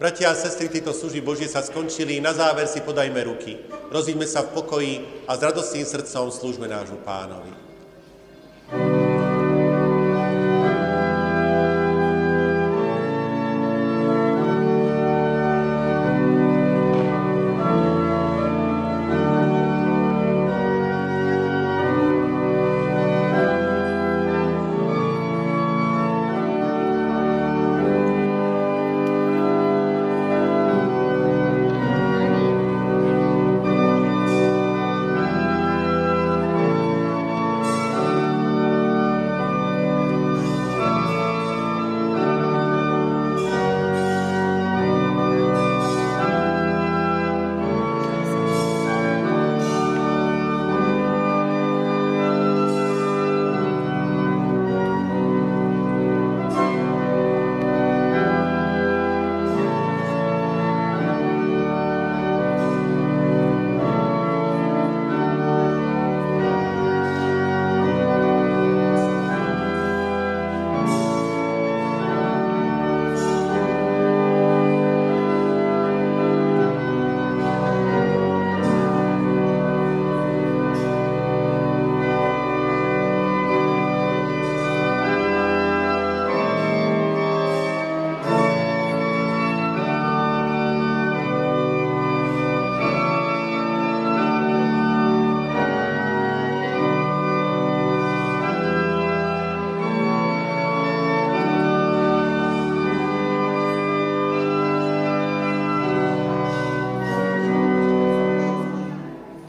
Bratia 0.06 0.30
a 0.30 0.38
sestry, 0.38 0.70
tieto 0.70 0.94
služby 0.94 1.18
Božie 1.18 1.50
sa 1.50 1.66
skončili. 1.66 2.22
Na 2.22 2.30
záver 2.30 2.70
si 2.70 2.78
podajme 2.78 3.26
ruky. 3.26 3.58
Rozíďme 3.90 4.22
sa 4.22 4.46
v 4.46 4.54
pokoji 4.54 4.92
a 5.26 5.34
s 5.34 5.42
radostným 5.42 5.82
srdcom 5.82 6.30
slúžme 6.30 6.70
nášmu 6.70 7.02
pánovi. 7.02 7.65